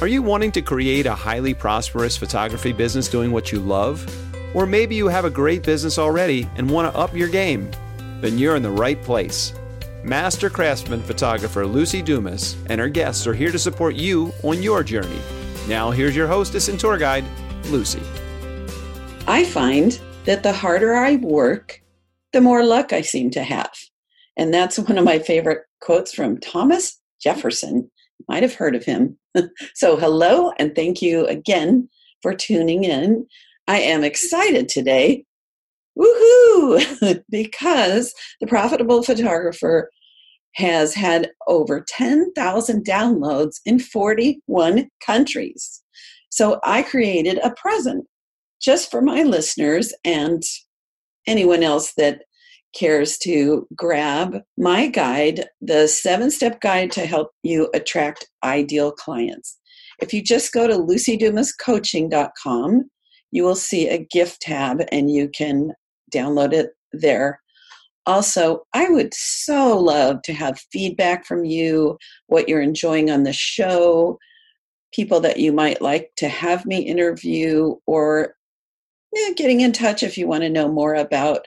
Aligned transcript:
Are 0.00 0.08
you 0.08 0.22
wanting 0.22 0.50
to 0.52 0.62
create 0.62 1.04
a 1.04 1.14
highly 1.14 1.52
prosperous 1.52 2.16
photography 2.16 2.72
business 2.72 3.06
doing 3.06 3.32
what 3.32 3.52
you 3.52 3.60
love? 3.60 4.02
Or 4.54 4.64
maybe 4.64 4.94
you 4.94 5.08
have 5.08 5.26
a 5.26 5.30
great 5.30 5.62
business 5.62 5.98
already 5.98 6.48
and 6.56 6.70
want 6.70 6.90
to 6.90 6.98
up 6.98 7.14
your 7.14 7.28
game? 7.28 7.70
Then 8.22 8.38
you're 8.38 8.56
in 8.56 8.62
the 8.62 8.70
right 8.70 9.00
place. 9.02 9.52
Master 10.02 10.48
craftsman 10.48 11.02
photographer 11.02 11.64
Luci 11.64 12.02
Dumas 12.02 12.56
and 12.70 12.80
her 12.80 12.88
guests 12.88 13.26
are 13.26 13.34
here 13.34 13.52
to 13.52 13.58
support 13.58 13.94
you 13.94 14.32
on 14.42 14.62
your 14.62 14.82
journey. 14.82 15.20
Now, 15.68 15.90
here's 15.90 16.16
your 16.16 16.26
hostess 16.26 16.68
and 16.68 16.80
tour 16.80 16.96
guide, 16.96 17.26
Luci. 17.64 18.02
I 19.28 19.44
find 19.44 20.00
that 20.24 20.42
the 20.42 20.54
harder 20.54 20.94
I 20.94 21.16
work, 21.16 21.82
the 22.32 22.40
more 22.40 22.64
luck 22.64 22.94
I 22.94 23.02
seem 23.02 23.30
to 23.32 23.42
have. 23.42 23.74
And 24.34 24.54
that's 24.54 24.78
one 24.78 24.96
of 24.96 25.04
my 25.04 25.18
favorite 25.18 25.66
quotes 25.82 26.14
from 26.14 26.38
Thomas 26.38 26.98
Jefferson. 27.20 27.90
Might 28.28 28.42
have 28.42 28.54
heard 28.54 28.74
of 28.74 28.84
him. 28.86 29.18
so, 29.74 29.96
hello, 29.96 30.52
and 30.58 30.74
thank 30.74 31.02
you 31.02 31.26
again 31.26 31.88
for 32.22 32.34
tuning 32.34 32.84
in. 32.84 33.26
I 33.66 33.78
am 33.78 34.04
excited 34.04 34.68
today, 34.68 35.24
woohoo, 35.98 37.22
because 37.30 38.14
the 38.40 38.46
Profitable 38.46 39.02
Photographer 39.02 39.90
has 40.56 40.94
had 40.94 41.30
over 41.46 41.84
10,000 41.88 42.84
downloads 42.84 43.56
in 43.64 43.78
41 43.78 44.88
countries. 45.04 45.82
So, 46.30 46.60
I 46.64 46.82
created 46.82 47.38
a 47.38 47.54
present 47.54 48.06
just 48.60 48.90
for 48.90 49.00
my 49.00 49.22
listeners 49.22 49.94
and 50.04 50.42
anyone 51.26 51.62
else 51.62 51.94
that 51.96 52.22
cares 52.74 53.18
to 53.18 53.66
grab 53.74 54.40
my 54.56 54.86
guide, 54.88 55.46
the 55.60 55.88
seven 55.88 56.30
step 56.30 56.60
guide 56.60 56.92
to 56.92 57.06
help 57.06 57.32
you 57.42 57.68
attract 57.74 58.28
ideal 58.44 58.92
clients. 58.92 59.58
If 60.00 60.14
you 60.14 60.22
just 60.22 60.52
go 60.52 60.66
to 60.66 60.74
lucidumascoaching.com, 60.74 62.90
you 63.32 63.44
will 63.44 63.56
see 63.56 63.88
a 63.88 64.06
gift 64.10 64.42
tab 64.42 64.82
and 64.90 65.10
you 65.10 65.28
can 65.28 65.72
download 66.12 66.52
it 66.52 66.70
there. 66.92 67.40
Also, 68.06 68.62
I 68.72 68.88
would 68.88 69.12
so 69.14 69.78
love 69.78 70.22
to 70.22 70.32
have 70.32 70.60
feedback 70.72 71.26
from 71.26 71.44
you, 71.44 71.98
what 72.26 72.48
you're 72.48 72.62
enjoying 72.62 73.10
on 73.10 73.24
the 73.24 73.32
show, 73.32 74.18
people 74.92 75.20
that 75.20 75.38
you 75.38 75.52
might 75.52 75.82
like 75.82 76.10
to 76.16 76.28
have 76.28 76.66
me 76.66 76.78
interview, 76.78 77.76
or 77.86 78.34
getting 79.36 79.60
in 79.60 79.72
touch 79.72 80.02
if 80.02 80.16
you 80.16 80.26
want 80.26 80.42
to 80.42 80.48
know 80.48 80.68
more 80.68 80.94
about 80.94 81.46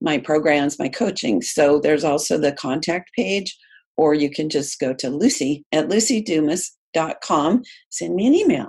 my 0.00 0.18
programs, 0.18 0.78
my 0.78 0.88
coaching. 0.88 1.42
So 1.42 1.80
there's 1.80 2.04
also 2.04 2.38
the 2.38 2.52
contact 2.52 3.10
page, 3.14 3.56
or 3.96 4.14
you 4.14 4.30
can 4.30 4.48
just 4.48 4.78
go 4.78 4.94
to 4.94 5.08
Luci 5.08 5.62
at 5.72 5.88
lucidumas.com, 5.88 7.62
send 7.90 8.14
me 8.14 8.26
an 8.26 8.34
email. 8.34 8.68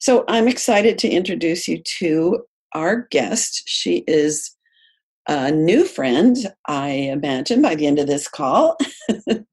So 0.00 0.24
I'm 0.28 0.48
excited 0.48 0.98
to 0.98 1.08
introduce 1.08 1.66
you 1.66 1.82
to 1.98 2.44
our 2.74 3.08
guest. 3.10 3.62
She 3.66 4.04
is 4.06 4.54
a 5.28 5.50
new 5.50 5.84
friend, 5.84 6.36
I 6.66 6.88
imagine, 6.88 7.60
by 7.60 7.74
the 7.74 7.86
end 7.86 7.98
of 7.98 8.06
this 8.06 8.28
call. 8.28 8.76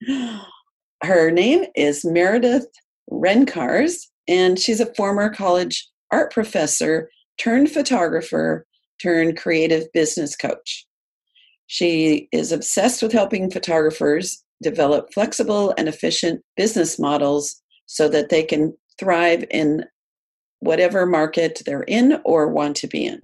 Her 1.03 1.31
name 1.31 1.65
is 1.75 2.05
Meredith 2.05 2.67
Ryncarz, 3.11 4.07
and 4.27 4.57
she's 4.57 4.79
a 4.79 4.93
former 4.95 5.29
college 5.29 5.87
art 6.11 6.31
professor 6.31 7.09
turned 7.37 7.69
photographer 7.69 8.65
turned 9.01 9.37
creative 9.37 9.91
business 9.93 10.35
coach. 10.35 10.85
She 11.67 12.29
is 12.31 12.51
obsessed 12.51 13.01
with 13.01 13.11
helping 13.11 13.49
photographers 13.49 14.43
develop 14.61 15.13
flexible 15.13 15.73
and 15.77 15.87
efficient 15.87 16.41
business 16.55 16.99
models 16.99 17.61
so 17.85 18.07
that 18.09 18.29
they 18.29 18.43
can 18.43 18.75
thrive 18.99 19.43
in 19.51 19.85
whatever 20.59 21.05
market 21.05 21.61
they're 21.65 21.83
in 21.83 22.19
or 22.23 22.47
want 22.47 22.75
to 22.77 22.87
be 22.87 23.05
in. 23.05 23.19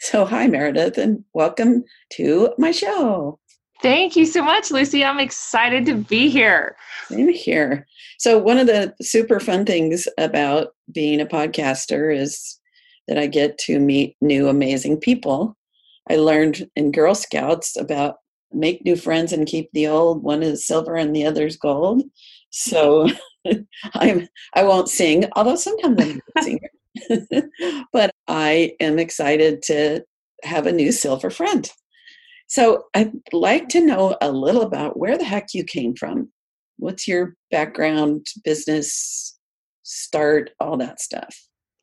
So, 0.00 0.24
hi, 0.24 0.48
Meredith, 0.48 0.98
and 0.98 1.24
welcome 1.32 1.84
to 2.14 2.52
my 2.58 2.72
show. 2.72 3.38
Thank 3.82 4.16
you 4.16 4.26
so 4.26 4.42
much, 4.42 4.68
Luci. 4.68 5.04
I'm 5.04 5.20
excited 5.20 5.86
to 5.86 5.94
be 5.94 6.28
here. 6.28 6.76
Same 7.08 7.28
here. 7.28 7.86
So, 8.18 8.38
one 8.38 8.58
of 8.58 8.66
the 8.66 8.94
super 9.00 9.38
fun 9.38 9.64
things 9.64 10.08
about 10.18 10.68
being 10.92 11.20
a 11.20 11.26
podcaster 11.26 12.16
is 12.16 12.58
that 13.12 13.20
I 13.20 13.26
get 13.26 13.58
to 13.58 13.78
meet 13.78 14.16
new 14.22 14.48
amazing 14.48 14.96
people. 14.96 15.54
I 16.08 16.16
learned 16.16 16.66
in 16.76 16.92
Girl 16.92 17.14
Scouts 17.14 17.76
about 17.76 18.16
make 18.52 18.86
new 18.86 18.96
friends 18.96 19.34
and 19.34 19.46
keep 19.46 19.68
the 19.72 19.86
old. 19.86 20.22
One 20.22 20.42
is 20.42 20.66
silver 20.66 20.96
and 20.96 21.14
the 21.14 21.26
other's 21.26 21.58
gold. 21.58 22.04
So 22.48 23.10
I'm 23.94 24.28
I 24.54 24.62
won't 24.62 24.88
sing, 24.88 25.26
although 25.36 25.56
sometimes 25.56 26.00
I'm 26.00 26.20
a 26.36 26.42
singer. 26.42 26.70
but 27.92 28.14
I 28.28 28.72
am 28.80 28.98
excited 28.98 29.60
to 29.64 30.02
have 30.42 30.66
a 30.66 30.72
new 30.72 30.90
silver 30.90 31.28
friend. 31.28 31.70
So 32.46 32.84
I'd 32.94 33.12
like 33.34 33.68
to 33.70 33.84
know 33.84 34.16
a 34.22 34.32
little 34.32 34.62
about 34.62 34.98
where 34.98 35.18
the 35.18 35.24
heck 35.24 35.52
you 35.52 35.64
came 35.64 35.94
from. 35.94 36.32
What's 36.78 37.06
your 37.06 37.36
background, 37.50 38.24
business, 38.42 39.38
start, 39.82 40.52
all 40.60 40.78
that 40.78 40.98
stuff? 40.98 41.36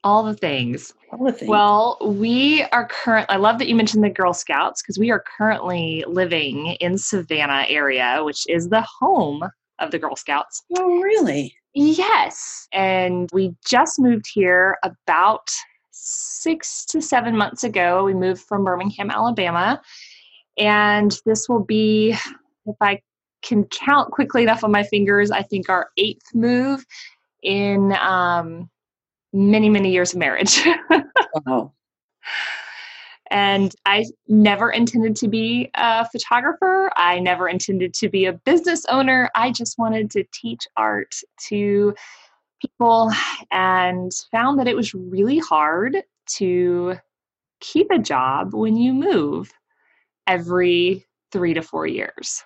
All 0.03 0.23
the 0.23 0.33
things. 0.33 0.93
All 1.11 1.25
the 1.25 1.33
things. 1.33 1.49
Well, 1.49 1.97
we 2.01 2.63
are 2.71 2.87
current. 2.87 3.25
I 3.29 3.35
love 3.35 3.59
that 3.59 3.67
you 3.67 3.75
mentioned 3.75 4.03
the 4.03 4.09
Girl 4.09 4.33
Scouts 4.33 4.81
because 4.81 4.97
we 4.97 5.11
are 5.11 5.23
currently 5.37 6.05
living 6.07 6.77
in 6.79 6.97
Savannah 6.97 7.65
area, 7.67 8.21
which 8.23 8.45
is 8.47 8.69
the 8.69 8.85
home 8.99 9.43
of 9.79 9.91
the 9.91 9.99
Girl 9.99 10.15
Scouts. 10.15 10.63
Oh, 10.77 10.99
really? 11.01 11.53
Yes. 11.73 12.67
And 12.71 13.29
we 13.33 13.53
just 13.67 13.99
moved 13.99 14.25
here 14.33 14.77
about 14.83 15.49
six 15.91 16.85
to 16.85 17.01
seven 17.01 17.35
months 17.35 17.63
ago. 17.63 18.05
We 18.05 18.13
moved 18.13 18.41
from 18.41 18.63
Birmingham, 18.63 19.11
Alabama. 19.11 19.81
And 20.57 21.17
this 21.25 21.49
will 21.49 21.63
be, 21.63 22.11
if 22.65 22.75
I 22.81 23.01
can 23.41 23.65
count 23.65 24.11
quickly 24.11 24.43
enough 24.43 24.63
on 24.63 24.71
my 24.71 24.83
fingers, 24.83 25.31
I 25.31 25.43
think 25.43 25.69
our 25.69 25.89
eighth 25.97 26.33
move 26.33 26.85
in 27.43 27.93
um, 27.93 28.69
many, 29.33 29.69
many 29.69 29.91
years 29.91 30.13
of 30.13 30.19
marriage. 30.19 30.65
wow. 31.45 31.73
And 33.31 33.75
I 33.85 34.05
never 34.27 34.71
intended 34.71 35.15
to 35.17 35.27
be 35.27 35.69
a 35.75 36.07
photographer. 36.09 36.91
I 36.95 37.19
never 37.19 37.47
intended 37.47 37.93
to 37.95 38.09
be 38.09 38.25
a 38.25 38.33
business 38.33 38.85
owner. 38.89 39.29
I 39.35 39.51
just 39.51 39.77
wanted 39.77 40.09
to 40.11 40.23
teach 40.33 40.67
art 40.77 41.15
to 41.47 41.93
people 42.59 43.11
and 43.51 44.11
found 44.31 44.59
that 44.59 44.67
it 44.67 44.75
was 44.75 44.93
really 44.93 45.37
hard 45.37 45.97
to 46.37 46.95
keep 47.59 47.87
a 47.91 47.99
job 47.99 48.53
when 48.53 48.75
you 48.75 48.93
move 48.93 49.51
every 50.25 51.05
three 51.31 51.53
to 51.53 51.61
four 51.61 51.85
years. 51.85 52.43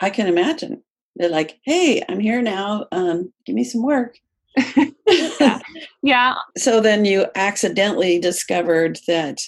I 0.00 0.10
can 0.10 0.26
imagine. 0.26 0.82
They're 1.16 1.28
like, 1.28 1.60
hey, 1.62 2.02
I'm 2.08 2.18
here 2.18 2.42
now. 2.42 2.86
Um, 2.90 3.32
give 3.46 3.54
me 3.54 3.62
some 3.62 3.84
work 3.84 4.18
yeah. 4.56 5.58
yeah. 6.02 6.34
So 6.56 6.80
then 6.80 7.04
you 7.04 7.26
accidentally 7.34 8.18
discovered 8.18 8.98
that 9.06 9.40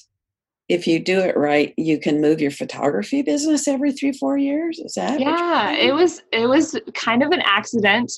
if 0.69 0.87
you 0.87 0.99
do 0.99 1.21
it 1.21 1.37
right, 1.37 1.73
you 1.77 1.99
can 1.99 2.21
move 2.21 2.41
your 2.41 2.51
photography 2.51 3.23
business 3.23 3.69
every 3.69 3.93
three, 3.93 4.13
four 4.13 4.37
years. 4.37 4.79
Is 4.81 4.95
that? 4.95 5.21
Yeah, 5.21 5.73
it 5.73 5.93
was. 5.93 6.23
It 6.33 6.49
was 6.49 6.79
kind 6.95 7.23
of 7.23 7.31
an 7.31 7.43
accident, 7.45 8.13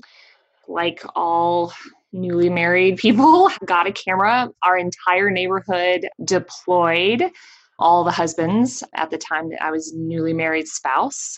like 0.67 1.03
all 1.15 1.73
newly 2.13 2.49
married 2.49 2.97
people 2.97 3.51
got 3.67 3.87
a 3.87 3.93
camera. 3.93 4.49
Our 4.63 4.79
entire 4.79 5.31
neighborhood 5.31 6.09
deployed. 6.25 7.31
All 7.79 8.03
the 8.03 8.11
husbands 8.11 8.83
at 8.95 9.11
the 9.11 9.19
time 9.19 9.51
that 9.51 9.63
I 9.63 9.71
was 9.71 9.93
newly 9.95 10.33
married 10.33 10.67
spouse. 10.67 11.37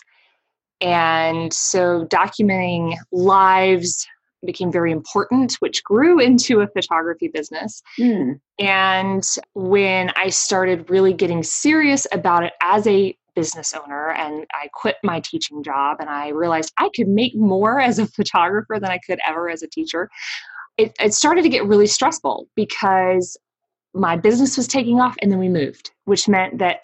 And 0.79 1.53
so 1.53 2.07
documenting 2.07 2.95
lives, 3.11 4.07
became 4.45 4.71
very 4.71 4.91
important, 4.91 5.53
which 5.55 5.83
grew 5.83 6.19
into 6.19 6.61
a 6.61 6.67
photography 6.67 7.27
business. 7.27 7.81
Mm. 7.99 8.39
And 8.59 9.23
when 9.53 10.11
I 10.15 10.29
started 10.29 10.89
really 10.89 11.13
getting 11.13 11.43
serious 11.43 12.07
about 12.11 12.43
it 12.43 12.53
as 12.61 12.87
a 12.87 13.15
business 13.35 13.73
owner 13.73 14.11
and 14.11 14.45
I 14.53 14.67
quit 14.73 14.97
my 15.03 15.19
teaching 15.21 15.63
job 15.63 15.97
and 15.99 16.09
I 16.09 16.29
realized 16.29 16.73
I 16.77 16.89
could 16.95 17.07
make 17.07 17.35
more 17.35 17.79
as 17.79 17.99
a 17.99 18.07
photographer 18.07 18.79
than 18.79 18.91
I 18.91 18.99
could 19.05 19.19
ever 19.25 19.49
as 19.49 19.63
a 19.63 19.67
teacher, 19.67 20.09
it, 20.77 20.93
it 20.99 21.13
started 21.13 21.43
to 21.43 21.49
get 21.49 21.65
really 21.65 21.87
stressful 21.87 22.47
because 22.55 23.37
my 23.93 24.15
business 24.15 24.57
was 24.57 24.67
taking 24.67 24.99
off 24.99 25.15
and 25.21 25.31
then 25.31 25.39
we 25.39 25.49
moved, 25.49 25.91
which 26.05 26.27
meant 26.27 26.59
that 26.59 26.81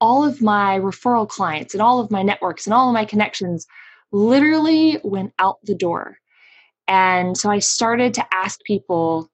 all 0.00 0.24
of 0.24 0.42
my 0.42 0.78
referral 0.80 1.28
clients 1.28 1.74
and 1.74 1.82
all 1.82 2.00
of 2.00 2.10
my 2.10 2.22
networks 2.22 2.66
and 2.66 2.74
all 2.74 2.88
of 2.88 2.94
my 2.94 3.04
connections 3.04 3.66
literally 4.12 5.00
went 5.02 5.32
out 5.38 5.58
the 5.64 5.74
door 5.74 6.18
and 6.88 7.36
so 7.36 7.50
I 7.50 7.58
started 7.58 8.14
to 8.14 8.26
ask 8.32 8.60
people, 8.64 9.28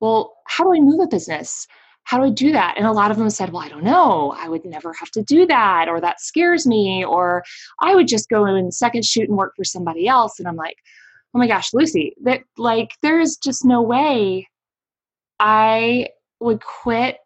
well, 0.00 0.34
how 0.46 0.64
do 0.64 0.74
I 0.74 0.80
move 0.80 1.00
a 1.00 1.06
business? 1.06 1.66
How 2.04 2.18
do 2.18 2.24
I 2.24 2.30
do 2.30 2.52
that? 2.52 2.74
And 2.76 2.86
a 2.86 2.92
lot 2.92 3.10
of 3.10 3.16
them 3.16 3.30
said, 3.30 3.52
well, 3.52 3.62
I 3.62 3.68
don't 3.68 3.82
know. 3.82 4.32
I 4.36 4.48
would 4.48 4.64
never 4.64 4.92
have 4.92 5.10
to 5.12 5.22
do 5.22 5.44
that, 5.46 5.88
or 5.88 6.00
that 6.00 6.20
scares 6.20 6.66
me, 6.66 7.04
or 7.04 7.42
I 7.80 7.94
would 7.94 8.06
just 8.06 8.28
go 8.28 8.44
and 8.44 8.72
second 8.72 9.04
shoot 9.04 9.28
and 9.28 9.36
work 9.36 9.54
for 9.56 9.64
somebody 9.64 10.06
else. 10.06 10.38
And 10.38 10.46
I'm 10.46 10.56
like, 10.56 10.76
oh 11.34 11.38
my 11.38 11.48
gosh, 11.48 11.72
Luci, 11.72 12.12
that 12.22 12.42
like 12.56 12.92
there's 13.02 13.36
just 13.36 13.64
no 13.64 13.82
way 13.82 14.48
I 15.40 16.08
would 16.40 16.62
quit 16.62 17.18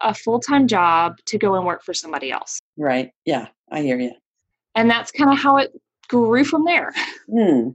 a 0.00 0.14
full 0.14 0.38
time 0.38 0.68
job 0.68 1.16
to 1.26 1.38
go 1.38 1.54
and 1.54 1.64
work 1.64 1.82
for 1.82 1.94
somebody 1.94 2.30
else. 2.30 2.60
Right. 2.76 3.10
Yeah, 3.24 3.48
I 3.70 3.80
hear 3.82 3.98
you. 3.98 4.12
And 4.74 4.90
that's 4.90 5.10
kind 5.10 5.32
of 5.32 5.38
how 5.38 5.56
it 5.56 5.72
grew 6.08 6.44
from 6.44 6.64
there. 6.64 6.92
Hmm. 7.30 7.70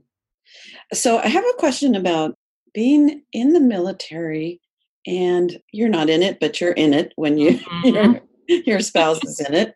So 0.92 1.18
I 1.18 1.28
have 1.28 1.44
a 1.44 1.58
question 1.58 1.94
about 1.94 2.36
being 2.74 3.22
in 3.32 3.52
the 3.52 3.60
military 3.60 4.60
and 5.06 5.58
you're 5.72 5.88
not 5.88 6.10
in 6.10 6.22
it, 6.22 6.38
but 6.40 6.60
you're 6.60 6.72
in 6.72 6.92
it 6.94 7.12
when 7.16 7.38
you 7.38 7.58
mm-hmm. 7.84 8.16
your, 8.48 8.60
your 8.64 8.80
spouse 8.80 9.22
is 9.24 9.40
in 9.40 9.54
it. 9.54 9.74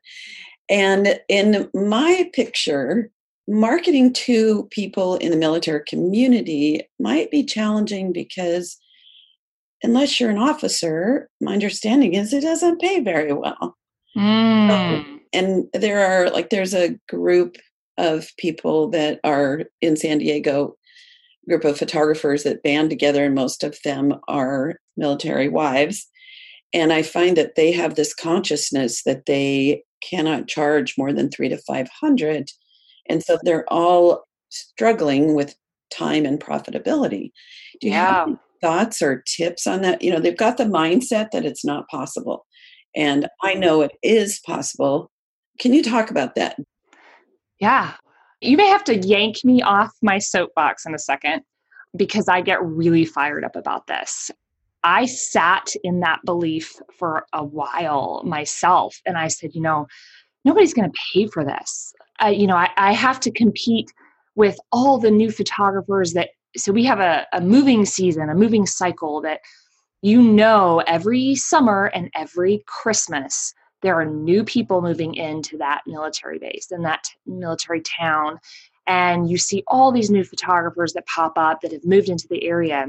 And 0.68 1.20
in 1.28 1.68
my 1.74 2.30
picture, 2.32 3.10
marketing 3.46 4.12
to 4.12 4.64
people 4.70 5.16
in 5.16 5.30
the 5.30 5.36
military 5.36 5.82
community 5.86 6.82
might 6.98 7.30
be 7.30 7.44
challenging 7.44 8.12
because 8.12 8.78
unless 9.82 10.18
you're 10.18 10.30
an 10.30 10.38
officer, 10.38 11.28
my 11.40 11.52
understanding 11.52 12.14
is 12.14 12.32
it 12.32 12.40
doesn't 12.40 12.80
pay 12.80 13.00
very 13.00 13.32
well. 13.32 13.76
Mm. 14.16 14.70
Um, 14.70 15.20
and 15.32 15.68
there 15.74 16.00
are 16.00 16.30
like 16.30 16.50
there's 16.50 16.74
a 16.74 16.98
group 17.08 17.56
of 17.98 18.28
people 18.38 18.90
that 18.90 19.20
are 19.24 19.64
in 19.80 19.96
San 19.96 20.18
Diego, 20.18 20.76
group 21.48 21.64
of 21.64 21.78
photographers 21.78 22.42
that 22.42 22.62
band 22.62 22.90
together, 22.90 23.24
and 23.24 23.34
most 23.34 23.62
of 23.62 23.78
them 23.84 24.14
are 24.28 24.74
military 24.96 25.48
wives. 25.48 26.06
And 26.72 26.92
I 26.92 27.02
find 27.02 27.36
that 27.36 27.54
they 27.54 27.70
have 27.72 27.94
this 27.94 28.14
consciousness 28.14 29.02
that 29.04 29.26
they 29.26 29.84
cannot 30.02 30.48
charge 30.48 30.94
more 30.98 31.12
than 31.12 31.30
three 31.30 31.48
to 31.48 31.58
five 31.58 31.88
hundred. 32.00 32.50
And 33.08 33.22
so 33.22 33.38
they're 33.42 33.70
all 33.72 34.24
struggling 34.48 35.34
with 35.34 35.54
time 35.90 36.24
and 36.24 36.40
profitability. 36.40 37.30
Do 37.80 37.88
you 37.88 37.92
yeah. 37.92 38.26
have 38.26 38.36
thoughts 38.60 39.02
or 39.02 39.22
tips 39.26 39.66
on 39.66 39.82
that? 39.82 40.02
You 40.02 40.10
know, 40.10 40.20
they've 40.20 40.36
got 40.36 40.56
the 40.56 40.64
mindset 40.64 41.30
that 41.30 41.44
it's 41.44 41.64
not 41.64 41.88
possible. 41.88 42.46
And 42.96 43.28
I 43.42 43.54
know 43.54 43.82
it 43.82 43.92
is 44.02 44.40
possible. 44.46 45.10
Can 45.58 45.72
you 45.72 45.82
talk 45.82 46.10
about 46.10 46.34
that? 46.34 46.56
Yeah. 47.60 47.94
You 48.40 48.56
may 48.56 48.66
have 48.68 48.84
to 48.84 48.96
yank 48.96 49.44
me 49.44 49.62
off 49.62 49.90
my 50.02 50.18
soapbox 50.18 50.86
in 50.86 50.94
a 50.94 50.98
second 50.98 51.42
because 51.96 52.28
I 52.28 52.40
get 52.40 52.62
really 52.62 53.04
fired 53.04 53.44
up 53.44 53.56
about 53.56 53.86
this. 53.86 54.30
I 54.82 55.06
sat 55.06 55.72
in 55.82 56.00
that 56.00 56.20
belief 56.24 56.74
for 56.98 57.24
a 57.32 57.42
while 57.42 58.22
myself 58.24 59.00
and 59.06 59.16
I 59.16 59.28
said, 59.28 59.54
you 59.54 59.62
know, 59.62 59.86
nobody's 60.44 60.74
going 60.74 60.90
to 60.90 60.98
pay 61.12 61.26
for 61.26 61.44
this. 61.44 61.94
Uh, 62.22 62.28
you 62.28 62.46
know, 62.46 62.56
I, 62.56 62.68
I 62.76 62.92
have 62.92 63.18
to 63.20 63.30
compete 63.30 63.90
with 64.34 64.58
all 64.72 64.98
the 64.98 65.10
new 65.10 65.30
photographers 65.30 66.12
that 66.12 66.30
so 66.56 66.72
we 66.72 66.84
have 66.84 67.00
a, 67.00 67.26
a 67.32 67.40
moving 67.40 67.84
season, 67.84 68.30
a 68.30 68.34
moving 68.34 68.66
cycle 68.66 69.20
that 69.22 69.40
you 70.02 70.22
know 70.22 70.82
every 70.86 71.34
summer 71.34 71.86
and 71.94 72.10
every 72.14 72.62
Christmas 72.66 73.54
there 73.84 74.00
are 74.00 74.06
new 74.06 74.42
people 74.42 74.80
moving 74.80 75.14
into 75.14 75.58
that 75.58 75.82
military 75.86 76.38
base 76.38 76.70
and 76.70 76.84
that 76.84 77.06
military 77.26 77.82
town. 77.82 78.38
And 78.86 79.30
you 79.30 79.36
see 79.38 79.62
all 79.66 79.92
these 79.92 80.10
new 80.10 80.24
photographers 80.24 80.94
that 80.94 81.06
pop 81.06 81.34
up 81.36 81.60
that 81.60 81.72
have 81.72 81.84
moved 81.84 82.08
into 82.08 82.26
the 82.28 82.44
area. 82.44 82.86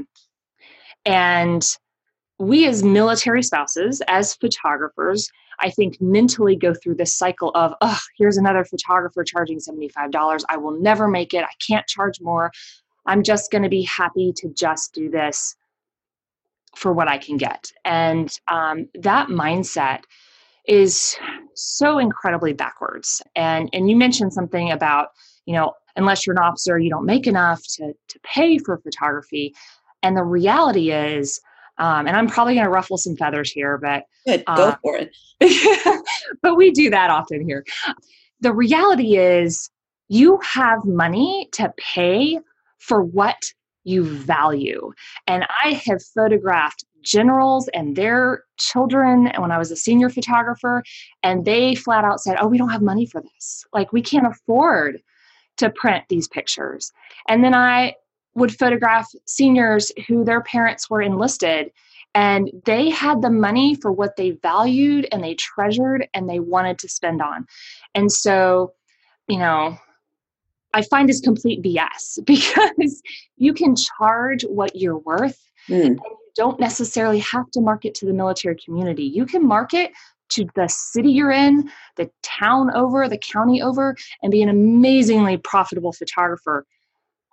And 1.04 1.62
we 2.38 2.66
as 2.66 2.82
military 2.82 3.42
spouses 3.42 4.02
as 4.08 4.34
photographers 4.34 5.30
i 5.60 5.70
think 5.70 5.98
mentally 6.02 6.54
go 6.54 6.74
through 6.74 6.94
this 6.94 7.14
cycle 7.14 7.50
of 7.54 7.72
oh 7.80 7.98
here's 8.18 8.36
another 8.36 8.62
photographer 8.62 9.24
charging 9.24 9.58
$75 9.58 10.42
i 10.50 10.56
will 10.58 10.78
never 10.78 11.08
make 11.08 11.32
it. 11.32 11.44
I 11.44 11.54
can't 11.66 11.86
charge 11.86 12.20
more. 12.20 12.52
I'm 13.06 13.22
just 13.22 13.50
going 13.50 13.62
to 13.62 13.70
be 13.70 13.84
happy 13.84 14.34
to 14.36 14.50
just 14.50 14.92
do 14.92 15.08
this 15.08 15.56
for 16.76 16.92
what 16.92 17.08
I 17.08 17.18
can 17.18 17.36
get. 17.38 17.72
And 17.84 18.38
um, 18.48 18.88
that 18.94 19.28
mindset 19.28 20.02
is 20.66 21.16
so 21.54 21.98
incredibly 21.98 22.52
backwards. 22.52 23.22
And 23.34 23.68
and 23.72 23.90
you 23.90 23.96
mentioned 23.96 24.32
something 24.32 24.70
about 24.70 25.08
you 25.46 25.54
know 25.54 25.72
unless 25.96 26.26
you're 26.26 26.36
an 26.36 26.42
officer, 26.42 26.78
you 26.78 26.90
don't 26.90 27.06
make 27.06 27.26
enough 27.26 27.62
to 27.76 27.92
to 28.08 28.20
pay 28.22 28.58
for 28.58 28.78
photography. 28.78 29.54
And 30.02 30.16
the 30.16 30.24
reality 30.24 30.92
is, 30.92 31.40
um, 31.78 32.06
and 32.06 32.16
I'm 32.16 32.28
probably 32.28 32.54
going 32.54 32.66
to 32.66 32.70
ruffle 32.70 32.98
some 32.98 33.16
feathers 33.16 33.50
here, 33.50 33.78
but 33.78 34.04
Good, 34.26 34.44
go 34.44 34.52
uh, 34.52 34.76
for 34.82 34.98
it. 34.98 35.10
but 36.42 36.56
we 36.56 36.70
do 36.70 36.90
that 36.90 37.10
often 37.10 37.46
here. 37.46 37.64
The 38.40 38.52
reality 38.52 39.16
is, 39.16 39.70
you 40.08 40.38
have 40.42 40.84
money 40.84 41.48
to 41.52 41.72
pay 41.78 42.38
for 42.78 43.02
what 43.02 43.42
you 43.84 44.04
value. 44.04 44.92
And 45.26 45.46
I 45.64 45.80
have 45.86 46.02
photographed 46.14 46.84
generals 47.06 47.68
and 47.68 47.96
their 47.96 48.44
children 48.58 49.28
and 49.28 49.40
when 49.40 49.52
I 49.52 49.58
was 49.58 49.70
a 49.70 49.76
senior 49.76 50.10
photographer, 50.10 50.82
and 51.22 51.44
they 51.44 51.74
flat 51.74 52.04
out 52.04 52.20
said, 52.20 52.36
Oh, 52.40 52.48
we 52.48 52.58
don't 52.58 52.70
have 52.70 52.82
money 52.82 53.06
for 53.06 53.22
this. 53.22 53.64
Like, 53.72 53.92
we 53.92 54.02
can't 54.02 54.26
afford 54.26 55.00
to 55.58 55.70
print 55.70 56.04
these 56.08 56.28
pictures. 56.28 56.92
And 57.28 57.42
then 57.42 57.54
I 57.54 57.94
would 58.34 58.54
photograph 58.54 59.08
seniors 59.24 59.90
who 60.06 60.24
their 60.24 60.42
parents 60.42 60.90
were 60.90 61.00
enlisted 61.00 61.70
and 62.14 62.50
they 62.64 62.90
had 62.90 63.22
the 63.22 63.30
money 63.30 63.74
for 63.74 63.92
what 63.92 64.16
they 64.16 64.30
valued 64.30 65.06
and 65.12 65.22
they 65.22 65.34
treasured 65.34 66.08
and 66.14 66.28
they 66.28 66.40
wanted 66.40 66.78
to 66.78 66.88
spend 66.88 67.20
on. 67.20 67.46
And 67.94 68.10
so, 68.10 68.72
you 69.28 69.38
know, 69.38 69.78
I 70.72 70.82
find 70.82 71.08
is 71.08 71.20
complete 71.20 71.62
BS 71.62 72.18
because 72.24 73.02
you 73.36 73.52
can 73.52 73.74
charge 73.76 74.42
what 74.44 74.76
you're 74.76 74.98
worth 74.98 75.40
mm. 75.68 75.86
and 75.86 76.00
don't 76.36 76.60
necessarily 76.60 77.18
have 77.20 77.50
to 77.52 77.60
market 77.60 77.94
to 77.96 78.06
the 78.06 78.12
military 78.12 78.56
community. 78.56 79.04
You 79.04 79.26
can 79.26 79.46
market 79.46 79.92
to 80.30 80.46
the 80.54 80.68
city 80.68 81.10
you're 81.10 81.30
in, 81.30 81.70
the 81.96 82.10
town 82.22 82.70
over, 82.74 83.08
the 83.08 83.18
county 83.18 83.62
over, 83.62 83.96
and 84.22 84.30
be 84.30 84.42
an 84.42 84.48
amazingly 84.48 85.36
profitable 85.36 85.92
photographer. 85.92 86.66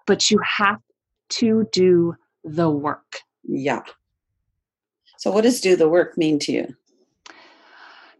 But 0.05 0.29
you 0.29 0.39
have 0.57 0.79
to 1.29 1.67
do 1.71 2.15
the 2.43 2.69
work. 2.69 3.19
Yeah. 3.43 3.81
So, 5.17 5.31
what 5.31 5.43
does 5.43 5.61
do 5.61 5.75
the 5.75 5.89
work 5.89 6.17
mean 6.17 6.39
to 6.39 6.51
you? 6.51 6.75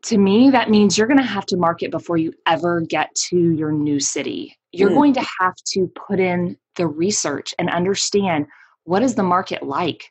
To 0.04 0.18
me, 0.18 0.50
that 0.50 0.70
means 0.70 0.98
you're 0.98 1.08
going 1.08 1.20
to 1.20 1.24
have 1.24 1.46
to 1.48 1.58
market 1.58 1.92
before 1.92 2.18
you 2.18 2.34
ever 2.46 2.82
get 2.82 3.14
to 3.30 3.52
your 3.52 3.72
new 3.72 4.00
city 4.00 4.58
you're 4.74 4.90
mm. 4.90 4.96
going 4.96 5.14
to 5.14 5.26
have 5.40 5.56
to 5.68 5.90
put 6.08 6.20
in 6.20 6.58
the 6.76 6.88
research 6.88 7.54
and 7.58 7.70
understand 7.70 8.48
what 8.84 9.04
is 9.04 9.16
the 9.16 9.24
market 9.24 9.64
like 9.64 10.10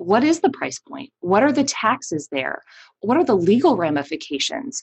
what 0.00 0.24
is 0.24 0.40
the 0.40 0.50
price 0.50 0.78
point? 0.78 1.10
What 1.20 1.42
are 1.42 1.52
the 1.52 1.64
taxes 1.64 2.28
there? 2.32 2.62
What 3.00 3.16
are 3.16 3.24
the 3.24 3.36
legal 3.36 3.76
ramifications? 3.76 4.82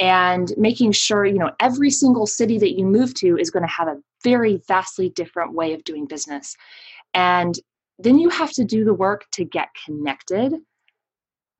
And 0.00 0.52
making 0.56 0.92
sure 0.92 1.24
you 1.24 1.38
know 1.38 1.52
every 1.60 1.90
single 1.90 2.26
city 2.26 2.58
that 2.58 2.78
you 2.78 2.84
move 2.84 3.14
to 3.14 3.36
is 3.36 3.50
going 3.50 3.64
to 3.64 3.72
have 3.72 3.88
a 3.88 3.96
very 4.22 4.60
vastly 4.68 5.08
different 5.10 5.54
way 5.54 5.72
of 5.72 5.84
doing 5.84 6.06
business. 6.06 6.54
And 7.14 7.58
then 7.98 8.18
you 8.18 8.28
have 8.28 8.52
to 8.52 8.64
do 8.64 8.84
the 8.84 8.94
work 8.94 9.24
to 9.32 9.44
get 9.44 9.68
connected. 9.84 10.54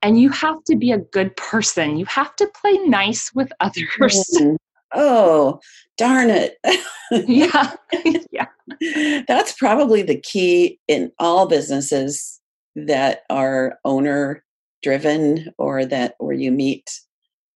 And 0.01 0.21
you 0.21 0.29
have 0.29 0.63
to 0.65 0.77
be 0.77 0.93
a 0.93 0.99
good 0.99 1.35
person. 1.35 1.97
You 1.97 2.05
have 2.05 2.33
to 2.37 2.49
play 2.61 2.77
nice 2.85 3.31
with 3.33 3.51
others. 3.59 4.23
Mm. 4.39 4.55
Oh 4.93 5.59
darn 5.97 6.29
it. 6.29 6.57
Yeah. 7.27 7.75
Yeah. 8.31 8.45
That's 9.27 9.53
probably 9.53 10.03
the 10.03 10.19
key 10.19 10.79
in 10.87 11.11
all 11.17 11.47
businesses 11.47 12.38
that 12.87 13.21
are 13.29 13.79
owner 13.85 14.43
driven 14.83 15.53
or 15.57 15.85
that 15.85 16.15
where 16.19 16.35
you 16.35 16.51
meet 16.51 16.89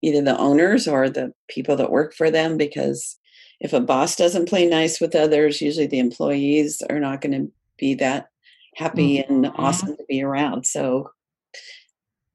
either 0.01 0.21
the 0.21 0.37
owners 0.37 0.87
or 0.87 1.09
the 1.09 1.33
people 1.47 1.75
that 1.77 1.91
work 1.91 2.13
for 2.13 2.29
them 2.29 2.57
because 2.57 3.17
if 3.61 3.71
a 3.71 3.79
boss 3.79 4.15
doesn't 4.15 4.49
play 4.49 4.67
nice 4.67 4.99
with 4.99 5.15
others 5.15 5.61
usually 5.61 5.87
the 5.87 5.99
employees 5.99 6.81
are 6.89 6.99
not 6.99 7.21
going 7.21 7.31
to 7.31 7.51
be 7.77 7.95
that 7.95 8.27
happy 8.75 9.19
mm-hmm. 9.19 9.45
and 9.45 9.53
awesome 9.55 9.95
to 9.95 10.03
be 10.09 10.21
around 10.21 10.65
so 10.65 11.09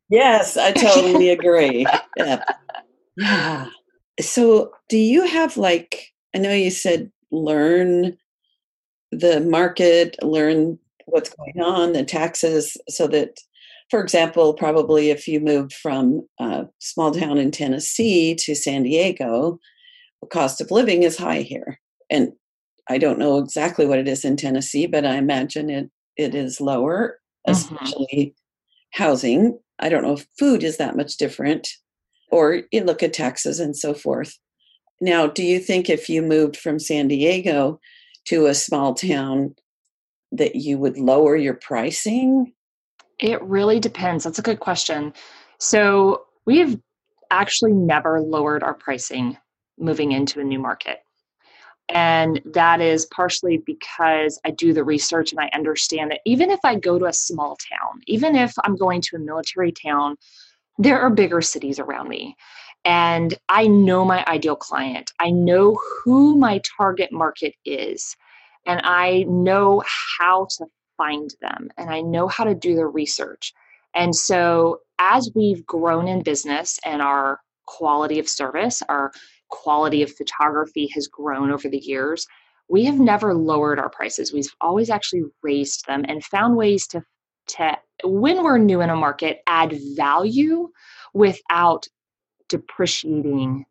yes 0.08 0.56
i 0.56 0.72
totally 0.72 1.28
agree 1.38 1.86
yeah. 2.16 2.42
yeah 3.16 3.66
so 4.20 4.72
do 4.88 4.96
you 4.96 5.26
have 5.26 5.56
like 5.56 6.12
i 6.34 6.38
know 6.38 6.52
you 6.52 6.70
said 6.70 7.10
learn 7.30 8.16
the 9.12 9.40
market 9.40 10.16
learn 10.22 10.78
what's 11.10 11.34
going 11.34 11.60
on 11.60 11.92
the 11.92 12.04
taxes 12.04 12.76
so 12.88 13.06
that 13.06 13.38
for 13.90 14.00
example 14.00 14.54
probably 14.54 15.10
if 15.10 15.26
you 15.26 15.40
moved 15.40 15.72
from 15.72 16.26
a 16.40 16.66
small 16.78 17.10
town 17.12 17.38
in 17.38 17.50
tennessee 17.50 18.34
to 18.34 18.54
san 18.54 18.82
diego 18.82 19.58
the 20.22 20.28
cost 20.28 20.60
of 20.60 20.70
living 20.70 21.02
is 21.02 21.16
high 21.16 21.42
here 21.42 21.78
and 22.10 22.32
i 22.88 22.98
don't 22.98 23.18
know 23.18 23.38
exactly 23.38 23.86
what 23.86 23.98
it 23.98 24.08
is 24.08 24.24
in 24.24 24.36
tennessee 24.36 24.86
but 24.86 25.04
i 25.04 25.16
imagine 25.16 25.70
it 25.70 25.90
it 26.16 26.34
is 26.34 26.60
lower 26.60 27.18
mm-hmm. 27.46 27.52
especially 27.52 28.34
housing 28.92 29.58
i 29.78 29.88
don't 29.88 30.02
know 30.02 30.14
if 30.14 30.26
food 30.38 30.62
is 30.62 30.76
that 30.76 30.96
much 30.96 31.16
different 31.16 31.68
or 32.30 32.62
you 32.70 32.84
look 32.84 33.02
at 33.02 33.12
taxes 33.12 33.60
and 33.60 33.76
so 33.76 33.94
forth. 33.94 34.38
Now, 35.00 35.26
do 35.26 35.42
you 35.42 35.58
think 35.58 35.88
if 35.88 36.08
you 36.08 36.22
moved 36.22 36.56
from 36.56 36.78
San 36.78 37.08
Diego 37.08 37.80
to 38.26 38.46
a 38.46 38.54
small 38.54 38.94
town 38.94 39.54
that 40.32 40.56
you 40.56 40.78
would 40.78 40.98
lower 40.98 41.36
your 41.36 41.54
pricing? 41.54 42.52
It 43.18 43.42
really 43.42 43.80
depends. 43.80 44.24
That's 44.24 44.38
a 44.38 44.42
good 44.42 44.60
question. 44.60 45.12
So, 45.58 46.24
we've 46.46 46.78
actually 47.30 47.72
never 47.72 48.20
lowered 48.20 48.62
our 48.62 48.74
pricing 48.74 49.36
moving 49.78 50.12
into 50.12 50.40
a 50.40 50.44
new 50.44 50.58
market. 50.58 51.00
And 51.90 52.40
that 52.44 52.80
is 52.80 53.06
partially 53.06 53.62
because 53.64 54.38
I 54.44 54.50
do 54.50 54.72
the 54.72 54.84
research 54.84 55.32
and 55.32 55.40
I 55.40 55.50
understand 55.54 56.10
that 56.10 56.20
even 56.26 56.50
if 56.50 56.60
I 56.62 56.74
go 56.74 56.98
to 56.98 57.06
a 57.06 57.12
small 57.12 57.56
town, 57.56 58.00
even 58.06 58.36
if 58.36 58.52
I'm 58.64 58.76
going 58.76 59.00
to 59.02 59.16
a 59.16 59.20
military 59.20 59.72
town, 59.72 60.16
there 60.76 61.00
are 61.00 61.10
bigger 61.10 61.40
cities 61.40 61.78
around 61.78 62.08
me. 62.08 62.36
And 62.84 63.34
I 63.48 63.66
know 63.66 64.04
my 64.04 64.24
ideal 64.26 64.56
client. 64.56 65.12
I 65.18 65.30
know 65.30 65.78
who 66.04 66.36
my 66.36 66.60
target 66.76 67.10
market 67.10 67.54
is. 67.64 68.16
And 68.66 68.80
I 68.84 69.24
know 69.28 69.82
how 70.18 70.46
to 70.58 70.66
find 70.96 71.30
them. 71.40 71.70
And 71.78 71.90
I 71.90 72.00
know 72.00 72.28
how 72.28 72.44
to 72.44 72.54
do 72.54 72.74
the 72.74 72.86
research. 72.86 73.52
And 73.94 74.14
so 74.14 74.80
as 74.98 75.30
we've 75.34 75.64
grown 75.64 76.08
in 76.08 76.22
business 76.22 76.78
and 76.84 77.00
our 77.00 77.40
quality 77.66 78.18
of 78.18 78.28
service, 78.28 78.82
our 78.88 79.12
quality 79.48 80.02
of 80.02 80.12
photography 80.12 80.88
has 80.94 81.06
grown 81.06 81.50
over 81.50 81.68
the 81.68 81.78
years, 81.78 82.26
we 82.68 82.84
have 82.84 82.98
never 82.98 83.34
lowered 83.34 83.78
our 83.78 83.88
prices. 83.88 84.32
We've 84.32 84.52
always 84.60 84.90
actually 84.90 85.22
raised 85.42 85.86
them 85.86 86.04
and 86.06 86.22
found 86.22 86.56
ways 86.56 86.86
to, 86.88 87.02
to 87.48 87.78
when 88.04 88.42
we're 88.42 88.58
new 88.58 88.82
in 88.82 88.90
a 88.90 88.96
market, 88.96 89.38
add 89.46 89.78
value 89.96 90.68
without 91.14 91.86
depreciating 92.48 93.64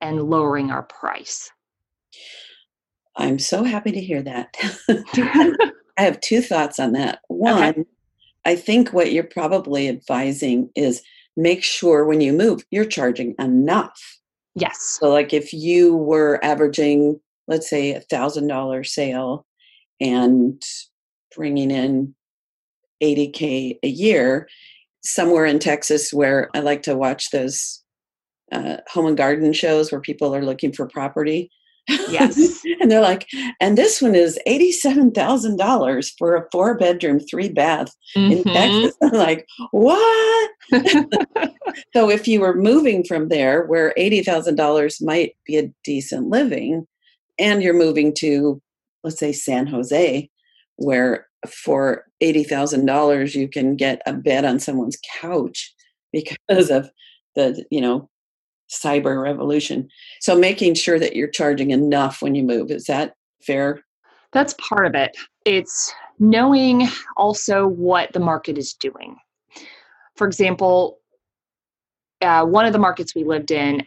and 0.00 0.22
lowering 0.22 0.70
our 0.70 0.82
price. 0.82 1.50
I'm 3.16 3.38
so 3.38 3.64
happy 3.64 3.92
to 3.92 4.00
hear 4.00 4.22
that. 4.22 4.54
I 4.88 6.02
have 6.02 6.20
two 6.20 6.40
thoughts 6.40 6.78
on 6.78 6.92
that. 6.92 7.20
One, 7.28 7.62
okay. 7.62 7.84
I 8.44 8.56
think 8.56 8.92
what 8.92 9.12
you're 9.12 9.24
probably 9.24 9.88
advising 9.88 10.70
is 10.74 11.02
make 11.36 11.62
sure 11.62 12.04
when 12.04 12.20
you 12.20 12.32
move, 12.32 12.64
you're 12.70 12.84
charging 12.84 13.34
enough. 13.38 14.18
Yes. 14.54 14.98
So, 15.00 15.10
like 15.10 15.32
if 15.32 15.52
you 15.52 15.96
were 15.96 16.42
averaging, 16.42 17.20
let's 17.48 17.68
say, 17.68 17.94
a 17.94 18.00
thousand 18.00 18.48
dollar 18.48 18.84
sale 18.84 19.46
and 20.00 20.62
bringing 21.34 21.70
in 21.70 22.14
80k 23.02 23.78
a 23.82 23.88
year, 23.88 24.48
somewhere 25.02 25.46
in 25.46 25.58
Texas 25.58 26.12
where 26.12 26.48
I 26.54 26.60
like 26.60 26.82
to 26.82 26.96
watch 26.96 27.30
those 27.30 27.82
uh, 28.52 28.78
home 28.88 29.06
and 29.06 29.16
garden 29.16 29.52
shows 29.52 29.90
where 29.90 30.00
people 30.00 30.34
are 30.34 30.44
looking 30.44 30.72
for 30.72 30.86
property. 30.86 31.50
Yes. 31.88 32.62
and 32.80 32.90
they're 32.90 33.00
like, 33.00 33.28
and 33.60 33.76
this 33.76 34.00
one 34.00 34.14
is 34.14 34.38
$87,000 34.46 36.12
for 36.18 36.36
a 36.36 36.46
four 36.50 36.76
bedroom, 36.76 37.20
three 37.20 37.48
bath 37.48 37.88
mm-hmm. 38.16 38.32
in 38.32 38.44
Texas. 38.44 38.96
I'm 39.02 39.12
like, 39.12 39.46
what? 39.70 40.50
so 41.94 42.10
if 42.10 42.28
you 42.28 42.40
were 42.40 42.54
moving 42.54 43.04
from 43.04 43.28
there 43.28 43.64
where 43.66 43.94
$80,000 43.98 45.02
might 45.02 45.36
be 45.46 45.58
a 45.58 45.72
decent 45.84 46.28
living 46.28 46.86
and 47.38 47.62
you're 47.62 47.74
moving 47.74 48.14
to, 48.18 48.60
let's 49.02 49.18
say, 49.18 49.32
San 49.32 49.66
Jose, 49.66 50.28
where 50.76 51.26
for 51.48 52.04
$80,000 52.22 53.34
you 53.34 53.48
can 53.48 53.76
get 53.76 54.00
a 54.06 54.12
bed 54.12 54.44
on 54.44 54.60
someone's 54.60 54.98
couch 55.20 55.74
because 56.12 56.70
of 56.70 56.90
the, 57.34 57.64
you 57.70 57.80
know, 57.80 58.08
cyber 58.72 59.22
revolution. 59.22 59.88
So 60.20 60.36
making 60.36 60.74
sure 60.74 60.98
that 60.98 61.14
you're 61.14 61.28
charging 61.28 61.70
enough 61.70 62.22
when 62.22 62.34
you 62.34 62.42
move, 62.42 62.70
is 62.70 62.84
that 62.84 63.14
fair? 63.42 63.82
That's 64.32 64.54
part 64.54 64.86
of 64.86 64.94
it. 64.94 65.16
It's 65.44 65.92
knowing 66.18 66.88
also 67.16 67.66
what 67.66 68.12
the 68.12 68.20
market 68.20 68.56
is 68.56 68.72
doing. 68.72 69.16
For 70.16 70.26
example, 70.26 70.98
uh, 72.20 72.44
one 72.44 72.64
of 72.64 72.72
the 72.72 72.78
markets 72.78 73.14
we 73.14 73.24
lived 73.24 73.50
in, 73.50 73.86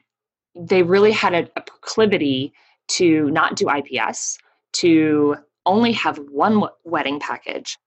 they 0.56 0.84
really 0.84 1.12
had 1.12 1.34
a, 1.34 1.50
a 1.56 1.62
proclivity 1.62 2.54
to 2.88 3.32
not 3.32 3.56
do 3.56 3.70
IPS, 3.70 4.38
to 4.74 5.36
only 5.65 5.94
have 5.94 6.20
one 6.30 6.63
wedding 6.84 7.20
package 7.20 7.77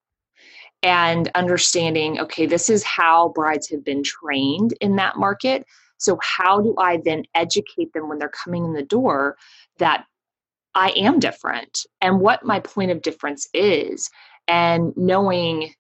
and 0.83 1.29
understanding 1.35 2.21
okay 2.21 2.47
this 2.47 2.71
is 2.71 2.85
how 2.85 3.31
brides 3.31 3.69
have 3.69 3.85
been 3.85 4.03
trained 4.03 4.75
in 4.81 4.97
that 4.97 5.17
market 5.17 5.67
so, 5.99 6.19
how 6.23 6.61
do 6.61 6.75
I 6.79 6.99
then 7.05 7.25
educate 7.35 7.93
them 7.93 8.09
when 8.09 8.19
they're 8.19 8.31
coming 8.31 8.65
in 8.65 8.73
the 8.73 8.83
door 8.83 9.37
that 9.79 10.05
I 10.75 10.91
am 10.91 11.19
different 11.19 11.87
and 12.01 12.21
what 12.21 12.45
my 12.45 12.61
point 12.61 12.91
of 12.91 13.03
difference 13.03 13.49
is 13.53 14.09
and 14.47 14.97
knowing 14.97 15.75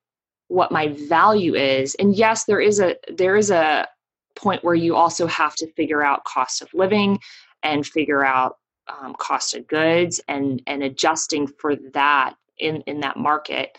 what 0.49 0.73
my 0.73 0.89
value 1.09 1.55
is. 1.55 1.95
And 1.97 2.17
yes, 2.17 2.45
there 2.45 2.61
is 2.61 2.81
a 2.81 2.97
there 3.15 3.37
is 3.37 3.51
a 3.51 3.87
point 4.35 4.65
where 4.65 4.75
you 4.75 4.97
also 4.97 5.27
have 5.27 5.55
to 5.57 5.73
figure 5.73 6.03
out 6.03 6.25
cost 6.25 6.63
of 6.63 6.73
living 6.75 7.19
and 7.63 7.87
figure 7.87 8.25
out 8.25 8.57
um, 8.89 9.15
cost 9.19 9.55
of 9.55 9.67
goods 9.67 10.21
and 10.29 10.63
and 10.67 10.83
adjusting 10.83 11.47
for 11.47 11.77
that 11.93 12.35
in 12.59 12.81
in 12.83 13.01
that 13.01 13.17
market 13.17 13.77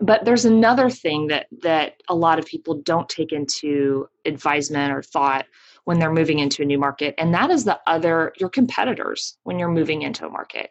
but 0.00 0.24
there's 0.24 0.44
another 0.44 0.90
thing 0.90 1.26
that 1.28 1.46
that 1.62 1.94
a 2.08 2.14
lot 2.14 2.38
of 2.38 2.46
people 2.46 2.74
don't 2.82 3.08
take 3.08 3.32
into 3.32 4.08
advisement 4.24 4.92
or 4.92 5.02
thought 5.02 5.46
when 5.86 5.98
they're 5.98 6.12
moving 6.12 6.38
into 6.38 6.62
a 6.62 6.66
new 6.66 6.78
market. 6.78 7.14
And 7.18 7.34
that 7.34 7.50
is 7.50 7.64
the 7.64 7.80
other 7.86 8.32
your 8.38 8.50
competitors 8.50 9.36
when 9.42 9.58
you're 9.58 9.68
moving 9.70 10.02
into 10.02 10.26
a 10.26 10.30
market. 10.30 10.70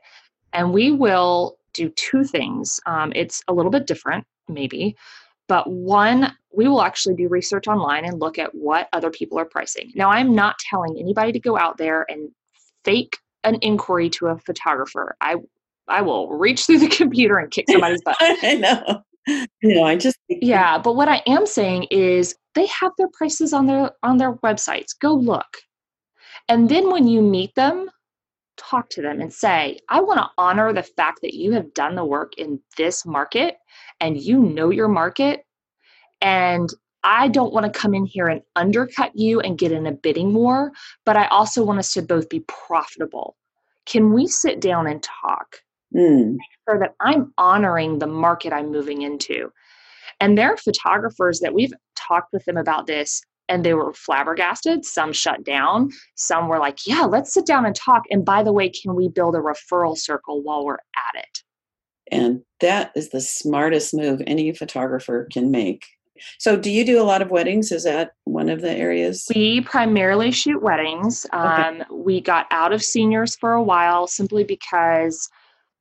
And 0.54 0.72
we 0.72 0.92
will 0.92 1.58
do 1.74 1.90
two 1.90 2.24
things. 2.24 2.80
Um, 2.86 3.12
it's 3.16 3.42
a 3.48 3.54
little 3.54 3.72
bit 3.72 3.88
different 3.88 4.26
maybe 4.48 4.96
but 5.48 5.70
one 5.70 6.34
we 6.54 6.68
will 6.68 6.82
actually 6.82 7.16
do 7.16 7.28
research 7.28 7.68
online 7.68 8.06
and 8.06 8.20
look 8.20 8.40
at 8.40 8.54
what 8.56 8.88
other 8.94 9.12
people 9.12 9.38
are 9.38 9.46
pricing. 9.46 9.92
Now 9.96 10.10
i'm 10.10 10.36
not 10.36 10.58
telling 10.60 10.98
anybody 11.00 11.32
to 11.32 11.40
go 11.40 11.58
out 11.58 11.78
there 11.78 12.06
and 12.10 12.30
fake 12.84 13.18
an 13.44 13.58
inquiry 13.62 14.10
to 14.12 14.28
a 14.28 14.38
photographer. 14.40 15.16
I 15.22 15.36
i 15.88 16.02
will 16.02 16.30
reach 16.30 16.66
through 16.66 16.80
the 16.80 16.88
computer 17.02 17.38
and 17.38 17.52
kick 17.52 17.66
somebody's 17.70 18.02
butt. 18.04 18.18
I 18.20 18.56
know 18.56 19.04
know 19.64 19.84
i 19.84 19.96
just 19.96 20.18
yeah 20.30 20.78
but 20.78 20.96
what 20.96 21.08
i 21.08 21.22
am 21.28 21.46
saying 21.46 21.84
is 21.92 22.36
they 22.54 22.66
have 22.68 22.92
their 22.98 23.10
prices 23.14 23.54
on 23.54 23.66
their 23.66 23.92
on 24.04 24.18
their 24.18 24.34
websites 24.36 24.98
go 25.00 25.14
look 25.14 25.58
and 26.48 26.70
then 26.70 26.92
when 26.92 27.08
you 27.08 27.22
meet 27.22 27.54
them 27.56 27.90
talk 28.58 28.90
to 28.90 29.02
them 29.02 29.20
and 29.20 29.34
say 29.34 29.80
i 29.90 30.00
want 30.00 30.20
to 30.20 30.30
honor 30.38 30.72
the 30.72 30.84
fact 30.84 31.20
that 31.22 31.34
you 31.34 31.52
have 31.52 31.74
done 31.74 31.96
the 31.96 32.06
work 32.06 32.34
in 32.38 32.60
this 32.78 33.06
market 33.06 33.58
and 34.00 34.22
you 34.22 34.40
know 34.40 34.70
your 34.70 34.88
market 34.88 35.46
and 36.22 36.70
I 37.06 37.28
don't 37.28 37.54
want 37.54 37.72
to 37.72 37.80
come 37.80 37.94
in 37.94 38.06
here 38.06 38.28
and 38.28 38.42
undercut 38.56 39.12
you 39.14 39.40
and 39.40 39.60
get 39.60 39.72
in 39.72 39.86
a 39.86 39.92
bidding 39.92 40.34
war, 40.34 40.72
but 41.06 41.16
I 41.16 41.28
also 41.28 41.64
want 41.64 41.78
us 41.78 41.94
to 41.94 42.02
both 42.02 42.30
be 42.30 42.44
profitable. 42.48 43.38
Can 43.86 44.12
we 44.12 44.26
sit 44.26 44.60
down 44.60 44.88
and 44.88 45.04
talk? 45.04 45.58
Mm. 45.96 46.32
Make 46.34 46.40
sure 46.68 46.80
that 46.80 46.96
I'm 47.00 47.34
honoring 47.38 48.00
the 48.00 48.08
market 48.08 48.54
I'm 48.54 48.72
moving 48.72 49.02
into. 49.02 49.52
And 50.20 50.38
there 50.38 50.52
are 50.54 50.58
photographers 50.58 51.40
that 51.40 51.54
we've 51.54 51.74
talked 51.96 52.34
with 52.34 52.46
them 52.46 52.58
about 52.58 52.88
this 52.88 53.22
and 53.48 53.64
they 53.64 53.74
were 53.74 53.94
flabbergasted. 53.94 54.86
Some 54.86 55.14
shut 55.14 55.44
down. 55.44 55.92
Some 56.16 56.48
were 56.48 56.60
like, 56.60 56.80
yeah, 56.86 57.02
let's 57.02 57.34
sit 57.34 57.46
down 57.46 57.66
and 57.66 57.76
talk. 57.76 58.04
And 58.10 58.26
by 58.26 58.44
the 58.44 58.54
way, 58.54 58.70
can 58.70 58.96
we 58.96 59.08
build 59.08 59.36
a 59.36 59.40
referral 59.40 59.98
circle 59.98 60.42
while 60.42 60.66
we're 60.66 60.76
at 60.76 61.16
it? 61.16 61.44
And 62.12 62.42
that 62.62 62.92
is 62.96 63.10
the 63.10 63.22
smartest 63.22 63.94
move 63.94 64.22
any 64.26 64.52
photographer 64.54 65.28
can 65.32 65.52
make. 65.52 65.86
So, 66.40 66.56
do 66.56 66.72
you 66.72 66.86
do 66.86 67.02
a 67.02 67.04
lot 67.04 67.22
of 67.22 67.30
weddings? 67.30 67.74
Is 67.74 67.84
that 67.84 68.12
one 68.24 68.48
of 68.48 68.62
the 68.62 68.72
areas? 68.72 69.26
We 69.36 69.62
primarily 69.62 70.32
shoot 70.32 70.62
weddings. 70.62 71.26
Okay. 71.34 71.38
Um, 71.38 71.84
we 71.92 72.22
got 72.22 72.48
out 72.52 72.72
of 72.72 72.82
seniors 72.82 73.36
for 73.36 73.52
a 73.52 73.62
while 73.62 74.08
simply 74.08 74.46
because 74.46 75.30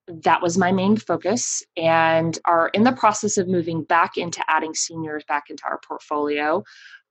that 0.07 0.43
was 0.43 0.59
my 0.59 0.71
main 0.71 0.97
focus 0.97 1.63
and 1.77 2.39
are 2.45 2.69
in 2.69 2.85
the 2.85 2.93
process 2.93 3.39
of 3.39 3.49
moving 3.49 3.83
back 3.83 4.17
into 4.17 4.45
adding 4.49 4.75
seniors 4.75 5.25
back 5.25 5.45
into 5.49 5.65
our 5.65 5.81
portfolio. 5.87 6.63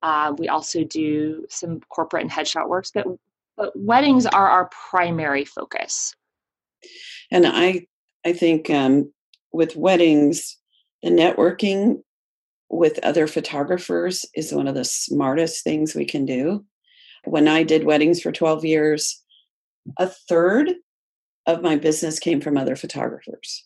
Uh, 0.01 0.33
we 0.37 0.47
also 0.47 0.83
do 0.83 1.45
some 1.49 1.79
corporate 1.89 2.23
and 2.23 2.31
headshot 2.31 2.67
works, 2.67 2.91
but, 2.93 3.07
but 3.57 3.71
weddings 3.75 4.25
are 4.25 4.47
our 4.47 4.69
primary 4.89 5.45
focus. 5.45 6.15
And 7.31 7.47
I, 7.47 7.87
I 8.25 8.33
think 8.33 8.69
um, 8.69 9.11
with 9.51 9.75
weddings, 9.75 10.57
the 11.01 11.09
networking 11.09 12.01
with 12.69 12.99
other 13.03 13.27
photographers 13.27 14.25
is 14.35 14.53
one 14.53 14.67
of 14.67 14.75
the 14.75 14.85
smartest 14.85 15.63
things 15.63 15.95
we 15.95 16.05
can 16.05 16.25
do. 16.25 16.65
When 17.25 17.47
I 17.47 17.63
did 17.63 17.85
weddings 17.85 18.21
for 18.21 18.31
12 18.31 18.65
years, 18.65 19.23
a 19.97 20.07
third 20.07 20.73
of 21.45 21.61
my 21.61 21.75
business 21.75 22.19
came 22.19 22.41
from 22.41 22.57
other 22.57 22.75
photographers. 22.75 23.65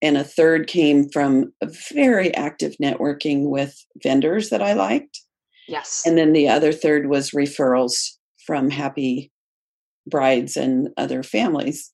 And 0.00 0.16
a 0.16 0.24
third 0.24 0.68
came 0.68 1.08
from 1.08 1.52
a 1.60 1.68
very 1.92 2.32
active 2.34 2.76
networking 2.82 3.48
with 3.48 3.84
vendors 4.02 4.50
that 4.50 4.62
I 4.62 4.72
liked. 4.72 5.20
Yes. 5.66 6.02
And 6.06 6.16
then 6.16 6.32
the 6.32 6.48
other 6.48 6.72
third 6.72 7.08
was 7.08 7.32
referrals 7.32 7.94
from 8.46 8.70
happy 8.70 9.32
brides 10.06 10.56
and 10.56 10.88
other 10.96 11.22
families. 11.22 11.90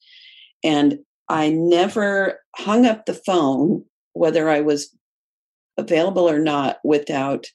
And 0.62 0.98
I 1.28 1.50
never 1.50 2.40
hung 2.56 2.86
up 2.86 3.06
the 3.06 3.14
phone 3.26 3.84
whether 4.12 4.48
I 4.48 4.60
was 4.60 4.94
available 5.76 6.28
or 6.28 6.38
not 6.38 6.76
without 6.84 7.46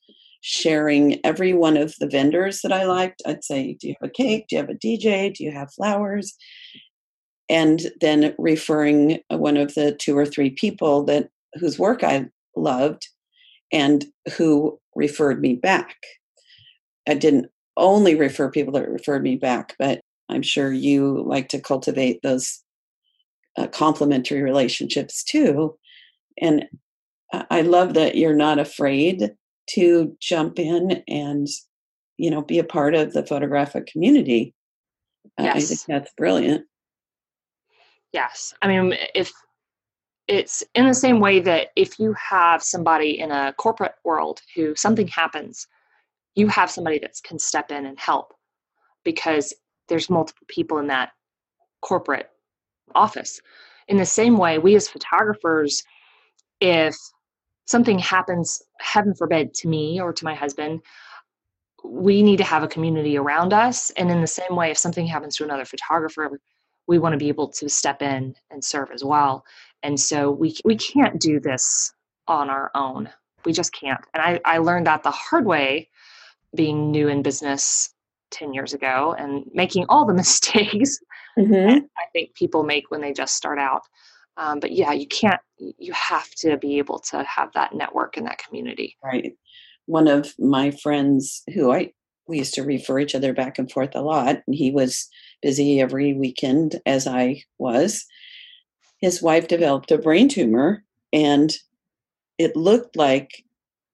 sharing 0.42 1.20
every 1.26 1.54
one 1.54 1.78
of 1.78 1.96
the 2.00 2.08
vendors 2.08 2.62
that 2.62 2.72
I 2.72 2.86
liked. 2.86 3.22
I'd 3.26 3.44
say, 3.44 3.78
Do 3.80 3.88
you 3.88 3.96
have 4.02 4.10
a 4.10 4.12
cake? 4.12 4.46
Do 4.50 4.56
you 4.56 4.62
have 4.62 4.70
a 4.70 4.74
DJ? 4.74 5.34
Do 5.34 5.44
you 5.44 5.52
have 5.52 5.74
flowers? 5.74 6.36
And 7.50 7.92
then 8.00 8.36
referring 8.38 9.20
one 9.30 9.58
of 9.58 9.74
the 9.74 9.94
two 9.94 10.18
or 10.18 10.26
three 10.26 10.52
people 10.52 11.04
that 11.06 11.30
whose 11.56 11.80
work 11.80 12.04
I 12.04 12.28
loved 12.56 13.08
and 13.72 14.06
who 14.38 14.80
referred 14.96 15.42
me 15.42 15.56
back. 15.56 15.96
I 17.08 17.16
didn't 17.16 17.48
only 17.76 18.16
refer 18.16 18.52
people 18.52 18.74
that 18.74 18.90
referred 18.90 19.24
me 19.24 19.36
back, 19.36 19.76
but 19.80 20.02
I'm 20.30 20.44
sure 20.44 20.72
you 20.72 21.24
like 21.26 21.50
to 21.50 21.60
cultivate 21.60 22.22
those 22.22 22.62
uh, 23.58 23.68
complementary 23.68 24.42
relationships 24.42 25.24
too. 25.24 25.78
And 26.40 26.66
I 27.50 27.62
love 27.62 27.94
that 27.96 28.16
you're 28.16 28.36
not 28.36 28.60
afraid 28.60 29.32
to 29.72 30.18
jump 30.20 30.60
in 30.60 31.04
and, 31.08 31.48
you 32.18 32.32
know, 32.32 32.42
be 32.42 32.60
a 32.60 32.64
part 32.64 32.96
of 32.96 33.14
the 33.14 33.26
photographic 33.26 33.88
community. 33.88 34.54
Yes. 35.38 35.56
I 35.56 35.60
think 35.60 35.82
that's 35.88 36.14
brilliant. 36.16 36.66
Yes. 38.12 38.54
I 38.62 38.68
mean, 38.68 38.96
if 39.14 39.32
it's 40.28 40.64
in 40.76 40.88
the 40.88 40.94
same 40.94 41.20
way 41.20 41.40
that 41.40 41.70
if 41.76 42.00
you 42.00 42.14
have 42.14 42.64
somebody 42.64 43.20
in 43.20 43.32
a 43.32 43.54
corporate 43.58 43.96
world 44.04 44.42
who 44.56 44.76
something 44.76 45.08
happens, 45.08 45.68
you 46.36 46.48
have 46.48 46.70
somebody 46.72 47.00
that 47.00 47.14
can 47.24 47.40
step 47.40 47.72
in 47.72 47.86
and 47.86 48.00
help 48.00 48.34
because 49.04 49.54
there's 49.88 50.10
multiple 50.10 50.46
people 50.48 50.78
in 50.78 50.88
that 50.88 51.12
corporate 51.82 52.30
office. 52.96 53.42
In 53.88 53.98
the 53.98 54.06
same 54.06 54.38
way, 54.38 54.60
we 54.60 54.76
as 54.76 54.88
photographers, 54.88 55.84
if 56.62 56.96
something 57.66 58.00
happens, 58.00 58.62
heaven 58.80 59.14
forbid, 59.16 59.54
to 59.56 59.68
me 59.68 60.00
or 60.00 60.14
to 60.14 60.26
my 60.26 60.36
husband, 60.36 60.82
we 61.84 62.22
need 62.22 62.38
to 62.38 62.44
have 62.44 62.64
a 62.64 62.68
community 62.68 63.18
around 63.18 63.54
us. 63.54 63.90
And 63.92 64.12
in 64.12 64.22
the 64.22 64.28
same 64.28 64.56
way, 64.56 64.70
if 64.72 64.78
something 64.78 65.08
happens 65.08 65.38
to 65.38 65.44
another 65.44 65.66
photographer, 65.66 66.40
we 66.90 66.98
want 66.98 67.14
to 67.14 67.18
be 67.18 67.30
able 67.30 67.48
to 67.48 67.70
step 67.70 68.02
in 68.02 68.36
and 68.50 68.64
serve 68.64 68.90
as 68.92 69.04
well. 69.04 69.46
And 69.84 69.98
so 69.98 70.32
we 70.32 70.58
we 70.66 70.76
can't 70.76 71.22
do 71.22 71.40
this 71.40 71.94
on 72.28 72.50
our 72.50 72.72
own. 72.74 73.10
We 73.46 73.54
just 73.54 73.72
can't. 73.72 74.02
And 74.14 74.22
I, 74.24 74.42
I 74.44 74.58
learned 74.58 74.88
that 74.88 75.04
the 75.04 75.12
hard 75.12 75.46
way 75.46 75.88
being 76.56 76.90
new 76.90 77.08
in 77.08 77.22
business 77.22 77.94
10 78.32 78.54
years 78.54 78.74
ago 78.74 79.16
and 79.18 79.46
making 79.54 79.86
all 79.88 80.06
the 80.06 80.14
mistakes 80.24 81.00
mm-hmm. 81.38 81.78
I 81.98 82.04
think 82.12 82.34
people 82.34 82.64
make 82.64 82.90
when 82.90 83.02
they 83.02 83.14
just 83.14 83.36
start 83.36 83.60
out. 83.60 83.84
Um, 84.38 84.60
but 84.60 84.72
yeah, 84.72 84.92
you 84.92 85.08
can't, 85.08 85.40
you 85.58 85.94
have 85.94 86.30
to 86.40 86.58
be 86.58 86.80
able 86.80 87.00
to 87.12 87.24
have 87.24 87.52
that 87.54 87.74
network 87.74 88.18
and 88.18 88.26
that 88.26 88.40
community. 88.40 88.98
Right. 89.04 89.34
One 89.86 90.08
of 90.08 90.34
my 90.40 90.72
friends 90.72 91.44
who 91.54 91.72
I, 91.72 91.92
we 92.28 92.40
used 92.40 92.54
to 92.56 92.64
refer 92.64 93.00
each 93.00 93.16
other 93.16 93.34
back 93.34 93.60
and 93.60 93.72
forth 93.72 93.96
a 93.96 94.02
lot, 94.02 94.42
and 94.48 94.56
he 94.56 94.72
was 94.72 95.10
busy 95.42 95.82
every 95.82 96.14
weekend 96.14 96.80
as 96.86 97.08
I 97.08 97.44
was. 97.58 98.06
His 99.00 99.22
wife 99.22 99.48
developed 99.48 99.92
a 99.92 99.98
brain 99.98 100.28
tumor, 100.28 100.84
and 101.14 101.56
it 102.38 102.56
looked 102.56 102.96
like 102.96 103.44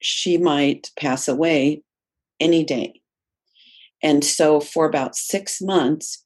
she 0.01 0.37
might 0.37 0.91
pass 0.99 1.27
away 1.27 1.83
any 2.39 2.63
day. 2.63 3.01
And 4.03 4.23
so, 4.23 4.59
for 4.59 4.85
about 4.85 5.15
six 5.15 5.61
months, 5.61 6.23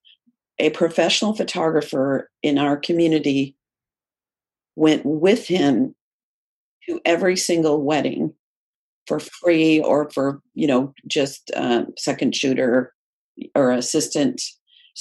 a 0.60 0.70
professional 0.72 1.34
photographer 1.34 2.30
in 2.44 2.58
our 2.58 2.78
community 2.78 3.56
went 4.76 5.06
with 5.06 5.48
him 5.48 5.96
to 6.88 7.00
every 7.06 7.38
single 7.38 7.82
wedding 7.82 8.34
for 9.08 9.20
free 9.20 9.82
or 9.82 10.10
for 10.12 10.42
you 10.54 10.68
know 10.68 10.94
just 11.08 11.52
uh, 11.56 11.84
second 11.98 12.36
shooter 12.36 12.94
or 13.56 13.72
assistant 13.72 14.42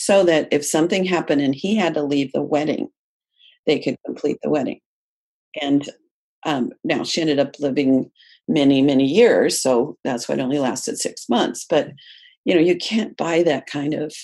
so 0.00 0.22
that 0.24 0.48
if 0.52 0.64
something 0.64 1.04
happened 1.04 1.40
and 1.40 1.54
he 1.54 1.74
had 1.74 1.94
to 1.94 2.02
leave 2.02 2.32
the 2.32 2.42
wedding 2.42 2.88
they 3.66 3.78
could 3.78 3.96
complete 4.06 4.38
the 4.42 4.50
wedding 4.50 4.80
and 5.60 5.88
um, 6.46 6.70
now 6.84 7.02
she 7.02 7.20
ended 7.20 7.38
up 7.38 7.58
living 7.58 8.10
many 8.46 8.80
many 8.80 9.04
years 9.04 9.60
so 9.60 9.96
that's 10.04 10.28
why 10.28 10.34
it 10.34 10.40
only 10.40 10.58
lasted 10.58 10.98
six 10.98 11.28
months 11.28 11.66
but 11.68 11.90
you 12.44 12.54
know 12.54 12.60
you 12.60 12.76
can't 12.76 13.16
buy 13.16 13.42
that 13.42 13.66
kind 13.66 13.94
of 13.94 14.14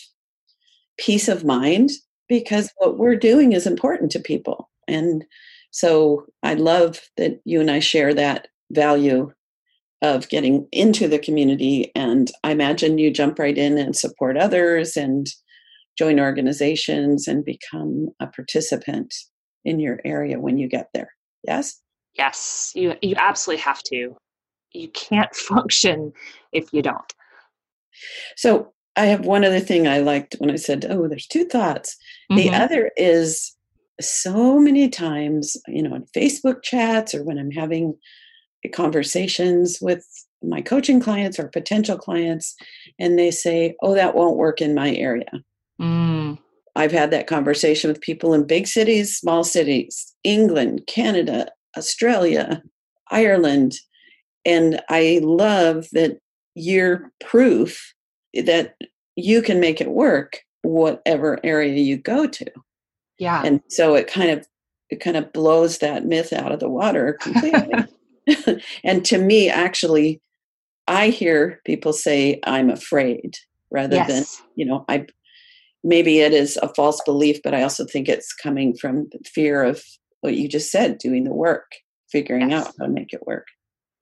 peace 0.96 1.28
of 1.28 1.44
mind 1.44 1.90
because 2.28 2.70
what 2.76 2.96
we're 2.96 3.16
doing 3.16 3.52
is 3.52 3.66
important 3.66 4.10
to 4.10 4.20
people 4.20 4.70
and 4.87 5.24
so 5.74 6.26
I 6.44 6.54
love 6.54 7.00
that 7.16 7.40
you 7.44 7.60
and 7.60 7.68
I 7.68 7.80
share 7.80 8.14
that 8.14 8.46
value 8.70 9.32
of 10.02 10.28
getting 10.28 10.68
into 10.70 11.08
the 11.08 11.18
community. 11.18 11.90
And 11.96 12.30
I 12.44 12.52
imagine 12.52 12.98
you 12.98 13.10
jump 13.10 13.40
right 13.40 13.58
in 13.58 13.76
and 13.76 13.96
support 13.96 14.37
others 14.37 14.96
and 14.96 15.26
join 15.96 16.20
organizations 16.20 17.28
and 17.28 17.44
become 17.44 18.09
a 18.20 18.26
participant 18.26 19.14
in 19.64 19.80
your 19.80 20.00
area 20.04 20.40
when 20.40 20.59
you 20.59 20.68
get 20.68 20.88
there. 20.92 21.11
Yes? 21.46 21.80
Yes, 22.16 22.72
you, 22.74 22.94
you 23.02 23.14
absolutely 23.16 23.62
have 23.62 23.83
to. 23.85 24.16
You 24.72 24.88
can't 24.88 25.35
function 25.35 26.12
if 26.52 26.72
you 26.72 26.83
don't. 26.83 27.12
So 28.37 28.72
I 28.96 29.07
have 29.07 29.26
one 29.26 29.44
other 29.44 29.61
thing 29.61 29.88
I 29.88 29.98
liked 29.98 30.37
when 30.38 30.50
I 30.50 30.57
said, 30.57 30.87
oh, 30.88 31.09
there's 31.09 31.26
two 31.26 31.44
thoughts. 31.44 31.96
Mm-hmm. 32.30 32.37
The 32.37 32.54
other 32.54 32.90
is 32.96 33.54
so 34.00 34.59
many 34.59 34.88
times, 34.88 35.57
you 35.68 35.83
know, 35.83 35.94
in 35.94 36.04
Facebook 36.16 36.62
chats 36.62 37.14
or 37.14 37.24
when 37.24 37.38
I'm 37.38 37.50
having 37.50 37.94
conversations 38.72 39.78
with 39.80 40.07
my 40.42 40.61
coaching 40.61 41.00
clients 41.00 41.38
or 41.38 41.48
potential 41.48 41.96
clients, 41.96 42.54
and 42.98 43.18
they 43.18 43.30
say, 43.30 43.74
oh, 43.83 43.94
that 43.94 44.14
won't 44.14 44.37
work 44.37 44.61
in 44.61 44.74
my 44.74 44.94
area. 44.94 45.30
Mm. 45.80 46.38
I've 46.76 46.92
had 46.92 47.10
that 47.10 47.26
conversation 47.26 47.88
with 47.88 48.00
people 48.00 48.34
in 48.34 48.46
big 48.46 48.66
cities, 48.66 49.16
small 49.16 49.44
cities, 49.44 50.14
England, 50.24 50.82
Canada, 50.87 51.50
Australia, 51.76 52.62
Ireland. 53.10 53.74
And 54.44 54.80
I 54.88 55.20
love 55.22 55.87
that 55.92 56.18
you're 56.54 57.12
proof 57.20 57.94
that 58.34 58.76
you 59.16 59.42
can 59.42 59.60
make 59.60 59.80
it 59.80 59.90
work 59.90 60.40
whatever 60.62 61.38
area 61.44 61.74
you 61.74 61.96
go 61.96 62.26
to. 62.26 62.46
Yeah. 63.18 63.42
And 63.44 63.60
so 63.68 63.94
it 63.94 64.08
kind 64.08 64.30
of 64.30 64.46
it 64.90 65.00
kind 65.00 65.16
of 65.16 65.32
blows 65.32 65.78
that 65.78 66.04
myth 66.04 66.32
out 66.32 66.52
of 66.52 66.60
the 66.60 66.68
water 66.68 67.12
completely. 67.20 67.84
and 68.84 69.04
to 69.04 69.18
me 69.18 69.48
actually 69.48 70.20
I 70.87 71.08
hear 71.08 71.60
people 71.64 71.92
say 71.92 72.40
I'm 72.44 72.70
afraid 72.70 73.37
rather 73.70 73.96
yes. 73.96 74.08
than, 74.08 74.46
you 74.56 74.66
know, 74.66 74.84
I 74.88 75.06
maybe 75.85 76.20
it 76.20 76.33
is 76.33 76.59
a 76.62 76.73
false 76.75 77.01
belief, 77.05 77.40
but 77.44 77.55
I 77.55 77.62
also 77.62 77.85
think 77.85 78.09
it's 78.09 78.33
coming 78.33 78.75
from 78.75 79.09
fear 79.25 79.62
of 79.62 79.85
what 80.23 80.35
you 80.35 80.49
just 80.49 80.70
said, 80.70 80.99
doing 80.99 81.25
the 81.25 81.35
work, 81.35 81.70
figuring 82.11 82.51
yes. 82.51 82.66
out 82.66 82.75
how 82.79 82.87
to 82.87 82.90
make 82.90 83.12
it 83.12 83.27
work. 83.27 83.47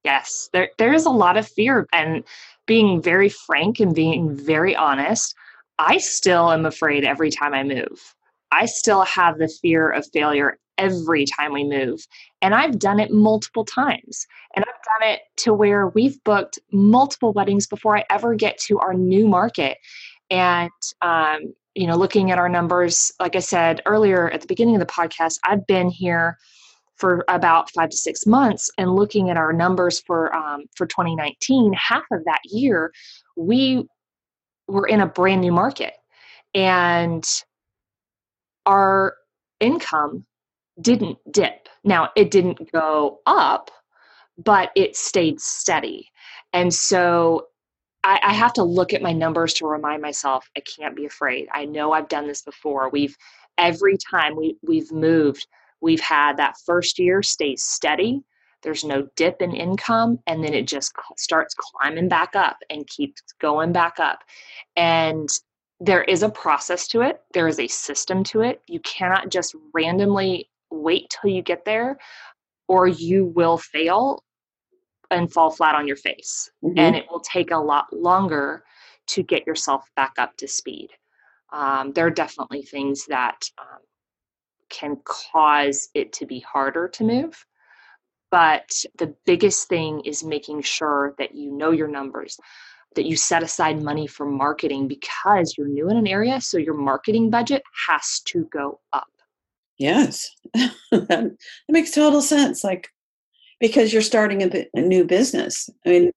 Yes, 0.04 0.48
there 0.52 0.70
there 0.78 0.92
is 0.92 1.04
a 1.04 1.10
lot 1.10 1.36
of 1.36 1.46
fear 1.46 1.86
and 1.92 2.24
being 2.66 3.02
very 3.02 3.28
frank 3.28 3.80
and 3.80 3.94
being 3.94 4.34
very 4.34 4.74
honest. 4.74 5.34
I 5.78 5.98
still 5.98 6.50
am 6.52 6.64
afraid 6.64 7.04
every 7.04 7.30
time 7.30 7.54
I 7.54 7.62
move. 7.64 8.14
I 8.52 8.66
still 8.66 9.02
have 9.02 9.38
the 9.38 9.48
fear 9.48 9.90
of 9.90 10.06
failure 10.12 10.58
every 10.78 11.24
time 11.24 11.52
we 11.52 11.64
move. 11.64 12.06
And 12.40 12.54
I've 12.54 12.78
done 12.78 13.00
it 13.00 13.10
multiple 13.10 13.64
times. 13.64 14.26
And 14.54 14.64
I've 14.64 15.00
done 15.00 15.10
it 15.10 15.20
to 15.38 15.54
where 15.54 15.88
we've 15.88 16.22
booked 16.24 16.58
multiple 16.72 17.32
weddings 17.32 17.66
before 17.66 17.96
I 17.96 18.04
ever 18.10 18.34
get 18.34 18.58
to 18.66 18.78
our 18.78 18.94
new 18.94 19.26
market. 19.26 19.78
And, 20.30 20.70
um, 21.02 21.54
you 21.74 21.86
know, 21.86 21.96
looking 21.96 22.30
at 22.30 22.38
our 22.38 22.48
numbers, 22.48 23.10
like 23.20 23.36
I 23.36 23.40
said 23.40 23.80
earlier 23.86 24.30
at 24.30 24.40
the 24.40 24.46
beginning 24.46 24.74
of 24.74 24.80
the 24.80 24.86
podcast, 24.86 25.38
I've 25.44 25.66
been 25.66 25.88
here 25.88 26.36
for 26.96 27.24
about 27.28 27.70
five 27.70 27.90
to 27.90 27.96
six 27.96 28.26
months 28.26 28.70
and 28.78 28.94
looking 28.94 29.30
at 29.30 29.36
our 29.36 29.52
numbers 29.52 30.00
for 30.00 30.34
um, 30.34 30.64
for 30.76 30.86
2019 30.86 31.72
half 31.72 32.04
of 32.12 32.24
that 32.26 32.40
year 32.44 32.92
we 33.36 33.84
were 34.68 34.86
in 34.86 35.00
a 35.00 35.06
brand 35.06 35.40
new 35.40 35.52
market 35.52 35.94
and 36.54 37.24
our 38.66 39.16
income 39.60 40.26
didn't 40.80 41.18
dip. 41.30 41.68
Now, 41.84 42.10
it 42.16 42.30
didn't 42.30 42.72
go 42.72 43.20
up, 43.26 43.70
but 44.38 44.70
it 44.76 44.96
stayed 44.96 45.40
steady. 45.40 46.10
And 46.52 46.72
so 46.72 47.46
I, 48.04 48.20
I, 48.22 48.32
have 48.34 48.52
to 48.54 48.64
look 48.64 48.92
at 48.92 49.02
my 49.02 49.12
numbers 49.12 49.54
to 49.54 49.66
remind 49.66 50.02
myself 50.02 50.48
I 50.56 50.60
can't 50.60 50.96
be 50.96 51.06
afraid. 51.06 51.48
I 51.52 51.64
know 51.66 51.92
I've 51.92 52.08
done 52.08 52.26
this 52.26 52.42
before. 52.42 52.90
We've 52.90 53.16
every 53.58 53.96
time 54.10 54.36
we, 54.36 54.56
we've 54.62 54.90
moved, 54.92 55.46
we've 55.80 56.00
had 56.00 56.36
that 56.38 56.56
first 56.66 56.98
year 56.98 57.22
stay 57.22 57.56
steady. 57.56 58.22
There's 58.62 58.84
no 58.84 59.08
dip 59.16 59.42
in 59.42 59.54
income, 59.54 60.20
and 60.26 60.44
then 60.44 60.54
it 60.54 60.68
just 60.68 60.92
starts 61.16 61.54
climbing 61.54 62.08
back 62.08 62.36
up 62.36 62.58
and 62.70 62.86
keeps 62.86 63.22
going 63.40 63.72
back 63.72 63.98
up. 64.00 64.20
And 64.76 65.28
there 65.80 66.04
is 66.04 66.22
a 66.22 66.28
process 66.30 66.86
to 66.88 67.02
it, 67.02 67.20
there 67.34 67.48
is 67.48 67.58
a 67.58 67.68
system 67.68 68.24
to 68.24 68.42
it. 68.42 68.62
You 68.68 68.80
cannot 68.80 69.30
just 69.30 69.56
randomly 69.74 70.48
wait 70.70 71.14
till 71.20 71.30
you 71.30 71.42
get 71.42 71.64
there. 71.64 71.98
or 72.68 72.86
you 72.88 73.26
will 73.26 73.58
fail 73.58 74.22
and 75.12 75.32
fall 75.32 75.50
flat 75.50 75.74
on 75.74 75.86
your 75.86 75.96
face. 75.96 76.50
Mm-hmm. 76.64 76.78
And 76.78 76.96
it 76.96 77.06
will 77.10 77.20
take 77.20 77.50
a 77.50 77.56
lot 77.56 77.92
longer 77.92 78.64
to 79.08 79.22
get 79.22 79.46
yourself 79.46 79.88
back 79.96 80.14
up 80.18 80.36
to 80.38 80.48
speed. 80.48 80.90
Um, 81.52 81.92
there 81.92 82.06
are 82.06 82.10
definitely 82.10 82.62
things 82.62 83.06
that 83.06 83.48
um, 83.58 83.80
can 84.70 84.96
cause 85.04 85.88
it 85.94 86.12
to 86.14 86.26
be 86.26 86.40
harder 86.40 86.88
to 86.88 87.04
move. 87.04 87.44
But 88.30 88.72
the 88.98 89.14
biggest 89.26 89.68
thing 89.68 90.00
is 90.06 90.24
making 90.24 90.62
sure 90.62 91.14
that 91.18 91.34
you 91.34 91.52
know 91.52 91.70
your 91.70 91.88
numbers, 91.88 92.38
that 92.96 93.04
you 93.04 93.14
set 93.14 93.42
aside 93.42 93.82
money 93.82 94.06
for 94.06 94.24
marketing 94.24 94.88
because 94.88 95.54
you're 95.58 95.68
new 95.68 95.90
in 95.90 95.98
an 95.98 96.06
area. 96.06 96.40
So 96.40 96.56
your 96.56 96.74
marketing 96.74 97.28
budget 97.28 97.62
has 97.86 98.20
to 98.26 98.46
go 98.46 98.80
up. 98.94 99.06
Yes, 99.78 100.30
that 100.90 101.36
makes 101.68 101.90
total 101.90 102.22
sense. 102.22 102.64
Like, 102.64 102.88
because 103.62 103.92
you're 103.92 104.02
starting 104.02 104.42
a, 104.42 104.66
a 104.74 104.80
new 104.80 105.04
business. 105.04 105.70
I 105.86 105.88
mean, 105.88 106.10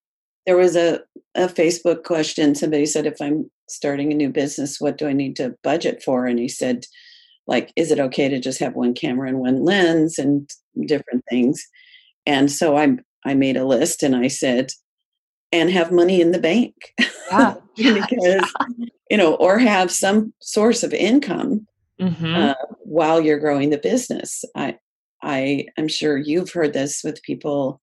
there 0.47 0.57
was 0.57 0.75
a, 0.75 0.99
a 1.35 1.47
Facebook 1.47 2.03
question. 2.03 2.55
Somebody 2.55 2.87
said, 2.87 3.05
if 3.05 3.21
I'm 3.21 3.49
starting 3.69 4.11
a 4.11 4.15
new 4.15 4.31
business, 4.31 4.81
what 4.81 4.97
do 4.97 5.07
I 5.07 5.13
need 5.13 5.35
to 5.35 5.55
budget 5.63 6.01
for? 6.03 6.25
And 6.25 6.39
he 6.39 6.49
said, 6.49 6.85
like, 7.45 7.71
is 7.75 7.91
it 7.91 7.99
okay 7.99 8.29
to 8.29 8.39
just 8.39 8.59
have 8.59 8.73
one 8.73 8.95
camera 8.95 9.29
and 9.29 9.37
one 9.39 9.63
lens 9.63 10.17
and 10.17 10.49
different 10.87 11.23
things? 11.29 11.63
And 12.25 12.51
so 12.51 12.75
I 12.77 12.97
I 13.23 13.35
made 13.35 13.57
a 13.57 13.65
list 13.65 14.01
and 14.01 14.15
I 14.15 14.27
said, 14.27 14.71
and 15.51 15.69
have 15.69 15.91
money 15.91 16.21
in 16.21 16.31
the 16.31 16.39
bank. 16.39 16.73
Yeah. 17.31 17.55
because, 17.75 18.09
yeah. 18.21 18.41
you 19.11 19.17
know, 19.17 19.35
or 19.35 19.59
have 19.59 19.91
some 19.91 20.33
source 20.41 20.81
of 20.81 20.93
income 20.93 21.67
mm-hmm. 22.01 22.35
uh, 22.35 22.53
while 22.79 23.21
you're 23.21 23.39
growing 23.39 23.69
the 23.69 23.77
business. 23.77 24.43
I, 24.55 24.77
I 25.25 25.65
am 25.77 25.87
sure 25.87 26.17
you've 26.17 26.51
heard 26.51 26.73
this 26.73 27.01
with 27.03 27.21
people 27.23 27.81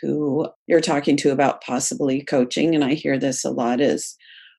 who 0.00 0.48
you're 0.66 0.80
talking 0.80 1.16
to 1.18 1.30
about 1.30 1.62
possibly 1.62 2.22
coaching, 2.22 2.74
and 2.74 2.84
I 2.84 2.94
hear 2.94 3.18
this 3.18 3.44
a 3.44 3.50
lot 3.50 3.80
is, 3.80 4.16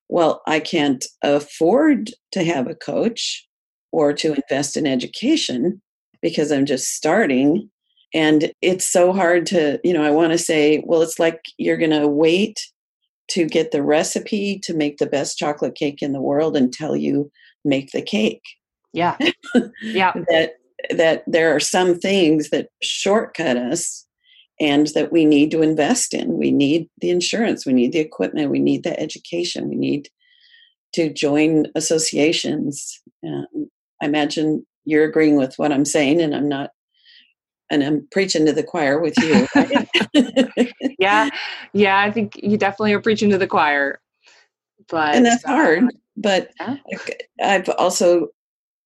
well, 0.10 0.41
I 0.45 0.60
can't 0.60 1.04
afford 1.24 2.12
to 2.34 2.43
have 2.43 2.67
a 2.67 2.76
coach 2.76 3.48
or 3.91 4.13
to 4.13 4.34
invest 4.34 4.78
in 4.78 4.86
education 4.86 5.82
because 6.21 6.52
I'm 6.52 6.65
just 6.65 6.93
starting. 6.93 7.69
And 8.13 8.52
it's 8.62 8.86
so 8.86 9.13
hard 9.13 9.45
to, 9.48 9.80
you 9.84 9.93
know, 9.93 10.04
I 10.04 10.12
want 10.12 10.32
to 10.32 10.38
say, 10.38 10.84
well, 10.86 11.02
it's 11.02 11.19
like 11.19 11.39
you're 11.58 11.78
going 11.78 11.91
to 11.91 12.08
wait 12.08 12.60
to 13.30 13.45
get 13.45 13.71
the 13.71 13.82
recipe 13.82 14.60
to 14.63 14.74
make 14.74 14.98
the 14.98 15.06
best 15.06 15.38
chocolate 15.38 15.76
cake 15.76 16.02
in 16.02 16.13
the 16.13 16.21
world 16.21 16.56
until 16.56 16.95
you 16.95 17.32
make 17.63 17.91
the 17.91 18.02
cake. 18.02 18.43
Yeah. 18.93 19.17
Yeah. 19.82 20.13
that 20.30 20.56
that 20.92 21.24
there 21.28 21.56
are 21.56 21.60
some 21.60 21.96
things 21.96 22.50
that 22.50 22.70
shortcut 22.82 23.58
us 23.58 24.06
and 24.60 24.88
that 24.88 25.12
we 25.12 25.26
need 25.26 25.52
to 25.52 25.62
invest 25.62 26.14
in. 26.14 26.38
We 26.38 26.52
need 26.52 26.90
the 27.00 27.10
insurance, 27.10 27.66
we 27.66 27.74
need 27.74 27.92
the 27.92 28.00
equipment, 28.00 28.52
we 28.52 28.60
need 28.60 28.84
the 28.84 28.98
education, 29.00 29.70
we 29.70 29.76
need 29.76 30.10
to 30.94 31.12
join 31.12 31.66
associations. 31.76 33.02
Um, 33.26 33.70
I 34.02 34.06
imagine 34.06 34.66
you're 34.86 35.04
agreeing 35.04 35.36
with 35.36 35.56
what 35.58 35.72
I'm 35.72 35.86
saying, 35.86 36.22
and 36.22 36.36
I'm 36.36 36.48
not 36.48 36.72
and 37.72 37.84
I'm 37.84 38.08
preaching 38.12 38.46
to 38.46 38.54
the 38.54 38.64
choir 38.64 39.00
with 39.00 39.16
you. 39.18 39.48
yeah, 41.00 41.30
yeah, 41.74 42.00
I 42.00 42.12
think 42.12 42.40
you 42.42 42.58
definitely 42.58 42.94
are 42.94 43.02
preaching 43.02 43.30
to 43.32 43.38
the 43.38 43.48
choir. 43.48 44.00
But 44.88 45.16
and 45.16 45.26
that's 45.26 45.44
uh, 45.46 45.50
hard. 45.50 45.84
But 46.16 46.52
yeah. 46.60 46.78
I've 47.42 47.70
also 47.70 48.30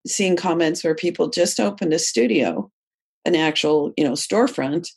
seen 0.08 0.36
comments 0.36 0.84
where 0.84 0.96
people 0.96 1.30
just 1.30 1.60
opened 1.60 1.94
a 1.94 2.00
studio, 2.00 2.70
an 3.26 3.36
actual 3.36 3.94
you 3.98 4.04
know 4.04 4.14
storefront, 4.14 4.90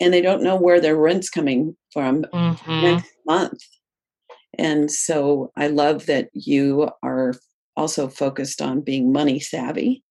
and 0.00 0.12
they 0.12 0.20
don't 0.20 0.42
know 0.42 0.56
where 0.56 0.80
their 0.80 0.96
rent's 0.96 1.30
coming 1.30 1.76
from 1.92 2.22
mm-hmm. 2.24 2.82
next 2.82 3.10
month. 3.26 3.60
And 4.58 4.90
so 4.90 5.52
I 5.56 5.66
love 5.68 6.06
that 6.06 6.28
you 6.32 6.90
are 7.02 7.34
also 7.76 8.08
focused 8.08 8.62
on 8.62 8.80
being 8.80 9.12
money 9.12 9.38
savvy. 9.38 10.02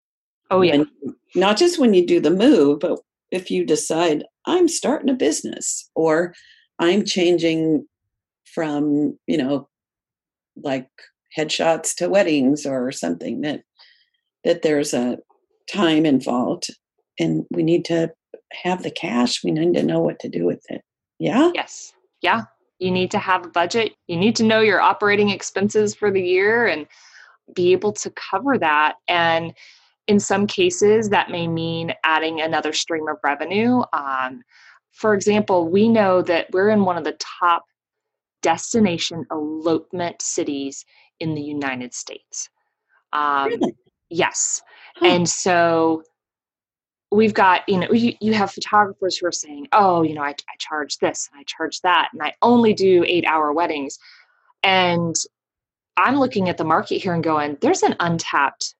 Oh 0.50 0.62
yeah. 0.62 0.78
When, 0.78 1.16
not 1.34 1.56
just 1.56 1.78
when 1.78 1.94
you 1.94 2.06
do 2.06 2.20
the 2.20 2.30
move, 2.30 2.80
but 2.80 3.00
if 3.30 3.50
you 3.50 3.64
decide 3.64 4.24
I'm 4.46 4.68
starting 4.68 5.10
a 5.10 5.14
business 5.14 5.90
or 5.94 6.34
I'm 6.78 7.04
changing 7.04 7.86
from, 8.54 9.18
you 9.26 9.36
know, 9.36 9.68
like 10.56 10.88
headshots 11.36 11.94
to 11.96 12.08
weddings 12.08 12.64
or 12.64 12.92
something 12.92 13.40
that 13.42 13.62
that 14.46 14.62
there's 14.62 14.94
a 14.94 15.18
time 15.70 16.06
involved 16.06 16.68
and 17.18 17.44
we 17.50 17.62
need 17.62 17.84
to 17.86 18.12
have 18.52 18.82
the 18.82 18.90
cash. 18.90 19.42
We 19.42 19.50
need 19.50 19.74
to 19.74 19.82
know 19.82 20.00
what 20.00 20.20
to 20.20 20.28
do 20.28 20.46
with 20.46 20.64
it. 20.70 20.82
Yeah? 21.18 21.50
Yes. 21.52 21.92
Yeah. 22.22 22.42
You 22.78 22.92
need 22.92 23.10
to 23.10 23.18
have 23.18 23.44
a 23.44 23.48
budget. 23.48 23.94
You 24.06 24.16
need 24.16 24.36
to 24.36 24.44
know 24.44 24.60
your 24.60 24.80
operating 24.80 25.30
expenses 25.30 25.94
for 25.94 26.10
the 26.12 26.22
year 26.22 26.66
and 26.66 26.86
be 27.54 27.72
able 27.72 27.92
to 27.94 28.10
cover 28.10 28.56
that. 28.58 28.94
And 29.08 29.52
in 30.06 30.20
some 30.20 30.46
cases, 30.46 31.08
that 31.08 31.30
may 31.30 31.48
mean 31.48 31.92
adding 32.04 32.40
another 32.40 32.72
stream 32.72 33.08
of 33.08 33.16
revenue. 33.24 33.82
Um, 33.92 34.42
for 34.92 35.14
example, 35.14 35.68
we 35.68 35.88
know 35.88 36.22
that 36.22 36.46
we're 36.52 36.70
in 36.70 36.84
one 36.84 36.96
of 36.96 37.04
the 37.04 37.16
top 37.18 37.64
destination 38.42 39.26
elopement 39.32 40.22
cities 40.22 40.84
in 41.18 41.34
the 41.34 41.42
United 41.42 41.92
States. 41.92 42.48
Um, 43.12 43.48
really? 43.48 43.74
Yes. 44.10 44.62
Huh. 44.96 45.06
And 45.06 45.28
so 45.28 46.02
we've 47.10 47.34
got, 47.34 47.68
you 47.68 47.78
know, 47.78 47.92
you, 47.92 48.14
you 48.20 48.34
have 48.34 48.50
photographers 48.52 49.16
who 49.16 49.26
are 49.26 49.32
saying, 49.32 49.68
oh, 49.72 50.02
you 50.02 50.14
know, 50.14 50.22
I, 50.22 50.30
I 50.30 50.56
charge 50.58 50.98
this 50.98 51.28
and 51.32 51.40
I 51.40 51.44
charge 51.44 51.80
that, 51.82 52.08
and 52.12 52.22
I 52.22 52.34
only 52.42 52.74
do 52.74 53.04
eight 53.06 53.24
hour 53.26 53.52
weddings. 53.52 53.98
And 54.62 55.14
I'm 55.96 56.18
looking 56.18 56.48
at 56.48 56.56
the 56.56 56.64
market 56.64 56.98
here 56.98 57.14
and 57.14 57.24
going, 57.24 57.56
there's 57.60 57.82
an 57.82 57.96
untapped 58.00 58.74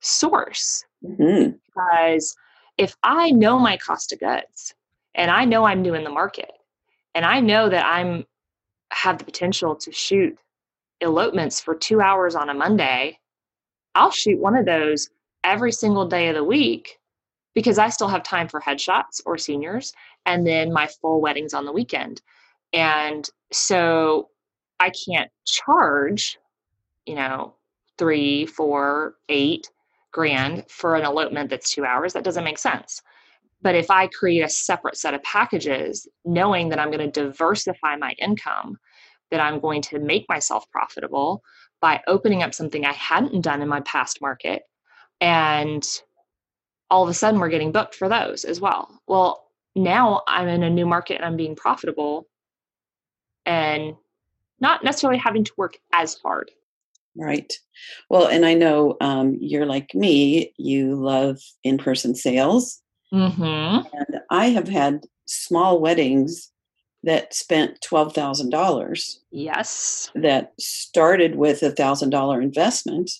source. 0.00 0.84
Mm-hmm. 1.04 1.52
Because 1.66 2.36
if 2.78 2.96
I 3.02 3.30
know 3.30 3.58
my 3.58 3.76
cost 3.76 4.12
of 4.12 4.20
goods 4.20 4.74
and 5.14 5.30
I 5.30 5.44
know 5.44 5.64
I'm 5.64 5.82
new 5.82 5.94
in 5.94 6.04
the 6.04 6.10
market 6.10 6.50
and 7.14 7.24
I 7.24 7.40
know 7.40 7.68
that 7.68 7.84
I'm 7.84 8.24
have 8.92 9.18
the 9.18 9.24
potential 9.24 9.74
to 9.74 9.90
shoot 9.90 10.38
elopements 11.00 11.60
for 11.60 11.74
two 11.74 12.00
hours 12.00 12.34
on 12.36 12.48
a 12.48 12.54
Monday, 12.54 13.18
I'll 13.94 14.10
shoot 14.10 14.40
one 14.40 14.56
of 14.56 14.66
those 14.66 15.08
every 15.44 15.72
single 15.72 16.06
day 16.06 16.28
of 16.28 16.34
the 16.34 16.44
week 16.44 16.98
because 17.54 17.78
I 17.78 17.88
still 17.88 18.08
have 18.08 18.22
time 18.22 18.48
for 18.48 18.60
headshots 18.60 19.20
or 19.24 19.38
seniors 19.38 19.92
and 20.26 20.46
then 20.46 20.72
my 20.72 20.88
full 21.00 21.20
weddings 21.20 21.54
on 21.54 21.64
the 21.64 21.72
weekend. 21.72 22.20
And 22.72 23.28
so 23.52 24.30
I 24.80 24.90
can't 24.90 25.30
charge, 25.44 26.38
you 27.06 27.14
know, 27.14 27.54
three, 27.98 28.46
four, 28.46 29.14
eight 29.28 29.70
grand 30.12 30.64
for 30.68 30.96
an 30.96 31.04
elopement 31.04 31.50
that's 31.50 31.72
two 31.72 31.84
hours. 31.84 32.12
That 32.12 32.24
doesn't 32.24 32.44
make 32.44 32.58
sense. 32.58 33.00
But 33.62 33.74
if 33.74 33.90
I 33.90 34.08
create 34.08 34.42
a 34.42 34.48
separate 34.48 34.96
set 34.96 35.14
of 35.14 35.22
packages, 35.22 36.06
knowing 36.24 36.68
that 36.68 36.78
I'm 36.78 36.90
going 36.90 37.10
to 37.10 37.22
diversify 37.22 37.96
my 37.96 38.14
income, 38.18 38.78
that 39.30 39.40
I'm 39.40 39.60
going 39.60 39.82
to 39.82 39.98
make 39.98 40.26
myself 40.28 40.68
profitable 40.70 41.42
by 41.84 42.00
opening 42.06 42.42
up 42.42 42.54
something 42.54 42.86
I 42.86 42.92
hadn't 42.92 43.42
done 43.42 43.60
in 43.60 43.68
my 43.68 43.80
past 43.80 44.22
market, 44.22 44.62
and 45.20 45.86
all 46.88 47.02
of 47.02 47.10
a 47.10 47.14
sudden 47.14 47.38
we're 47.38 47.50
getting 47.50 47.72
booked 47.72 47.94
for 47.94 48.08
those 48.08 48.44
as 48.44 48.58
well. 48.58 48.88
Well, 49.06 49.50
now 49.76 50.22
I'm 50.26 50.48
in 50.48 50.62
a 50.62 50.70
new 50.70 50.86
market 50.86 51.16
and 51.16 51.24
I'm 51.26 51.36
being 51.36 51.54
profitable 51.56 52.26
and 53.44 53.94
not 54.60 54.82
necessarily 54.82 55.18
having 55.18 55.44
to 55.44 55.52
work 55.58 55.76
as 55.92 56.14
hard 56.14 56.50
Right. 57.16 57.52
Well, 58.10 58.26
and 58.26 58.44
I 58.44 58.54
know 58.54 58.96
um, 59.00 59.38
you're 59.40 59.66
like 59.66 59.94
me, 59.94 60.52
you 60.56 60.96
love 60.96 61.38
in 61.62 61.78
person 61.78 62.14
sales. 62.14 62.80
Mm-hmm. 63.12 63.86
And 63.92 64.20
I 64.30 64.46
have 64.46 64.68
had 64.68 65.04
small 65.26 65.80
weddings 65.80 66.50
that 67.04 67.34
spent 67.34 67.80
$12,000. 67.80 69.18
Yes. 69.30 70.10
That 70.14 70.52
started 70.58 71.36
with 71.36 71.62
a 71.62 71.70
$1,000 71.70 72.42
investment. 72.42 73.10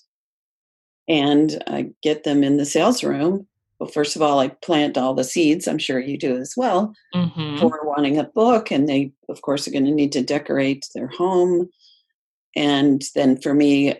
And 1.08 1.62
I 1.66 1.90
get 2.02 2.24
them 2.24 2.42
in 2.42 2.56
the 2.56 2.64
sales 2.64 3.04
room. 3.04 3.46
Well, 3.78 3.90
first 3.90 4.16
of 4.16 4.22
all, 4.22 4.38
I 4.38 4.48
plant 4.48 4.96
all 4.96 5.14
the 5.14 5.24
seeds. 5.24 5.68
I'm 5.68 5.78
sure 5.78 6.00
you 6.00 6.16
do 6.16 6.36
as 6.36 6.54
well 6.56 6.94
mm-hmm. 7.14 7.58
for 7.58 7.80
wanting 7.84 8.18
a 8.18 8.24
book. 8.24 8.70
And 8.70 8.88
they, 8.88 9.12
of 9.28 9.42
course, 9.42 9.68
are 9.68 9.72
going 9.72 9.84
to 9.84 9.90
need 9.90 10.12
to 10.12 10.22
decorate 10.22 10.86
their 10.94 11.08
home 11.08 11.68
and 12.56 13.02
then 13.14 13.40
for 13.40 13.54
me 13.54 13.94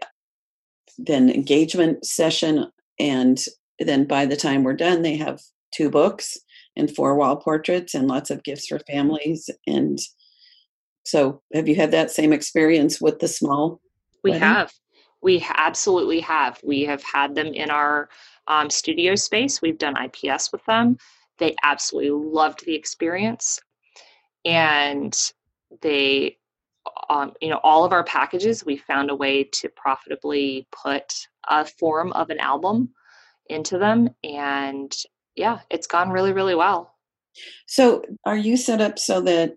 then 0.98 1.28
engagement 1.28 2.04
session 2.04 2.70
and 2.98 3.44
then 3.80 4.04
by 4.04 4.24
the 4.26 4.36
time 4.36 4.62
we're 4.62 4.74
done 4.74 5.02
they 5.02 5.16
have 5.16 5.40
two 5.72 5.90
books 5.90 6.38
and 6.76 6.94
four 6.94 7.16
wall 7.16 7.36
portraits 7.36 7.94
and 7.94 8.08
lots 8.08 8.30
of 8.30 8.42
gifts 8.44 8.66
for 8.66 8.78
families 8.80 9.48
and 9.66 9.98
so 11.04 11.42
have 11.52 11.68
you 11.68 11.74
had 11.74 11.90
that 11.90 12.10
same 12.10 12.32
experience 12.32 13.00
with 13.00 13.18
the 13.18 13.28
small 13.28 13.80
we 14.22 14.30
wedding? 14.30 14.48
have. 14.48 14.72
We 15.22 15.44
absolutely 15.54 16.20
have. 16.20 16.60
We 16.64 16.82
have 16.82 17.02
had 17.02 17.34
them 17.34 17.48
in 17.48 17.70
our 17.70 18.08
um, 18.46 18.68
studio 18.70 19.14
space. 19.14 19.62
We've 19.62 19.78
done 19.78 19.94
ips 19.96 20.50
with 20.52 20.64
them. 20.66 20.96
They 21.38 21.54
absolutely 21.62 22.10
loved 22.10 22.64
the 22.64 22.74
experience 22.74 23.60
and 24.44 25.16
they 25.82 26.36
um, 27.08 27.32
you 27.40 27.48
know 27.48 27.60
all 27.62 27.84
of 27.84 27.92
our 27.92 28.04
packages 28.04 28.64
we 28.64 28.76
found 28.76 29.10
a 29.10 29.14
way 29.14 29.44
to 29.44 29.68
profitably 29.70 30.66
put 30.70 31.12
a 31.48 31.64
form 31.64 32.12
of 32.12 32.30
an 32.30 32.38
album 32.38 32.90
into 33.48 33.78
them 33.78 34.10
and 34.22 34.94
yeah 35.36 35.60
it's 35.70 35.86
gone 35.86 36.10
really 36.10 36.32
really 36.32 36.54
well. 36.54 36.94
So 37.66 38.04
are 38.24 38.36
you 38.36 38.56
set 38.56 38.80
up 38.80 38.98
so 38.98 39.20
that 39.22 39.56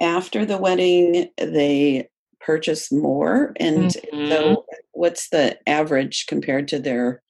after 0.00 0.44
the 0.46 0.58
wedding 0.58 1.28
they 1.36 2.08
purchase 2.40 2.92
more? 2.92 3.52
And 3.56 3.90
mm-hmm. 3.90 4.30
so 4.30 4.64
what's 4.92 5.28
the 5.30 5.58
average 5.68 6.26
compared 6.28 6.68
to 6.68 6.78
their 6.78 7.22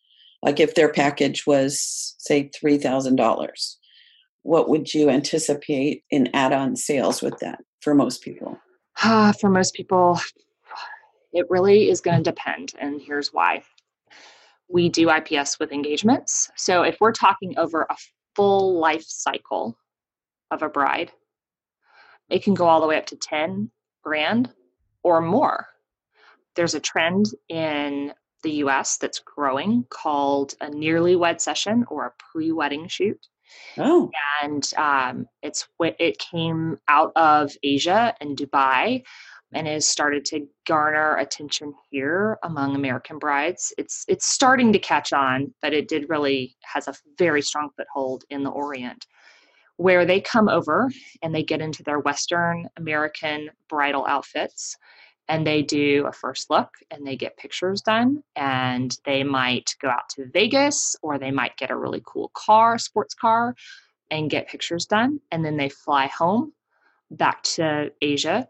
like 0.42 0.60
if 0.60 0.74
their 0.74 0.92
package 0.92 1.46
was 1.46 2.14
say 2.18 2.50
$3000 2.62 3.74
what 4.42 4.68
would 4.68 4.94
you 4.94 5.10
anticipate 5.10 6.04
in 6.10 6.30
add-on 6.32 6.76
sales 6.76 7.20
with 7.20 7.38
that 7.40 7.58
for 7.80 7.94
most 7.94 8.22
people? 8.22 8.56
Uh, 9.02 9.32
for 9.40 9.50
most 9.50 9.74
people 9.74 10.20
it 11.32 11.46
really 11.50 11.90
is 11.90 12.00
going 12.00 12.16
to 12.16 12.30
depend 12.30 12.72
and 12.78 13.00
here's 13.00 13.32
why 13.32 13.62
we 14.68 14.88
do 14.88 15.10
ips 15.10 15.58
with 15.58 15.72
engagements 15.72 16.50
so 16.56 16.82
if 16.82 16.96
we're 17.00 17.12
talking 17.12 17.56
over 17.58 17.86
a 17.88 17.96
full 18.34 18.78
life 18.78 19.04
cycle 19.06 19.76
of 20.50 20.62
a 20.62 20.68
bride 20.68 21.10
it 22.30 22.42
can 22.42 22.54
go 22.54 22.66
all 22.66 22.80
the 22.80 22.86
way 22.86 22.96
up 22.96 23.06
to 23.06 23.16
10 23.16 23.70
grand 24.02 24.50
or 25.02 25.20
more 25.20 25.66
there's 26.58 26.74
a 26.74 26.80
trend 26.80 27.26
in 27.48 28.12
the 28.42 28.50
US 28.64 28.96
that's 28.98 29.20
growing 29.20 29.84
called 29.90 30.54
a 30.60 30.68
nearly 30.68 31.16
wed 31.16 31.40
session 31.40 31.84
or 31.88 32.06
a 32.06 32.12
pre 32.18 32.52
wedding 32.52 32.88
shoot. 32.88 33.18
Oh. 33.76 34.10
And 34.42 34.68
um, 34.76 35.26
it's 35.42 35.68
it 35.78 36.18
came 36.18 36.78
out 36.88 37.12
of 37.16 37.52
Asia 37.62 38.14
and 38.20 38.36
Dubai 38.36 39.04
and 39.52 39.66
mm-hmm. 39.66 39.74
has 39.74 39.86
started 39.86 40.24
to 40.26 40.46
garner 40.66 41.16
attention 41.16 41.74
here 41.90 42.38
among 42.42 42.74
American 42.74 43.18
brides. 43.18 43.72
It's 43.78 44.04
it's 44.08 44.26
starting 44.26 44.72
to 44.72 44.78
catch 44.78 45.12
on, 45.12 45.52
but 45.62 45.72
it 45.72 45.88
did 45.88 46.08
really 46.08 46.56
has 46.62 46.88
a 46.88 46.94
very 47.18 47.42
strong 47.42 47.70
foothold 47.76 48.24
in 48.30 48.42
the 48.42 48.50
Orient 48.50 49.06
where 49.78 50.04
they 50.04 50.20
come 50.20 50.48
over 50.48 50.90
and 51.22 51.32
they 51.32 51.42
get 51.42 51.60
into 51.60 51.84
their 51.84 52.00
Western 52.00 52.68
American 52.76 53.48
bridal 53.68 54.04
outfits 54.06 54.76
and 55.28 55.46
they 55.46 55.62
do 55.62 56.04
a 56.06 56.12
first 56.12 56.50
look 56.50 56.70
and 56.90 57.06
they 57.06 57.16
get 57.16 57.36
pictures 57.36 57.80
done 57.80 58.22
and 58.34 58.98
they 59.04 59.22
might 59.22 59.76
go 59.80 59.88
out 59.88 60.08
to 60.08 60.26
Vegas 60.32 60.96
or 61.00 61.16
they 61.16 61.30
might 61.30 61.56
get 61.56 61.70
a 61.70 61.76
really 61.76 62.02
cool 62.04 62.30
car, 62.34 62.76
sports 62.76 63.14
car 63.14 63.54
and 64.10 64.30
get 64.30 64.48
pictures 64.48 64.84
done 64.84 65.20
and 65.30 65.44
then 65.44 65.56
they 65.56 65.68
fly 65.68 66.06
home 66.06 66.52
back 67.12 67.42
to 67.42 67.90
Asia 68.02 68.48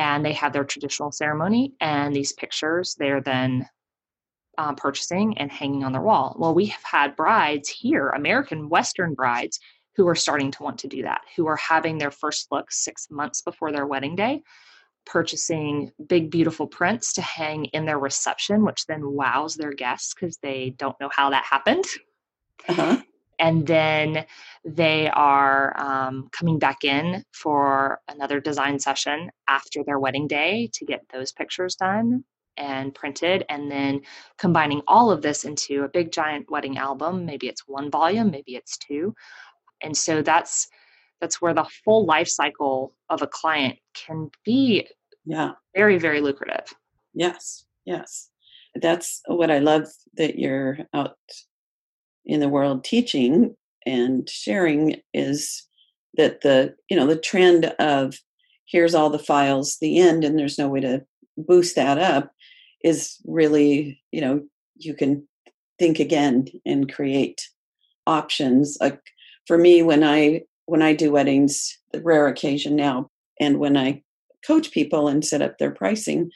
and 0.00 0.24
they 0.24 0.32
have 0.32 0.54
their 0.54 0.64
traditional 0.64 1.12
ceremony 1.12 1.74
and 1.80 2.16
these 2.16 2.32
pictures 2.32 2.96
they're 2.98 3.20
then 3.20 3.68
um, 4.56 4.74
purchasing 4.74 5.36
and 5.38 5.50
hanging 5.50 5.84
on 5.84 5.92
their 5.92 6.02
wall. 6.02 6.36
Well, 6.38 6.54
we 6.54 6.66
have 6.66 6.82
had 6.82 7.16
brides 7.16 7.68
here, 7.68 8.08
American 8.08 8.68
Western 8.68 9.14
brides, 9.14 9.60
who 9.96 10.08
are 10.08 10.14
starting 10.14 10.50
to 10.52 10.62
want 10.62 10.78
to 10.80 10.88
do 10.88 11.02
that, 11.02 11.20
who 11.36 11.46
are 11.46 11.56
having 11.56 11.98
their 11.98 12.10
first 12.10 12.48
look 12.50 12.72
six 12.72 13.08
months 13.10 13.42
before 13.42 13.72
their 13.72 13.86
wedding 13.86 14.16
day 14.16 14.42
purchasing 15.06 15.90
big, 16.06 16.30
beautiful 16.30 16.66
prints 16.66 17.14
to 17.14 17.22
hang 17.22 17.64
in 17.66 17.84
their 17.86 17.98
reception, 17.98 18.64
which 18.64 18.86
then 18.86 19.00
wows 19.02 19.54
their 19.56 19.72
guests 19.72 20.14
because 20.14 20.36
they 20.38 20.74
don't 20.76 20.98
know 21.00 21.10
how 21.10 21.30
that 21.30 21.44
happened. 21.44 21.84
Uh-huh. 22.68 23.00
And 23.40 23.66
then 23.66 24.26
they 24.64 25.08
are 25.10 25.78
um, 25.80 26.28
coming 26.30 26.58
back 26.58 26.84
in 26.84 27.24
for 27.32 28.00
another 28.08 28.40
design 28.40 28.78
session 28.78 29.30
after 29.48 29.82
their 29.82 29.98
wedding 29.98 30.28
day 30.28 30.70
to 30.74 30.84
get 30.84 31.02
those 31.12 31.32
pictures 31.32 31.74
done 31.74 32.24
and 32.56 32.94
printed, 32.94 33.44
and 33.48 33.70
then 33.70 34.02
combining 34.38 34.82
all 34.86 35.10
of 35.10 35.22
this 35.22 35.44
into 35.44 35.84
a 35.84 35.88
big 35.88 36.12
giant 36.12 36.50
wedding 36.50 36.76
album. 36.76 37.24
Maybe 37.24 37.48
it's 37.48 37.66
one 37.66 37.90
volume, 37.90 38.30
maybe 38.30 38.54
it's 38.54 38.76
two. 38.76 39.14
And 39.82 39.96
so 39.96 40.20
that's 40.20 40.68
that's 41.20 41.40
where 41.40 41.54
the 41.54 41.66
full 41.84 42.06
life 42.06 42.28
cycle 42.28 42.94
of 43.08 43.22
a 43.22 43.26
client 43.26 43.78
can 43.94 44.30
be 44.44 44.86
yeah 45.26 45.52
very 45.74 45.98
very 45.98 46.20
lucrative 46.20 46.66
yes 47.14 47.64
yes 47.84 48.30
that's 48.76 49.20
what 49.26 49.50
i 49.50 49.58
love 49.58 49.86
that 50.14 50.38
you're 50.38 50.78
out 50.94 51.16
in 52.24 52.40
the 52.40 52.48
world 52.48 52.84
teaching 52.84 53.54
and 53.86 54.28
sharing 54.28 55.00
is 55.14 55.64
that 56.16 56.42
the 56.42 56.74
you 56.88 56.96
know 56.96 57.06
the 57.06 57.16
trend 57.16 57.66
of 57.78 58.14
here's 58.66 58.94
all 58.94 59.10
the 59.10 59.18
files 59.18 59.78
the 59.80 59.98
end 59.98 60.24
and 60.24 60.38
there's 60.38 60.58
no 60.58 60.68
way 60.68 60.80
to 60.80 61.04
boost 61.36 61.76
that 61.76 61.98
up 61.98 62.32
is 62.84 63.16
really 63.26 64.00
you 64.12 64.20
know 64.20 64.42
you 64.76 64.94
can 64.94 65.26
think 65.78 65.98
again 65.98 66.46
and 66.66 66.92
create 66.92 67.48
options. 68.06 68.76
Like 68.80 69.00
for 69.46 69.56
me 69.56 69.82
when 69.82 70.04
i 70.04 70.42
when 70.66 70.82
i 70.82 70.92
do 70.92 71.10
weddings 71.10 71.78
the 71.92 72.00
rare 72.02 72.28
occasion 72.28 72.76
now 72.76 73.10
and 73.40 73.58
when 73.58 73.76
i 73.76 74.02
coach 74.46 74.70
people 74.70 75.08
and 75.08 75.24
set 75.24 75.42
up 75.42 75.58
their 75.58 75.70
pricing, 75.70 76.30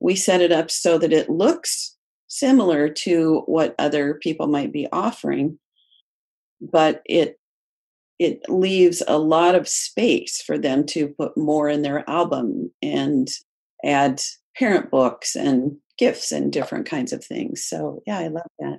we 0.00 0.16
set 0.16 0.40
it 0.40 0.52
up 0.52 0.70
so 0.70 0.98
that 0.98 1.12
it 1.12 1.28
looks 1.28 1.96
similar 2.32 2.88
to 2.88 3.42
what 3.44 3.74
other 3.78 4.14
people 4.14 4.46
might 4.46 4.72
be 4.72 4.88
offering, 4.90 5.58
but 6.60 7.02
it 7.04 7.38
it 8.18 8.40
leaves 8.48 9.02
a 9.06 9.18
lot 9.18 9.54
of 9.54 9.68
space 9.68 10.40
for 10.40 10.56
them 10.56 10.86
to 10.86 11.08
put 11.18 11.36
more 11.36 11.68
in 11.68 11.82
their 11.82 12.08
album 12.08 12.70
and 12.80 13.28
add 13.84 14.22
parent 14.56 14.90
books 14.90 15.34
and 15.34 15.76
gifts 15.98 16.30
and 16.30 16.52
different 16.52 16.86
kinds 16.86 17.12
of 17.12 17.22
things. 17.24 17.64
So 17.64 18.02
yeah, 18.06 18.18
I 18.18 18.28
love 18.28 18.46
that. 18.60 18.78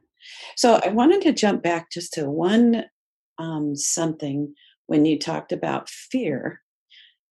So 0.56 0.80
I 0.84 0.90
wanted 0.90 1.22
to 1.24 1.34
jump 1.34 1.62
back 1.62 1.92
just 1.92 2.14
to 2.14 2.30
one 2.30 2.86
um, 3.38 3.76
something 3.76 4.54
when 4.88 5.06
you 5.06 5.20
talked 5.20 5.52
about 5.52 5.90
fear. 5.90 6.62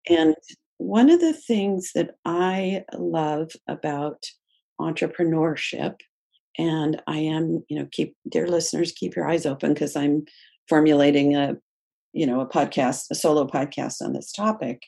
And 0.08 0.36
one 0.78 1.08
of 1.10 1.20
the 1.20 1.32
things 1.32 1.92
that 1.94 2.10
I 2.24 2.84
love 2.92 3.52
about 3.68 4.24
entrepreneurship, 4.80 5.94
and 6.58 7.00
I 7.06 7.18
am, 7.18 7.64
you 7.68 7.78
know, 7.78 7.88
keep 7.90 8.16
dear 8.28 8.46
listeners, 8.46 8.92
keep 8.92 9.16
your 9.16 9.28
eyes 9.28 9.46
open 9.46 9.74
because 9.74 9.96
I'm 9.96 10.24
formulating 10.68 11.36
a, 11.36 11.56
you 12.12 12.26
know, 12.26 12.40
a 12.40 12.48
podcast, 12.48 13.06
a 13.10 13.14
solo 13.14 13.46
podcast 13.46 14.02
on 14.02 14.12
this 14.12 14.32
topic, 14.32 14.82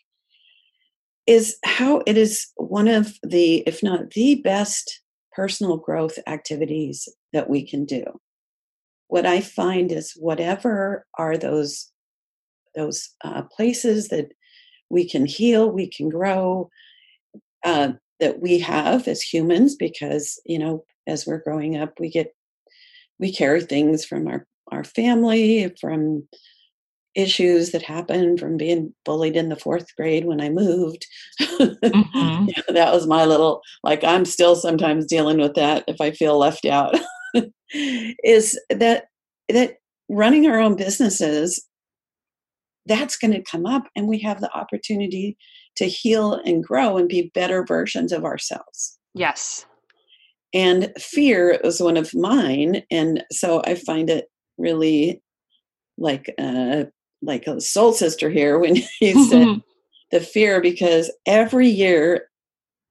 is 1.26 1.56
how 1.64 2.02
it 2.06 2.18
is 2.18 2.48
one 2.56 2.88
of 2.88 3.14
the, 3.22 3.62
if 3.66 3.82
not 3.82 4.10
the 4.10 4.36
best 4.36 5.00
personal 5.32 5.76
growth 5.76 6.18
activities 6.26 7.08
that 7.32 7.48
we 7.48 7.66
can 7.66 7.84
do. 7.84 8.04
What 9.08 9.26
I 9.26 9.40
find 9.40 9.90
is 9.90 10.12
whatever 10.16 11.06
are 11.18 11.36
those 11.36 11.90
those 12.74 13.10
uh, 13.22 13.42
places 13.56 14.08
that 14.08 14.32
we 14.90 15.08
can 15.08 15.26
heal, 15.26 15.70
we 15.70 15.88
can 15.88 16.08
grow, 16.08 16.68
uh, 17.64 17.92
that 18.24 18.40
we 18.40 18.58
have 18.58 19.06
as 19.06 19.20
humans, 19.20 19.76
because, 19.76 20.40
you 20.46 20.58
know, 20.58 20.82
as 21.06 21.26
we're 21.26 21.42
growing 21.42 21.76
up, 21.76 21.92
we 22.00 22.08
get, 22.08 22.34
we 23.18 23.30
carry 23.30 23.60
things 23.60 24.02
from 24.02 24.26
our, 24.26 24.46
our 24.72 24.82
family, 24.82 25.70
from 25.78 26.26
issues 27.14 27.70
that 27.72 27.82
happened 27.82 28.40
from 28.40 28.56
being 28.56 28.94
bullied 29.04 29.36
in 29.36 29.50
the 29.50 29.56
fourth 29.56 29.94
grade 29.94 30.24
when 30.24 30.40
I 30.40 30.48
moved. 30.48 31.06
Mm-hmm. 31.84 32.46
yeah, 32.48 32.62
that 32.68 32.92
was 32.92 33.06
my 33.06 33.24
little, 33.24 33.60
like, 33.82 34.02
I'm 34.02 34.24
still 34.24 34.56
sometimes 34.56 35.06
dealing 35.06 35.38
with 35.38 35.54
that 35.54 35.84
if 35.86 36.00
I 36.00 36.10
feel 36.10 36.38
left 36.38 36.64
out. 36.64 36.96
is 37.72 38.58
that, 38.70 39.04
that 39.48 39.74
running 40.08 40.46
our 40.46 40.58
own 40.58 40.76
businesses 40.76 41.64
that's 42.86 43.16
going 43.16 43.32
to 43.32 43.42
come 43.42 43.66
up 43.66 43.84
and 43.94 44.08
we 44.08 44.18
have 44.20 44.40
the 44.40 44.52
opportunity 44.56 45.36
to 45.76 45.86
heal 45.86 46.34
and 46.44 46.62
grow 46.62 46.96
and 46.96 47.08
be 47.08 47.30
better 47.34 47.64
versions 47.64 48.12
of 48.12 48.24
ourselves. 48.24 48.98
Yes. 49.14 49.66
And 50.52 50.92
fear 50.98 51.58
was 51.64 51.80
one 51.80 51.96
of 51.96 52.14
mine 52.14 52.82
and 52.90 53.24
so 53.32 53.60
i 53.66 53.74
find 53.74 54.08
it 54.08 54.26
really 54.56 55.20
like 55.98 56.32
uh 56.38 56.84
like 57.22 57.46
a 57.46 57.60
soul 57.60 57.92
sister 57.92 58.30
here 58.30 58.58
when 58.58 58.76
you 59.00 59.28
said 59.28 59.60
the 60.12 60.20
fear 60.20 60.60
because 60.60 61.10
every 61.26 61.68
year 61.68 62.28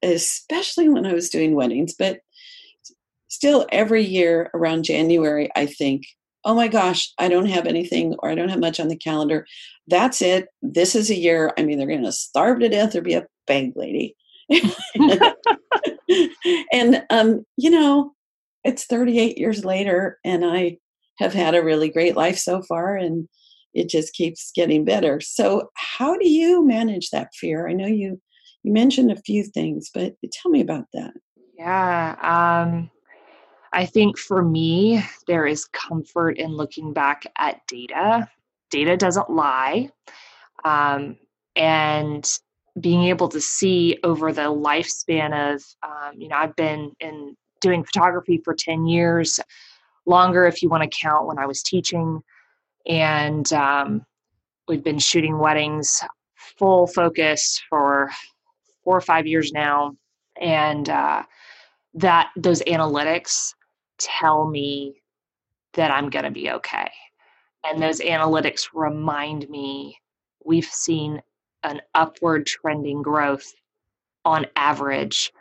especially 0.01 0.89
when 0.89 1.05
i 1.05 1.13
was 1.13 1.29
doing 1.29 1.55
weddings 1.55 1.93
but 1.97 2.19
still 3.29 3.65
every 3.71 4.03
year 4.03 4.49
around 4.53 4.83
january 4.83 5.49
i 5.55 5.65
think 5.65 6.03
oh 6.45 6.53
my 6.53 6.67
gosh, 6.67 7.11
I 7.17 7.27
don't 7.27 7.47
have 7.47 7.65
anything 7.65 8.15
or 8.19 8.29
I 8.29 8.35
don't 8.35 8.49
have 8.49 8.59
much 8.59 8.79
on 8.79 8.87
the 8.87 8.97
calendar. 8.97 9.45
That's 9.87 10.21
it. 10.21 10.47
This 10.61 10.95
is 10.95 11.09
a 11.09 11.15
year 11.15 11.53
I'm 11.57 11.69
either 11.69 11.87
going 11.87 12.03
to 12.03 12.11
starve 12.11 12.59
to 12.59 12.69
death 12.69 12.95
or 12.95 13.01
be 13.01 13.13
a 13.13 13.25
bank 13.47 13.75
lady. 13.75 14.15
and, 16.71 17.03
um, 17.09 17.45
you 17.57 17.69
know, 17.69 18.13
it's 18.63 18.85
38 18.85 19.37
years 19.37 19.65
later 19.65 20.19
and 20.23 20.45
I 20.45 20.77
have 21.19 21.33
had 21.33 21.55
a 21.55 21.63
really 21.63 21.89
great 21.89 22.15
life 22.15 22.37
so 22.37 22.61
far. 22.61 22.95
And 22.95 23.27
it 23.73 23.89
just 23.89 24.13
keeps 24.13 24.51
getting 24.53 24.85
better. 24.85 25.19
So, 25.21 25.69
how 25.75 26.17
do 26.17 26.29
you 26.29 26.65
manage 26.65 27.09
that 27.09 27.33
fear? 27.33 27.67
I 27.67 27.73
know 27.73 27.87
you 27.87 28.21
you 28.63 28.71
mentioned 28.71 29.11
a 29.11 29.21
few 29.21 29.43
things, 29.43 29.89
but 29.93 30.13
tell 30.31 30.51
me 30.51 30.61
about 30.61 30.85
that. 30.93 31.13
Yeah, 31.57 32.15
um, 32.21 32.89
I 33.73 33.87
think 33.87 34.19
for 34.19 34.43
me, 34.43 35.03
there 35.27 35.47
is 35.47 35.65
comfort 35.65 36.37
in 36.37 36.51
looking 36.51 36.93
back 36.93 37.25
at 37.37 37.65
data. 37.67 38.29
Data 38.69 38.95
doesn't 38.95 39.31
lie, 39.31 39.89
um, 40.63 41.17
and 41.55 42.27
being 42.79 43.05
able 43.05 43.27
to 43.29 43.41
see 43.41 43.97
over 44.03 44.31
the 44.31 44.41
lifespan 44.43 45.55
of, 45.55 45.63
um, 45.83 46.19
you 46.19 46.27
know, 46.27 46.35
I've 46.35 46.55
been 46.55 46.91
in 46.99 47.35
doing 47.61 47.83
photography 47.83 48.41
for 48.43 48.55
10 48.55 48.85
years, 48.85 49.39
longer 50.05 50.45
if 50.45 50.61
you 50.61 50.69
want 50.69 50.83
to 50.83 50.97
count 51.01 51.27
when 51.27 51.39
I 51.39 51.45
was 51.45 51.63
teaching. 51.63 52.21
And 52.87 53.51
um, 53.53 54.05
we've 54.67 54.83
been 54.83 54.99
shooting 54.99 55.37
weddings 55.37 56.03
full 56.57 56.87
focus 56.87 57.61
for 57.69 58.11
four 58.83 58.97
or 58.97 59.01
five 59.01 59.25
years 59.25 59.51
now. 59.51 59.95
And 60.39 60.89
uh, 60.89 61.23
that 61.95 62.29
those 62.35 62.61
analytics 62.63 63.53
tell 64.03 64.47
me 64.47 65.01
that 65.73 65.91
I'm 65.91 66.09
going 66.09 66.25
to 66.25 66.31
be 66.31 66.51
okay. 66.51 66.91
And 67.63 67.81
those 67.81 67.99
analytics 67.99 68.67
remind 68.73 69.49
me 69.49 69.97
we've 70.45 70.65
seen 70.65 71.21
an 71.63 71.81
upward 71.95 72.45
trending 72.45 73.01
growth 73.01 73.53
on 74.25 74.45
average 74.55 75.31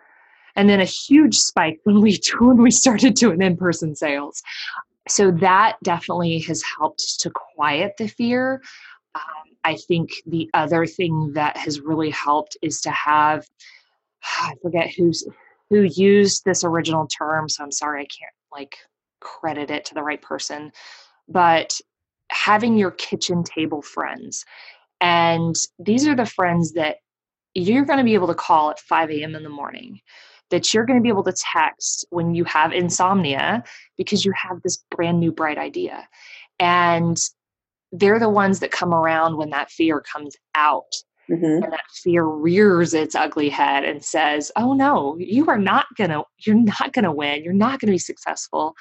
and 0.57 0.69
then 0.69 0.81
a 0.81 0.85
huge 0.85 1.37
spike 1.37 1.81
when 1.85 2.01
we 2.01 2.19
when 2.41 2.59
we 2.59 2.71
started 2.71 3.15
doing 3.15 3.43
in-person 3.43 3.95
sales 3.95 4.43
so 5.09 5.31
that 5.31 5.77
definitely 5.83 6.39
has 6.39 6.63
helped 6.63 7.21
to 7.21 7.31
quiet 7.31 7.93
the 7.99 8.09
fear 8.09 8.63
um, 9.15 9.57
i 9.65 9.77
think 9.77 10.11
the 10.27 10.49
other 10.55 10.87
thing 10.87 11.33
that 11.35 11.57
has 11.57 11.81
really 11.81 12.11
helped 12.11 12.57
is 12.63 12.81
to 12.81 12.91
have 12.91 13.47
i 14.41 14.55
forget 14.63 14.91
who's 14.97 15.27
who 15.71 15.83
used 15.83 16.45
this 16.45 16.65
original 16.65 17.07
term 17.07 17.49
so 17.49 17.65
i'm 17.65 17.73
sorry 17.73 18.03
i 18.03 18.07
can't 18.07 18.35
like 18.53 18.77
credit 19.21 19.71
it 19.71 19.85
to 19.85 19.95
the 19.95 20.03
right 20.03 20.23
person 20.23 20.73
but 21.29 21.81
having 22.31 22.77
your 22.77 22.91
kitchen 22.91 23.43
table 23.45 23.83
friends 23.83 24.45
and 25.01 25.57
these 25.79 26.07
are 26.07 26.15
the 26.15 26.27
friends 26.27 26.73
that 26.75 26.97
you're 27.55 27.85
going 27.85 27.99
to 27.99 28.05
be 28.05 28.15
able 28.15 28.29
to 28.29 28.35
call 28.35 28.71
at 28.71 28.79
5 28.79 29.11
a.m. 29.11 29.35
in 29.35 29.43
the 29.43 29.49
morning, 29.49 30.01
that 30.51 30.73
you're 30.73 30.87
going 30.87 30.99
to 30.99 31.03
be 31.03 31.09
able 31.09 31.25
to 31.25 31.35
text 31.53 32.07
when 32.11 32.35
you 32.35 32.45
have 32.45 32.73
insomnia 32.73 33.65
because 33.97 34.25
you 34.25 34.33
have 34.37 34.63
this 34.63 34.85
brand 34.91 35.19
new 35.19 35.33
bright 35.33 35.59
idea. 35.59 36.07
And 36.59 37.17
they're 37.91 38.19
the 38.19 38.29
ones 38.29 38.61
that 38.61 38.71
come 38.71 38.95
around 38.95 39.37
when 39.37 39.51
that 39.51 39.71
fear 39.71 40.01
comes 40.01 40.35
out. 40.55 40.93
Mm-hmm. 41.31 41.65
And 41.65 41.73
that 41.73 41.85
fear 42.03 42.25
rears 42.25 42.95
its 42.95 43.15
ugly 43.15 43.49
head 43.49 43.85
and 43.85 44.05
says, 44.05 44.51
"Oh 44.57 44.73
no, 44.75 45.17
you 45.19 45.47
are 45.47 45.59
not 45.59 45.87
gonna, 45.97 46.23
you're 46.39 46.57
not 46.57 46.93
gonna 46.93 47.13
win. 47.13 47.45
You're 47.45 47.53
not 47.53 47.81
gonna 47.81 47.93
be 47.93 47.99
successful." 47.99 48.75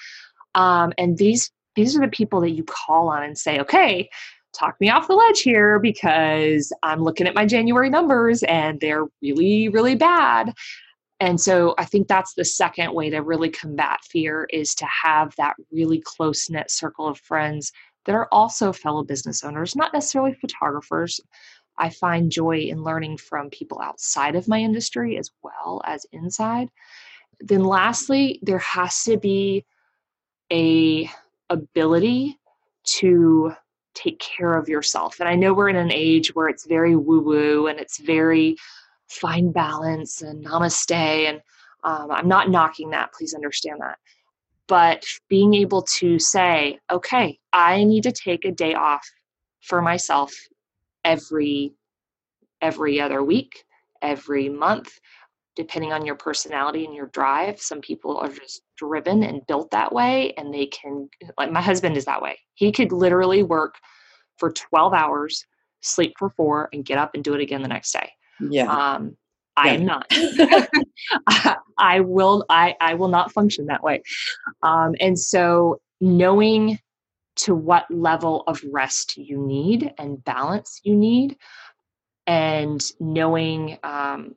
Um, 0.56 0.92
and 0.98 1.18
these 1.18 1.52
these 1.76 1.96
are 1.96 2.02
the 2.02 2.10
people 2.10 2.42
that 2.42 2.52
you 2.52 2.64
call 2.64 3.10
on 3.10 3.24
and 3.24 3.38
say, 3.38 3.60
"Okay, 3.60 4.10
talk 4.54 4.76
me 4.80 4.90
off 4.90 5.08
the 5.08 5.16
ledge 5.16 5.42
here 5.42 5.80
because 5.80 6.72
I'm 6.84 7.04
looking 7.04 7.28
at 7.28 7.36
my 7.36 7.46
January 7.46 7.90
numbers 7.90 8.44
and 8.44 8.80
they're 8.80 9.06
really, 9.22 9.70
really 9.70 9.96
bad. 9.96 10.54
And 11.20 11.40
so 11.40 11.76
I 11.78 11.86
think 11.86 12.08
that's 12.08 12.34
the 12.34 12.46
second 12.46 12.94
way 12.94 13.10
to 13.12 13.20
really 13.20 13.50
combat 13.50 14.00
fear 14.04 14.48
is 14.52 14.74
to 14.76 14.86
have 14.86 15.36
that 15.38 15.56
really 15.72 16.02
close 16.04 16.50
knit 16.50 16.72
circle 16.72 17.08
of 17.08 17.20
friends 17.20 17.72
that 18.06 18.16
are 18.16 18.28
also 18.32 18.74
fellow 18.74 19.04
business 19.04 19.44
owners, 19.44 19.76
not 19.76 19.94
necessarily 19.94 20.34
photographers. 20.34 21.22
I 21.78 21.90
find 21.90 22.32
joy 22.32 22.58
in 22.60 22.84
learning 22.84 23.18
from 23.18 23.50
people 23.50 23.80
outside 23.82 24.36
of 24.36 24.48
my 24.48 24.60
industry 24.60 25.18
as 25.18 25.32
well 25.42 25.82
as 25.86 26.06
inside. 26.12 26.70
Then 27.40 27.64
lastly, 27.64 28.40
there 28.44 28.60
has 28.60 29.04
to 29.06 29.18
be 29.18 29.66
a 30.52 31.10
ability 31.50 32.38
to 32.84 33.54
take 33.94 34.20
care 34.20 34.54
of 34.54 34.70
yourself. 34.70 35.20
And 35.20 35.28
I 35.28 35.36
know 35.36 35.54
we're 35.54 35.70
in 35.70 35.76
an 35.76 35.92
age 35.92 36.34
where 36.36 36.48
it's 36.48 36.66
very 36.66 36.96
woo 36.96 37.22
woo 37.22 37.68
and 37.68 37.80
it's 37.80 38.00
very 38.00 38.56
find 39.10 39.54
balance 39.54 40.22
and 40.22 40.46
namaste. 40.46 40.92
And 40.92 41.42
um, 41.84 42.12
I'm 42.12 42.28
not 42.28 42.50
knocking 42.50 42.92
that, 42.92 43.14
please 43.14 43.34
understand 43.34 43.80
that. 43.82 43.98
But 44.68 45.04
being 45.28 45.54
able 45.54 45.82
to 46.00 46.18
say, 46.20 46.80
okay, 46.90 47.38
I 47.52 47.84
need 47.84 48.04
to 48.04 48.12
take 48.12 48.46
a 48.46 48.52
day 48.52 48.74
off 48.74 49.06
for 49.62 49.82
myself 49.82 50.34
every 51.04 51.74
every 52.62 53.02
other 53.02 53.24
week, 53.24 53.64
every 54.02 54.48
month, 54.50 55.00
depending 55.56 55.92
on 55.92 56.06
your 56.06 56.16
personality 56.16 56.86
and 56.86 56.94
your 56.94 57.08
drive. 57.08 57.60
Some 57.60 57.82
people 57.82 58.18
are 58.18 58.30
just 58.30 58.62
driven 58.78 59.24
and 59.24 59.46
built 59.48 59.72
that 59.72 59.92
way, 59.92 60.34
and 60.38 60.54
they 60.54 60.68
can, 60.68 61.10
like 61.38 61.52
my 61.52 61.62
husband 61.62 61.98
is 61.98 62.06
that 62.06 62.22
way. 62.22 62.38
He 62.56 62.72
could 62.72 62.92
literally 62.92 63.44
work 63.44 63.76
for 64.38 64.52
12 64.52 64.94
hours, 64.94 65.46
sleep 65.82 66.14
for 66.18 66.30
four, 66.30 66.70
and 66.74 66.86
get 66.86 66.98
up 66.98 67.12
and 67.14 67.24
do 67.24 67.34
it 67.34 67.42
again 67.42 67.62
the 67.62 67.68
next 67.68 67.92
day. 67.92 68.10
Yeah. 68.40 68.72
Um, 68.72 69.18
I 69.58 69.70
am 69.70 69.86
not. 69.86 70.08
I, 71.78 72.00
will. 72.00 72.46
I 72.50 72.74
I 72.80 72.94
will 72.94 73.10
not 73.10 73.32
function 73.34 73.66
that 73.66 73.84
way. 73.84 74.02
Um, 74.64 74.96
and 75.00 75.20
so 75.20 75.82
knowing 76.00 76.80
to 77.42 77.56
what 77.56 77.86
level 77.90 78.44
of 78.48 78.62
rest 78.72 79.18
you 79.18 79.38
need 79.38 79.94
and 79.98 80.24
balance 80.24 80.82
you 80.84 80.96
need, 80.96 81.38
and 82.28 82.82
knowing 83.00 83.78
um, 83.84 84.36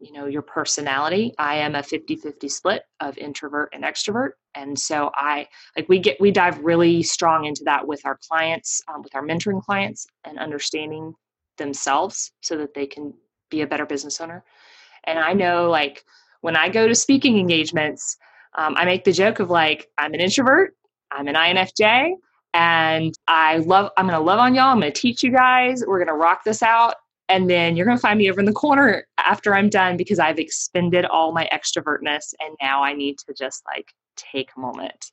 you 0.00 0.12
know 0.12 0.26
your 0.26 0.42
personality 0.42 1.34
i 1.38 1.56
am 1.56 1.74
a 1.74 1.80
50-50 1.80 2.50
split 2.50 2.82
of 3.00 3.16
introvert 3.18 3.68
and 3.72 3.84
extrovert. 3.84 4.30
And 4.54 4.78
so 4.78 5.10
i 5.14 5.46
like 5.76 5.88
we 5.88 5.98
get 5.98 6.20
we 6.20 6.30
dive 6.30 6.58
really 6.60 7.02
strong 7.02 7.44
into 7.44 7.62
that 7.64 7.86
with 7.86 8.04
our 8.04 8.18
clients 8.28 8.80
um, 8.88 9.02
with 9.02 9.14
our 9.14 9.22
mentoring 9.22 9.62
clients 9.62 10.06
and 10.24 10.38
understanding 10.38 11.14
themselves 11.58 12.32
so 12.40 12.56
that 12.56 12.74
they 12.74 12.86
can 12.86 13.12
be 13.50 13.60
a 13.60 13.66
better 13.66 13.86
business 13.86 14.20
owner. 14.20 14.42
And 15.04 15.18
i 15.18 15.32
know 15.34 15.70
like 15.70 16.04
when 16.40 16.56
i 16.56 16.68
go 16.68 16.88
to 16.88 16.94
speaking 16.94 17.38
engagements 17.38 18.16
um, 18.56 18.74
i 18.76 18.84
make 18.84 19.04
the 19.04 19.12
joke 19.12 19.38
of 19.38 19.50
like 19.50 19.88
i'm 19.98 20.14
an 20.14 20.20
introvert 20.20 20.74
i'm 21.12 21.28
an 21.28 21.34
infj 21.34 22.12
and 22.54 23.14
i 23.28 23.58
love 23.58 23.90
i'm 23.96 24.06
going 24.06 24.18
to 24.18 24.24
love 24.24 24.38
on 24.38 24.54
y'all 24.54 24.72
i'm 24.72 24.80
going 24.80 24.92
to 24.92 25.00
teach 25.00 25.22
you 25.22 25.30
guys 25.30 25.84
we're 25.86 25.98
going 25.98 26.08
to 26.08 26.14
rock 26.14 26.42
this 26.44 26.62
out 26.62 26.94
and 27.30 27.48
then 27.48 27.76
you're 27.76 27.86
going 27.86 27.96
to 27.96 28.02
find 28.02 28.18
me 28.18 28.28
over 28.28 28.40
in 28.40 28.46
the 28.46 28.52
corner 28.52 29.06
after 29.18 29.54
I'm 29.54 29.70
done 29.70 29.96
because 29.96 30.18
I've 30.18 30.40
expended 30.40 31.04
all 31.04 31.30
my 31.30 31.48
extrovertness 31.52 32.34
and 32.40 32.56
now 32.60 32.82
I 32.82 32.92
need 32.92 33.18
to 33.18 33.32
just 33.32 33.62
like 33.72 33.86
take 34.16 34.50
a 34.56 34.60
moment. 34.60 35.12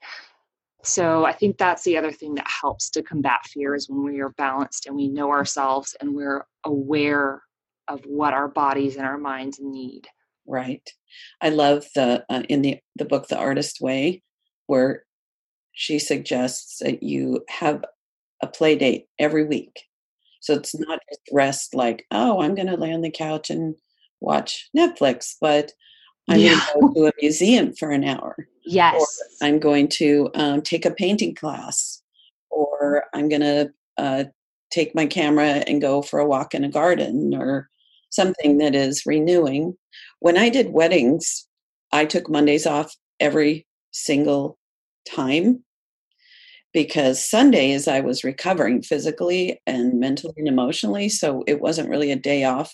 So 0.83 1.25
I 1.25 1.33
think 1.33 1.57
that's 1.57 1.83
the 1.83 1.95
other 1.95 2.11
thing 2.11 2.33
that 2.35 2.47
helps 2.47 2.89
to 2.91 3.03
combat 3.03 3.45
fear 3.45 3.75
is 3.75 3.87
when 3.87 4.03
we 4.03 4.19
are 4.21 4.29
balanced 4.29 4.87
and 4.87 4.95
we 4.95 5.07
know 5.07 5.29
ourselves 5.29 5.95
and 6.01 6.15
we're 6.15 6.45
aware 6.63 7.43
of 7.87 8.01
what 8.05 8.33
our 8.33 8.47
bodies 8.47 8.95
and 8.95 9.05
our 9.05 9.17
minds 9.19 9.59
need. 9.61 10.07
Right. 10.47 10.89
I 11.41 11.49
love 11.49 11.85
the 11.93 12.25
uh, 12.29 12.43
in 12.49 12.61
the 12.61 12.79
the 12.95 13.05
book 13.05 13.27
The 13.27 13.37
Artist 13.37 13.79
Way 13.79 14.23
where 14.65 15.03
she 15.79 15.99
suggests 15.99 16.79
that 16.79 17.03
you 17.03 17.43
have 17.49 17.85
a 18.41 18.47
play 18.47 18.75
date 18.75 19.07
every 19.19 19.45
week 19.45 19.87
so 20.47 20.53
it's 20.53 20.77
not 20.79 20.99
just 21.09 21.21
rest 21.33 21.75
like, 21.75 22.05
oh, 22.11 22.41
I'm 22.41 22.55
going 22.55 22.67
to 22.67 22.77
lay 22.77 22.93
on 22.93 23.01
the 23.01 23.11
couch 23.11 23.49
and 23.49 23.75
watch 24.21 24.69
Netflix, 24.75 25.35
but 25.41 25.73
I'm 26.29 26.39
yeah. 26.39 26.59
going 26.73 26.87
to 26.87 26.93
go 26.93 26.93
to 26.93 27.07
a 27.07 27.21
museum 27.21 27.73
for 27.73 27.91
an 27.91 28.05
hour. 28.05 28.47
Yes. 28.65 28.95
Or 28.95 29.47
I'm 29.47 29.59
going 29.59 29.89
to 29.89 30.29
um, 30.35 30.61
take 30.61 30.85
a 30.85 30.91
painting 30.91 31.35
class, 31.35 32.01
or 32.49 33.03
I'm 33.13 33.27
going 33.27 33.41
to 33.41 33.71
uh, 33.97 34.23
take 34.71 34.95
my 34.95 35.05
camera 35.05 35.63
and 35.67 35.81
go 35.81 36.01
for 36.01 36.19
a 36.19 36.25
walk 36.25 36.53
in 36.53 36.63
a 36.63 36.69
garden, 36.69 37.33
or 37.33 37.69
something 38.09 38.57
that 38.59 38.73
is 38.73 39.05
renewing. 39.05 39.75
When 40.19 40.37
I 40.37 40.47
did 40.47 40.71
weddings, 40.71 41.45
I 41.91 42.05
took 42.05 42.29
Mondays 42.29 42.65
off 42.65 42.95
every 43.19 43.65
single 43.91 44.57
time 45.09 45.63
because 46.73 47.23
Sundays 47.23 47.87
I 47.87 48.01
was 48.01 48.23
recovering 48.23 48.81
physically 48.81 49.59
and 49.65 49.99
mentally 49.99 50.33
and 50.37 50.47
emotionally. 50.47 51.09
So 51.09 51.43
it 51.47 51.61
wasn't 51.61 51.89
really 51.89 52.11
a 52.11 52.15
day 52.15 52.43
off, 52.43 52.73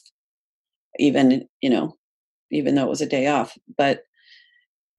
even, 0.99 1.47
you 1.61 1.69
know, 1.69 1.95
even 2.51 2.75
though 2.75 2.83
it 2.83 2.89
was 2.89 3.01
a 3.01 3.07
day 3.07 3.27
off. 3.27 3.57
But 3.77 4.03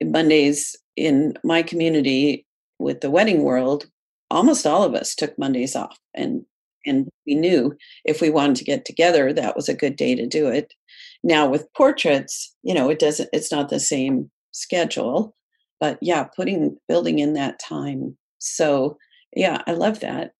Mondays 0.02 0.76
in 0.96 1.34
my 1.44 1.62
community 1.62 2.46
with 2.78 3.00
the 3.00 3.10
wedding 3.10 3.42
world, 3.42 3.86
almost 4.30 4.66
all 4.66 4.82
of 4.82 4.94
us 4.94 5.14
took 5.14 5.38
Mondays 5.38 5.76
off. 5.76 5.98
And 6.14 6.44
and 6.86 7.08
we 7.26 7.34
knew 7.34 7.74
if 8.04 8.20
we 8.20 8.28
wanted 8.28 8.56
to 8.56 8.64
get 8.64 8.84
together, 8.84 9.32
that 9.32 9.56
was 9.56 9.70
a 9.70 9.74
good 9.74 9.96
day 9.96 10.14
to 10.14 10.26
do 10.26 10.48
it. 10.48 10.74
Now 11.22 11.48
with 11.48 11.72
portraits, 11.74 12.54
you 12.62 12.74
know, 12.74 12.90
it 12.90 12.98
doesn't 12.98 13.30
it's 13.32 13.50
not 13.50 13.70
the 13.70 13.80
same 13.80 14.30
schedule. 14.52 15.34
But 15.80 15.98
yeah, 16.02 16.24
putting 16.24 16.76
building 16.88 17.18
in 17.18 17.34
that 17.34 17.58
time 17.58 18.16
so, 18.44 18.98
yeah, 19.34 19.62
I 19.66 19.72
love 19.72 20.00
that. 20.00 20.32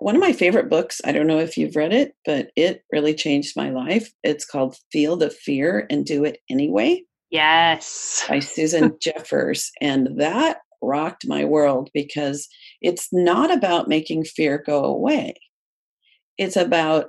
one 0.00 0.14
of 0.16 0.20
my 0.20 0.32
favorite 0.32 0.70
books, 0.70 1.00
I 1.04 1.12
don't 1.12 1.26
know 1.26 1.38
if 1.38 1.58
you've 1.58 1.76
read 1.76 1.92
it, 1.92 2.14
but 2.24 2.50
it 2.56 2.82
really 2.90 3.14
changed 3.14 3.56
my 3.56 3.70
life. 3.70 4.10
It's 4.22 4.46
called 4.46 4.76
Feel 4.90 5.16
the 5.16 5.30
Fear 5.30 5.86
and 5.90 6.06
Do 6.06 6.24
It 6.24 6.38
Anyway. 6.48 7.04
Yes. 7.30 8.24
By 8.28 8.40
Susan 8.40 8.96
Jeffers. 9.02 9.70
And 9.80 10.18
that 10.18 10.58
rocked 10.82 11.26
my 11.26 11.44
world 11.44 11.90
because 11.92 12.48
it's 12.80 13.08
not 13.12 13.52
about 13.52 13.88
making 13.88 14.24
fear 14.24 14.56
go 14.58 14.82
away. 14.84 15.34
It's 16.38 16.56
about 16.56 17.08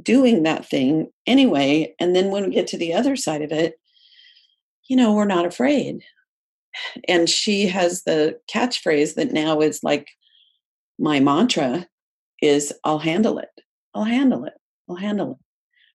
doing 0.00 0.44
that 0.44 0.64
thing 0.64 1.10
anyway. 1.26 1.92
And 1.98 2.14
then 2.14 2.30
when 2.30 2.44
we 2.44 2.50
get 2.50 2.68
to 2.68 2.78
the 2.78 2.94
other 2.94 3.16
side 3.16 3.42
of 3.42 3.50
it, 3.50 3.74
you 4.88 4.96
know, 4.96 5.12
we're 5.12 5.24
not 5.24 5.44
afraid. 5.44 6.04
And 7.06 7.28
she 7.28 7.66
has 7.66 8.02
the 8.02 8.38
catchphrase 8.52 9.14
that 9.14 9.32
now 9.32 9.60
is 9.60 9.82
like 9.82 10.08
my 10.98 11.20
mantra 11.20 11.86
is 12.42 12.72
I'll 12.84 12.98
handle 12.98 13.38
it. 13.38 13.50
I'll 13.94 14.04
handle 14.04 14.44
it. 14.44 14.54
I'll 14.88 14.96
handle 14.96 15.32
it. 15.32 15.38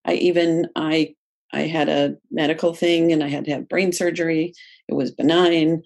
I 0.05 0.15
even 0.15 0.67
I 0.75 1.15
I 1.51 1.61
had 1.61 1.87
a 1.87 2.15
medical 2.31 2.73
thing 2.73 3.11
and 3.11 3.23
I 3.23 3.29
had 3.29 3.45
to 3.45 3.51
have 3.51 3.69
brain 3.69 3.91
surgery. 3.91 4.53
It 4.87 4.95
was 4.95 5.11
benign, 5.11 5.83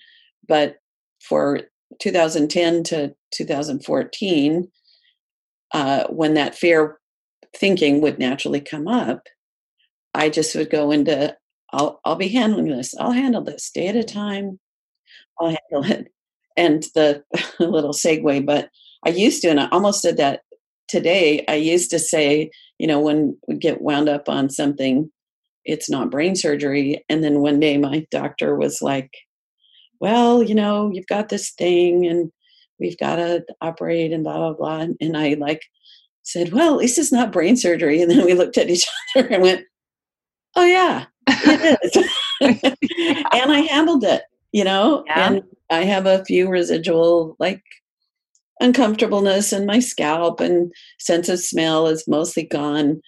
but 0.47 0.77
for 1.19 1.61
2010 1.99 2.83
to 2.83 3.13
2014, 3.31 4.71
uh, 5.73 6.03
when 6.07 6.33
that 6.35 6.55
fear 6.55 6.99
thinking 7.55 8.01
would 8.01 8.17
naturally 8.19 8.61
come 8.61 8.87
up, 8.87 9.27
I 10.13 10.29
just 10.29 10.55
would 10.55 10.69
go 10.69 10.91
into 10.91 11.35
I'll 11.73 11.99
I'll 12.05 12.15
be 12.15 12.29
handling 12.29 12.69
this. 12.69 12.95
I'll 12.97 13.11
handle 13.11 13.43
this 13.43 13.69
day 13.69 13.87
at 13.87 13.95
a 13.95 14.03
time. 14.03 14.59
I'll 15.39 15.55
handle 15.71 15.91
it. 15.91 16.11
And 16.55 16.83
the 16.95 17.23
little 17.59 17.93
segue, 17.93 18.45
but 18.45 18.69
I 19.05 19.09
used 19.09 19.41
to, 19.43 19.49
and 19.49 19.59
I 19.59 19.67
almost 19.69 20.01
said 20.01 20.17
that 20.17 20.41
today. 20.87 21.45
I 21.47 21.55
used 21.55 21.91
to 21.91 21.99
say, 21.99 22.49
you 22.79 22.87
know, 22.87 22.99
when 22.99 23.37
we 23.47 23.55
get 23.55 23.81
wound 23.81 24.09
up 24.09 24.27
on 24.29 24.49
something, 24.49 25.11
it's 25.65 25.89
not 25.89 26.09
brain 26.09 26.35
surgery. 26.35 27.03
And 27.09 27.23
then 27.23 27.41
one 27.41 27.59
day 27.59 27.77
my 27.77 28.07
doctor 28.09 28.55
was 28.55 28.81
like, 28.81 29.11
well, 29.99 30.41
you 30.41 30.55
know, 30.55 30.91
you've 30.93 31.07
got 31.07 31.29
this 31.29 31.51
thing 31.51 32.05
and 32.05 32.31
we've 32.79 32.97
got 32.97 33.17
to 33.17 33.43
operate 33.61 34.13
and 34.13 34.23
blah, 34.23 34.37
blah, 34.37 34.53
blah. 34.53 34.87
And 35.01 35.17
I 35.17 35.33
like 35.33 35.61
said, 36.23 36.53
well, 36.53 36.73
at 36.73 36.79
least 36.79 36.97
it's 36.97 37.11
not 37.11 37.31
brain 37.31 37.57
surgery. 37.57 38.01
And 38.01 38.11
then 38.11 38.25
we 38.25 38.33
looked 38.33 38.57
at 38.57 38.69
each 38.69 38.87
other 39.15 39.27
and 39.27 39.41
went, 39.41 39.65
oh, 40.55 40.65
yeah, 40.65 41.05
it 41.27 41.79
is. 41.83 42.09
and 42.41 43.51
I 43.51 43.59
handled 43.61 44.03
it, 44.03 44.23
you 44.57 44.63
know, 44.63 45.03
yeah. 45.05 45.27
and 45.27 45.43
I 45.69 45.83
have 45.83 46.07
a 46.07 46.25
few 46.25 46.49
residual 46.49 47.35
like 47.37 47.61
uncomfortableness 48.59 49.53
in 49.53 49.67
my 49.67 49.77
scalp 49.77 50.39
and 50.39 50.73
sense 50.97 51.29
of 51.29 51.39
smell 51.39 51.85
is 51.85 52.07
mostly 52.07 52.41
gone 52.41 52.99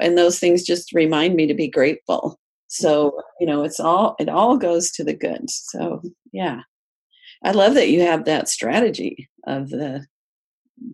and 0.00 0.18
those 0.18 0.40
things 0.40 0.64
just 0.64 0.92
remind 0.92 1.36
me 1.36 1.46
to 1.46 1.54
be 1.54 1.68
grateful. 1.68 2.40
So 2.66 3.10
mm-hmm. 3.10 3.20
you 3.38 3.46
know 3.46 3.62
it's 3.62 3.78
all 3.78 4.16
it 4.18 4.28
all 4.28 4.56
goes 4.56 4.90
to 4.92 5.04
the 5.04 5.14
good. 5.14 5.48
So 5.48 6.02
yeah. 6.32 6.62
I 7.44 7.52
love 7.52 7.74
that 7.74 7.90
you 7.90 8.00
have 8.00 8.24
that 8.24 8.48
strategy 8.48 9.28
of 9.46 9.70
the 9.70 10.04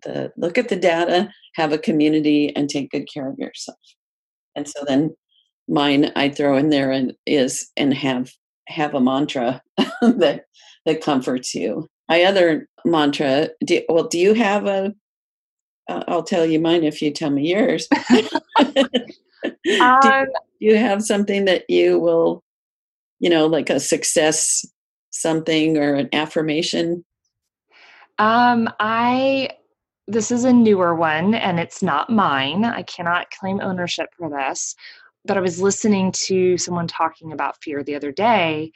the 0.03 0.31
look 0.37 0.59
at 0.59 0.69
the 0.69 0.77
data 0.77 1.33
have 1.55 1.73
a 1.73 1.79
community 1.79 2.55
and 2.55 2.69
take 2.69 2.91
good 2.91 3.09
care 3.13 3.31
of 3.31 3.39
yourself. 3.39 3.79
And 4.57 4.69
so 4.69 4.85
then 4.87 5.17
mine 5.69 6.11
i 6.17 6.29
throw 6.29 6.57
in 6.57 6.71
there 6.71 6.91
and 6.91 7.15
is 7.25 7.71
and 7.77 7.95
have 7.95 8.29
have 8.69 8.95
a 8.95 9.01
mantra 9.01 9.63
that 10.01 10.45
that 10.87 11.01
comforts 11.01 11.55
you. 11.55 11.89
My 12.09 12.25
other 12.25 12.69
mantra 12.85 13.49
do, 13.65 13.83
well 13.89 14.09
do 14.09 14.19
you 14.19 14.35
have 14.35 14.67
a 14.67 14.93
uh, 15.89 16.05
i'll 16.09 16.23
tell 16.23 16.45
you 16.45 16.61
mine 16.61 16.85
if 16.85 17.01
you 17.01 17.11
tell 17.11 17.31
me 17.31 17.53
yours. 17.53 17.89
Um, 19.81 20.01
do 20.01 20.29
you 20.61 20.77
have 20.77 21.03
something 21.03 21.47
that 21.47 21.69
you 21.69 21.99
will 21.99 22.45
you 23.19 23.29
know 23.29 23.47
like 23.47 23.71
a 23.71 23.81
success 23.81 24.65
something 25.11 25.77
or 25.79 25.95
an 25.95 26.09
affirmation? 26.13 27.05
Um 28.19 28.69
i 28.79 29.51
this 30.09 30.31
is 30.31 30.45
a 30.45 30.53
newer 30.53 30.95
one 30.95 31.35
and 31.35 31.59
it's 31.61 31.83
not 31.83 32.11
mine. 32.11 32.65
I 32.65 32.83
cannot 32.83 33.31
claim 33.31 33.61
ownership 33.61 34.09
for 34.17 34.29
this 34.29 34.75
but 35.25 35.37
i 35.37 35.41
was 35.41 35.61
listening 35.61 36.13
to 36.13 36.57
someone 36.59 36.87
talking 36.87 37.33
about 37.33 37.63
fear 37.63 37.83
the 37.83 37.95
other 37.95 38.13
day 38.13 38.73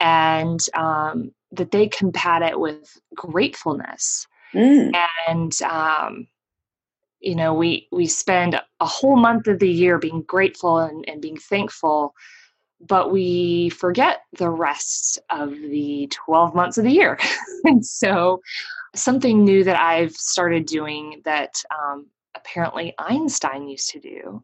and 0.00 0.66
um, 0.74 1.30
that 1.52 1.70
they 1.70 1.86
combat 1.88 2.42
it 2.42 2.58
with 2.58 2.98
gratefulness 3.14 4.26
mm. 4.52 4.90
and 5.28 5.62
um, 5.62 6.26
you 7.20 7.34
know 7.34 7.54
we 7.54 7.88
we 7.92 8.06
spend 8.06 8.60
a 8.80 8.86
whole 8.86 9.16
month 9.16 9.46
of 9.46 9.58
the 9.58 9.70
year 9.70 9.98
being 9.98 10.22
grateful 10.22 10.78
and, 10.78 11.08
and 11.08 11.22
being 11.22 11.36
thankful 11.36 12.14
but 12.80 13.12
we 13.12 13.68
forget 13.70 14.22
the 14.38 14.50
rest 14.50 15.20
of 15.30 15.50
the 15.52 16.08
12 16.10 16.54
months 16.54 16.78
of 16.78 16.84
the 16.84 16.90
year 16.90 17.18
and 17.64 17.86
so 17.86 18.40
something 18.94 19.44
new 19.44 19.62
that 19.62 19.80
i've 19.80 20.12
started 20.12 20.66
doing 20.66 21.22
that 21.24 21.62
um, 21.70 22.06
apparently 22.34 22.92
einstein 22.98 23.68
used 23.68 23.90
to 23.90 24.00
do 24.00 24.42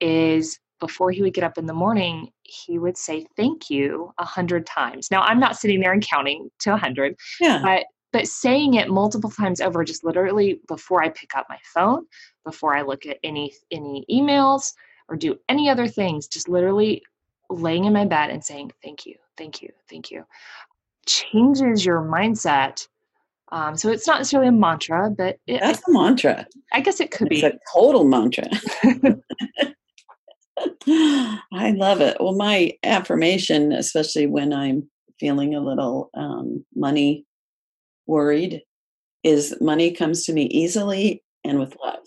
is 0.00 0.58
before 0.80 1.10
he 1.10 1.22
would 1.22 1.34
get 1.34 1.44
up 1.44 1.58
in 1.58 1.66
the 1.66 1.74
morning, 1.74 2.32
he 2.42 2.78
would 2.78 2.96
say 2.96 3.26
thank 3.36 3.70
you 3.70 4.12
a 4.18 4.24
hundred 4.24 4.66
times. 4.66 5.10
Now 5.10 5.22
I'm 5.22 5.38
not 5.38 5.56
sitting 5.56 5.80
there 5.80 5.92
and 5.92 6.04
counting 6.04 6.50
to 6.60 6.74
a 6.74 6.76
hundred, 6.76 7.16
yeah. 7.40 7.60
but 7.62 7.84
but 8.12 8.26
saying 8.26 8.74
it 8.74 8.88
multiple 8.88 9.30
times 9.30 9.60
over, 9.60 9.84
just 9.84 10.02
literally 10.02 10.60
before 10.66 11.02
I 11.02 11.10
pick 11.10 11.36
up 11.36 11.46
my 11.48 11.58
phone, 11.62 12.06
before 12.44 12.76
I 12.76 12.82
look 12.82 13.06
at 13.06 13.18
any 13.22 13.54
any 13.70 14.04
emails 14.10 14.72
or 15.08 15.16
do 15.16 15.38
any 15.48 15.68
other 15.68 15.86
things, 15.86 16.26
just 16.26 16.48
literally 16.48 17.02
laying 17.50 17.84
in 17.84 17.92
my 17.92 18.04
bed 18.04 18.30
and 18.30 18.44
saying 18.44 18.72
thank 18.82 19.06
you, 19.06 19.16
thank 19.36 19.62
you, 19.62 19.70
thank 19.88 20.10
you, 20.10 20.24
changes 21.06 21.84
your 21.84 22.00
mindset. 22.00 22.86
Um, 23.52 23.76
so 23.76 23.90
it's 23.90 24.06
not 24.06 24.18
necessarily 24.18 24.48
a 24.48 24.52
mantra, 24.52 25.10
but 25.10 25.36
it, 25.46 25.60
that's 25.60 25.86
a 25.88 25.92
mantra. 25.92 26.46
I 26.72 26.80
guess 26.80 27.00
it 27.00 27.10
could 27.10 27.32
it's 27.32 27.40
be 27.40 27.46
a 27.46 27.58
total 27.72 28.04
mantra. 28.04 28.48
I 30.86 31.74
love 31.76 32.00
it. 32.00 32.16
Well, 32.20 32.34
my 32.34 32.72
affirmation, 32.82 33.72
especially 33.72 34.26
when 34.26 34.52
I'm 34.52 34.88
feeling 35.18 35.54
a 35.54 35.60
little 35.60 36.10
um, 36.14 36.64
money 36.74 37.24
worried, 38.06 38.62
is 39.22 39.56
money 39.60 39.92
comes 39.92 40.24
to 40.24 40.32
me 40.32 40.44
easily 40.44 41.22
and 41.44 41.58
with 41.58 41.76
love. 41.82 42.06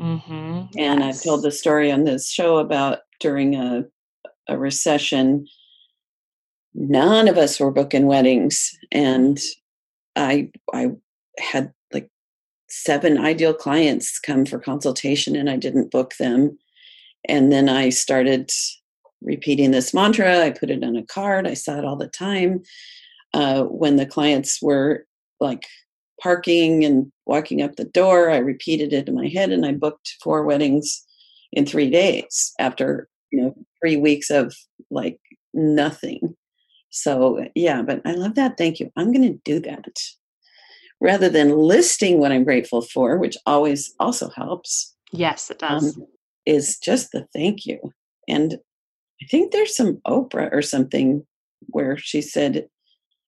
Mm-hmm. 0.00 0.78
And 0.78 1.00
yes. 1.00 1.18
I've 1.18 1.22
told 1.22 1.42
the 1.42 1.52
story 1.52 1.92
on 1.92 2.04
this 2.04 2.30
show 2.30 2.58
about 2.58 3.00
during 3.20 3.54
a, 3.54 3.84
a 4.48 4.58
recession, 4.58 5.46
none 6.74 7.28
of 7.28 7.38
us 7.38 7.60
were 7.60 7.70
booking 7.70 8.06
weddings. 8.06 8.76
And 8.90 9.38
I, 10.16 10.50
I 10.72 10.92
had 11.38 11.72
like 11.92 12.10
seven 12.68 13.18
ideal 13.18 13.54
clients 13.54 14.18
come 14.18 14.44
for 14.44 14.58
consultation 14.58 15.36
and 15.36 15.48
I 15.48 15.56
didn't 15.56 15.90
book 15.90 16.14
them 16.18 16.58
and 17.28 17.52
then 17.52 17.68
I 17.68 17.90
started 17.90 18.50
repeating 19.22 19.70
this 19.70 19.94
mantra. 19.94 20.40
I 20.40 20.50
put 20.50 20.70
it 20.70 20.84
on 20.84 20.96
a 20.96 21.04
card. 21.04 21.46
I 21.46 21.54
saw 21.54 21.78
it 21.78 21.84
all 21.84 21.96
the 21.96 22.08
time. 22.08 22.62
Uh, 23.32 23.64
when 23.64 23.96
the 23.96 24.06
clients 24.06 24.62
were 24.62 25.06
like 25.40 25.66
parking 26.22 26.84
and 26.84 27.10
walking 27.26 27.62
up 27.62 27.76
the 27.76 27.84
door, 27.84 28.30
I 28.30 28.38
repeated 28.38 28.92
it 28.92 29.08
in 29.08 29.14
my 29.14 29.28
head 29.28 29.50
and 29.50 29.66
I 29.66 29.72
booked 29.72 30.16
four 30.22 30.44
weddings 30.44 31.04
in 31.52 31.66
three 31.66 31.90
days 31.90 32.52
after, 32.58 33.08
you 33.30 33.40
know, 33.40 33.54
three 33.80 33.96
weeks 33.96 34.30
of 34.30 34.54
like 34.90 35.18
nothing. 35.52 36.36
So, 36.90 37.44
yeah, 37.54 37.82
but 37.82 38.02
I 38.04 38.12
love 38.12 38.36
that. 38.36 38.56
Thank 38.56 38.78
you. 38.78 38.92
I'm 38.96 39.12
going 39.12 39.32
to 39.32 39.40
do 39.44 39.58
that 39.60 39.98
rather 41.00 41.28
than 41.28 41.56
listing 41.56 42.20
what 42.20 42.32
I'm 42.32 42.44
grateful 42.44 42.82
for, 42.82 43.18
which 43.18 43.36
always 43.46 43.92
also 43.98 44.30
helps. 44.30 44.94
Yes, 45.10 45.50
it 45.50 45.58
does. 45.58 45.96
Um, 45.96 46.06
is 46.46 46.78
just 46.78 47.12
the 47.12 47.26
thank 47.32 47.66
you. 47.66 47.78
And 48.28 48.58
I 49.22 49.26
think 49.30 49.52
there's 49.52 49.76
some 49.76 50.00
Oprah 50.06 50.52
or 50.52 50.62
something 50.62 51.26
where 51.68 51.96
she 51.96 52.20
said, 52.20 52.68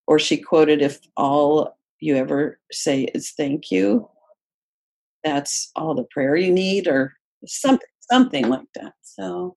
or 0.06 0.18
she 0.18 0.36
quoted, 0.36 0.82
if 0.82 1.00
all 1.16 1.76
you 2.00 2.16
ever 2.16 2.58
say 2.70 3.04
is 3.14 3.32
thank 3.32 3.70
you, 3.70 4.08
that's 5.24 5.70
all 5.74 5.94
the 5.94 6.04
prayer 6.04 6.36
you 6.36 6.52
need, 6.52 6.86
or 6.86 7.14
something, 7.46 7.88
something 8.10 8.48
like 8.48 8.68
that. 8.74 8.92
So, 9.02 9.56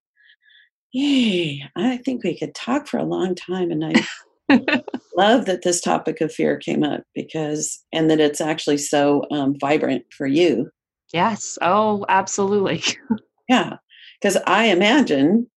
yay, 0.91 1.63
I 1.75 1.97
think 1.97 2.23
we 2.23 2.37
could 2.37 2.55
talk 2.55 2.87
for 2.87 2.97
a 2.97 3.03
long 3.03 3.35
time. 3.35 3.69
And 3.71 3.85
I 3.85 4.63
love 5.15 5.45
that 5.45 5.63
this 5.63 5.81
topic 5.81 6.21
of 6.21 6.33
fear 6.33 6.57
came 6.57 6.83
up 6.83 7.03
because, 7.13 7.83
and 7.91 8.09
that 8.09 8.19
it's 8.19 8.41
actually 8.41 8.77
so 8.77 9.25
um, 9.31 9.55
vibrant 9.59 10.05
for 10.15 10.25
you. 10.25 10.69
Yes. 11.13 11.57
Oh, 11.61 12.05
absolutely. 12.09 12.83
Yeah. 13.49 13.77
Because 14.21 14.37
I 14.47 14.65
imagine 14.65 15.49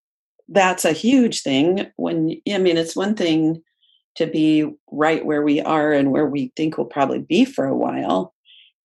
that's 0.48 0.84
a 0.84 0.92
huge 0.92 1.42
thing 1.42 1.86
when, 1.96 2.40
I 2.52 2.58
mean, 2.58 2.76
it's 2.76 2.96
one 2.96 3.14
thing 3.14 3.62
to 4.16 4.26
be 4.26 4.70
right 4.90 5.24
where 5.24 5.42
we 5.42 5.60
are 5.60 5.92
and 5.92 6.10
where 6.10 6.26
we 6.26 6.52
think 6.56 6.76
we'll 6.76 6.86
probably 6.86 7.20
be 7.20 7.44
for 7.44 7.64
a 7.66 7.76
while. 7.76 8.34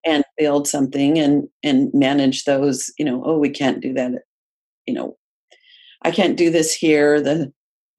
and 0.06 0.24
build 0.38 0.68
something 0.68 1.18
and 1.20 1.50
and 1.64 1.92
manage 1.94 2.44
those 2.46 2.94
you 3.00 3.04
know 3.04 3.24
oh 3.26 3.38
we 3.40 3.50
can't 3.50 3.82
do 3.82 3.92
that 3.94 4.12
you 4.86 4.94
know 4.94 5.18
i 6.04 6.12
can't 6.12 6.38
do 6.38 6.50
this 6.52 6.72
here 6.74 7.20
the 7.20 7.52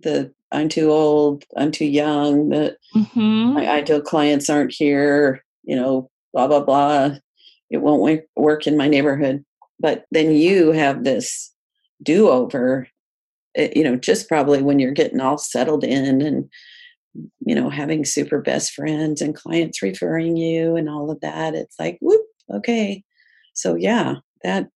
the 0.04 0.32
i'm 0.52 0.68
too 0.68 0.90
old 0.92 1.44
i'm 1.56 1.72
too 1.72 1.84
young 1.84 2.48
the 2.50 2.76
Mm-hmm. 2.94 3.54
my 3.54 3.66
ideal 3.68 4.00
clients 4.00 4.48
aren't 4.48 4.72
here 4.72 5.44
you 5.64 5.76
know 5.76 6.08
blah 6.32 6.46
blah 6.46 6.62
blah 6.64 7.16
it 7.70 7.78
won't 7.78 8.00
wo- 8.02 8.26
work 8.42 8.66
in 8.68 8.76
my 8.76 8.88
neighborhood 8.88 9.44
but 9.80 10.04
then 10.10 10.32
you 10.32 10.72
have 10.72 11.04
this 11.04 11.52
do 12.02 12.28
over 12.28 12.88
you 13.56 13.82
know 13.82 13.96
just 13.96 14.28
probably 14.28 14.62
when 14.62 14.78
you're 14.78 14.92
getting 14.92 15.20
all 15.20 15.38
settled 15.38 15.84
in 15.84 16.20
and 16.22 16.48
you 17.44 17.54
know 17.54 17.68
having 17.68 18.04
super 18.04 18.40
best 18.40 18.72
friends 18.72 19.20
and 19.20 19.34
clients 19.34 19.82
referring 19.82 20.36
you 20.36 20.76
and 20.76 20.88
all 20.88 21.10
of 21.10 21.20
that 21.20 21.54
it's 21.54 21.78
like 21.78 21.98
whoop 22.00 22.22
okay 22.52 23.02
so 23.54 23.74
yeah 23.74 24.16
that 24.44 24.68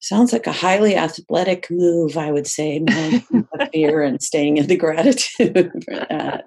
sounds 0.00 0.32
like 0.32 0.46
a 0.46 0.52
highly 0.52 0.96
athletic 0.96 1.70
move 1.70 2.16
i 2.16 2.30
would 2.30 2.46
say 2.46 2.78
more 2.78 3.46
fear 3.72 4.02
and 4.02 4.22
staying 4.22 4.56
in 4.56 4.66
the 4.66 4.76
gratitude 4.76 5.72
for 5.84 5.94
that 5.94 6.44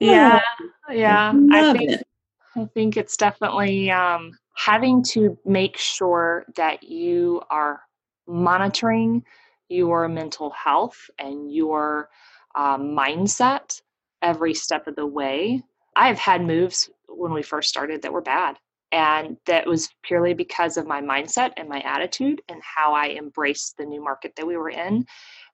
yeah, 0.00 0.40
yeah. 0.90 1.32
I 1.52 1.62
Love 1.62 1.76
think 1.76 1.90
it. 1.90 2.06
I 2.54 2.64
think 2.74 2.96
it's 2.96 3.16
definitely 3.16 3.90
um, 3.90 4.32
having 4.56 5.02
to 5.02 5.38
make 5.44 5.76
sure 5.76 6.44
that 6.56 6.82
you 6.82 7.40
are 7.50 7.82
monitoring 8.26 9.22
your 9.68 10.08
mental 10.08 10.50
health 10.50 10.96
and 11.18 11.52
your 11.52 12.08
um, 12.54 12.96
mindset 12.96 13.80
every 14.22 14.54
step 14.54 14.86
of 14.86 14.96
the 14.96 15.06
way. 15.06 15.62
I've 15.94 16.18
had 16.18 16.42
moves 16.42 16.90
when 17.08 17.32
we 17.32 17.42
first 17.42 17.68
started 17.68 18.02
that 18.02 18.12
were 18.12 18.22
bad. 18.22 18.56
And 18.92 19.36
that 19.46 19.66
was 19.66 19.88
purely 20.02 20.32
because 20.32 20.76
of 20.76 20.86
my 20.86 21.02
mindset 21.02 21.50
and 21.56 21.68
my 21.68 21.80
attitude 21.80 22.40
and 22.48 22.62
how 22.62 22.94
I 22.94 23.08
embraced 23.10 23.76
the 23.76 23.84
new 23.84 24.02
market 24.02 24.34
that 24.36 24.46
we 24.46 24.56
were 24.56 24.70
in. 24.70 25.04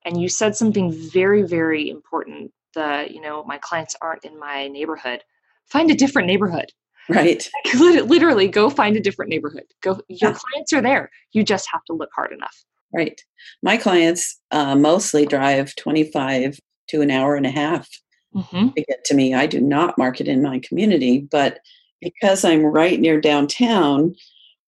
And 0.05 0.21
you 0.21 0.29
said 0.29 0.55
something 0.55 0.93
very, 0.93 1.43
very 1.43 1.89
important. 1.89 2.53
The, 2.75 3.07
you 3.11 3.21
know, 3.21 3.43
my 3.45 3.59
clients 3.59 3.97
aren't 4.01 4.25
in 4.25 4.39
my 4.39 4.69
neighborhood. 4.69 5.25
Find 5.67 5.91
a 5.91 5.95
different 5.95 6.29
neighborhood. 6.29 6.73
Right 7.09 7.49
Literally, 7.75 8.49
go 8.49 8.71
find 8.71 8.97
a 8.97 9.01
different 9.01 9.31
neighborhood. 9.31 9.65
Go. 9.83 10.01
Your 10.09 10.31
Yeah. 10.31 10.39
clients 10.39 10.73
are 10.73 10.81
there. 10.83 11.11
You 11.33 11.43
just 11.45 11.69
have 11.73 11.85
to 11.87 11.93
look 11.93 12.11
hard 12.15 12.33
enough. 12.33 12.57
right 12.95 13.21
my 13.63 13.77
clients 13.77 14.39
uh, 14.51 14.75
mostly 14.77 15.25
drive 15.27 15.75
25 15.77 16.59
to 16.89 17.01
an 17.01 17.11
hour 17.11 17.35
and 17.37 17.47
a 17.47 17.51
half 17.51 17.89
Mm-hmm. 18.35 18.69
to 18.71 18.85
get 18.89 19.05
to 19.05 19.15
me. 19.15 19.35
I 19.35 19.45
do 19.47 19.61
not 19.61 19.99
market 19.99 20.27
in 20.27 20.41
my 20.43 20.59
community, 20.61 21.19
but 21.31 21.59
because 22.01 22.47
I'm 22.47 22.65
right 22.65 22.99
near 22.99 23.21
downtown, 23.21 24.15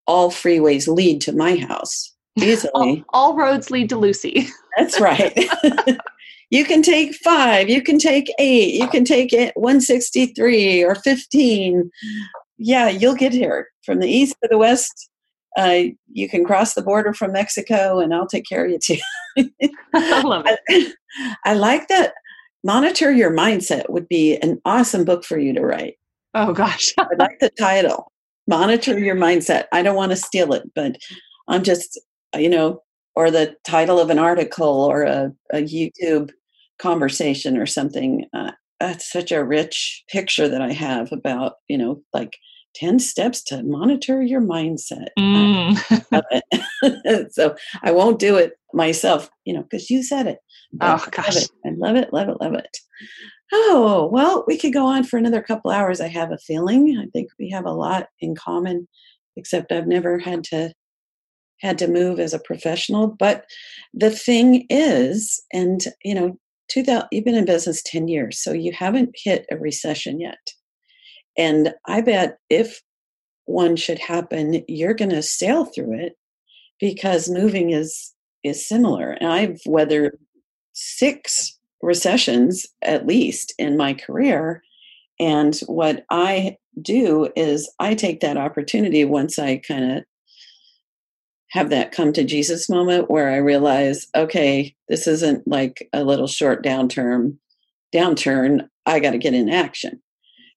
all 0.07 0.30
freeways 0.30 0.87
lead 0.87 1.22
to 1.22 1.32
my 1.32 1.57
house 1.57 2.12
All, 2.39 2.45
easily. 2.45 3.05
all 3.14 3.37
roads 3.37 3.70
lead 3.70 3.89
to 3.89 3.97
Luci. 3.97 4.49
That's 4.76 5.01
right. 5.01 5.32
you 6.51 6.64
can 6.64 6.82
take 6.82 7.14
five, 7.16 7.68
you 7.68 7.82
can 7.82 7.99
take 7.99 8.32
eight, 8.38 8.74
you 8.74 8.88
can 8.88 9.05
take 9.05 9.32
it 9.32 9.53
163 9.57 10.84
or 10.84 10.95
15. 10.95 11.90
Yeah, 12.59 12.88
you'll 12.88 13.14
get 13.14 13.32
here 13.32 13.68
from 13.84 14.01
the 14.01 14.09
east 14.09 14.36
to 14.42 14.49
the 14.49 14.59
west. 14.59 15.11
Uh, 15.57 15.84
you 16.12 16.28
can 16.28 16.45
cross 16.45 16.74
the 16.74 16.82
border 16.82 17.12
from 17.12 17.32
Mexico, 17.32 18.01
and 18.01 18.12
I'll 18.12 18.26
take 18.26 18.45
care 18.49 18.64
of 18.64 18.72
you 18.72 18.78
too. 18.78 18.99
I 19.95 20.22
love 20.22 20.47
it. 20.47 20.61
I, 20.68 21.36
I 21.45 21.55
like 21.55 21.88
that. 21.88 22.14
Monitor 22.64 23.12
your 23.12 23.30
mindset 23.30 23.90
would 23.90 24.09
be 24.09 24.36
an 24.38 24.61
awesome 24.64 25.05
book 25.05 25.24
for 25.24 25.38
you 25.38 25.53
to 25.53 25.61
write. 25.61 25.97
Oh 26.32 26.53
gosh. 26.53 26.92
I 26.99 27.07
like 27.18 27.38
the 27.40 27.51
title. 27.59 28.11
Monitor 28.47 28.99
your 28.99 29.16
mindset. 29.16 29.64
I 29.72 29.82
don't 29.82 29.97
want 29.97 30.11
to 30.12 30.16
steal 30.16 30.53
it, 30.53 30.64
but 30.74 30.97
I'm 31.47 31.62
just, 31.62 32.01
you 32.34 32.49
know, 32.49 32.82
or 33.16 33.30
the 33.30 33.56
title 33.64 34.00
of 34.00 34.10
an 34.10 34.18
article 34.18 34.84
or 34.84 35.02
a, 35.02 35.32
a 35.52 35.58
YouTube 35.58 36.30
conversation 36.78 37.56
or 37.56 37.66
something. 37.66 38.26
Uh, 38.32 38.52
that's 38.80 39.10
such 39.10 39.32
a 39.32 39.44
rich 39.44 40.02
picture 40.08 40.48
that 40.48 40.60
I 40.60 40.72
have 40.72 41.12
about, 41.12 41.54
you 41.68 41.78
know, 41.78 42.02
like 42.12 42.36
10 42.74 42.98
steps 42.98 43.42
to 43.44 43.62
monitor 43.62 44.20
your 44.22 44.40
mindset. 44.40 45.08
Mm. 45.18 45.78
so 47.32 47.54
I 47.82 47.92
won't 47.92 48.18
do 48.18 48.36
it 48.36 48.54
myself, 48.72 49.30
you 49.44 49.54
know, 49.54 49.62
because 49.62 49.90
you 49.90 50.02
said 50.02 50.26
it. 50.26 50.38
But 50.72 50.86
Oh, 50.86 50.88
I 50.88 50.92
love 50.92 51.10
gosh. 51.12 51.36
it. 51.36 51.50
I 51.64 51.70
love 51.76 51.96
it, 51.96 52.12
love 52.12 52.28
it, 52.28 52.40
love 52.40 52.54
it. 52.54 52.76
Oh, 53.52 54.08
well, 54.12 54.44
we 54.46 54.58
could 54.58 54.72
go 54.72 54.86
on 54.86 55.04
for 55.04 55.16
another 55.16 55.40
couple 55.40 55.70
hours. 55.70 56.00
I 56.00 56.08
have 56.08 56.32
a 56.32 56.38
feeling. 56.38 56.98
I 57.00 57.06
think 57.12 57.28
we 57.38 57.50
have 57.50 57.66
a 57.66 57.72
lot 57.72 58.08
in 58.20 58.34
common, 58.34 58.88
except 59.36 59.70
I've 59.70 59.86
never 59.86 60.18
had 60.18 60.42
to 60.44 60.72
had 61.61 61.78
to 61.78 61.88
move 61.88 62.18
as 62.18 62.34
a 62.34 62.38
professional. 62.38 63.09
But 63.09 63.44
the 63.92 64.11
thing 64.11 64.66
is, 64.68 65.42
and 65.52 65.84
you 66.05 66.14
know, 66.14 66.38
2000, 66.68 67.09
you've 67.12 67.24
been 67.24 67.34
in 67.34 67.44
business 67.44 67.82
10 67.84 68.09
years, 68.09 68.42
so 68.42 68.52
you 68.52 68.72
haven't 68.72 69.14
hit 69.14 69.46
a 69.50 69.57
recession 69.57 70.20
yet. 70.20 70.52
And 71.36 71.74
I 71.86 72.00
bet 72.00 72.38
if 72.50 72.80
one 73.46 73.76
should 73.76 73.98
happen, 73.98 74.62
you're 74.68 74.94
going 74.94 75.11
to 75.11 75.22
sail 75.22 75.66
through 75.66 75.98
it 75.98 76.16
because 76.80 77.28
moving 77.28 77.70
is 77.70 78.12
is 78.42 78.66
similar. 78.66 79.12
And 79.12 79.32
I've 79.32 79.61
weathered 79.66 80.18
six 80.74 81.59
recessions 81.80 82.66
at 82.82 83.07
least 83.07 83.55
in 83.59 83.76
my 83.76 83.94
career. 83.94 84.62
And 85.18 85.59
what 85.66 86.05
I 86.11 86.57
do 86.82 87.28
is 87.36 87.70
I 87.78 87.94
take 87.94 88.20
that 88.20 88.36
opportunity 88.36 89.05
once 89.05 89.38
I 89.38 89.59
kind 89.59 89.98
of 89.98 90.05
have 91.55 91.70
that 91.70 91.92
come 91.92 92.12
to 92.12 92.24
Jesus 92.24 92.68
moment 92.68 93.09
where 93.09 93.30
I 93.30 93.36
realize, 93.36 94.09
okay, 94.16 94.74
this 94.88 95.07
isn't 95.07 95.46
like 95.46 95.88
a 95.92 96.02
little 96.02 96.26
short 96.26 96.64
downturn 96.64 97.38
downturn. 97.94 98.66
I 98.86 98.98
got 98.98 99.12
to 99.12 99.18
get 99.18 99.34
in 99.34 99.48
action. 99.48 100.02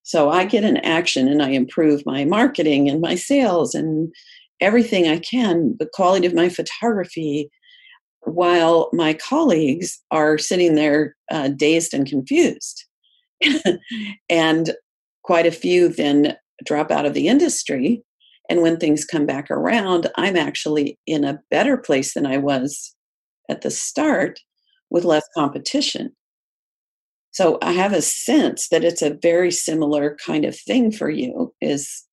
So 0.01 0.31
I 0.31 0.45
get 0.45 0.63
in 0.63 0.77
action 0.77 1.27
and 1.27 1.43
I 1.43 1.49
improve 1.49 2.01
my 2.07 2.25
marketing 2.25 2.89
and 2.89 2.99
my 2.99 3.13
sales 3.13 3.75
and 3.75 4.11
everything 4.59 5.07
I 5.07 5.19
can, 5.19 5.75
the 5.77 5.87
quality 5.93 6.25
of 6.25 6.33
my 6.33 6.49
photography, 6.49 7.51
while 8.21 8.89
my 8.91 9.13
colleagues 9.13 10.01
are 10.09 10.39
sitting 10.39 10.73
there 10.73 11.15
uh, 11.29 11.49
dazed 11.49 11.93
and 11.93 12.07
confused. 12.07 12.85
and 14.29 14.73
quite 15.23 15.45
a 15.45 15.51
few 15.51 15.89
then 15.89 16.35
drop 16.65 16.89
out 16.89 17.05
of 17.05 17.13
the 17.13 17.27
industry. 17.27 18.01
And 18.49 18.61
when 18.61 18.77
things 18.77 19.05
come 19.05 19.25
back 19.25 19.51
around, 19.51 20.07
I'm 20.15 20.35
actually 20.35 20.97
in 21.05 21.23
a 21.23 21.39
better 21.51 21.77
place 21.77 22.13
than 22.13 22.25
I 22.25 22.37
was 22.37 22.95
at 23.49 23.61
the 23.61 23.71
start 23.71 24.39
with 24.89 25.03
less 25.03 25.27
competition. 25.35 26.15
So 27.31 27.57
I 27.61 27.73
have 27.73 27.93
a 27.93 28.01
sense 28.01 28.69
that 28.69 28.83
it's 28.83 29.01
a 29.01 29.17
very 29.21 29.51
similar 29.51 30.17
kind 30.25 30.45
of 30.45 30.57
thing 30.57 30.91
for 30.91 31.09
you 31.09 31.53
is 31.61 32.05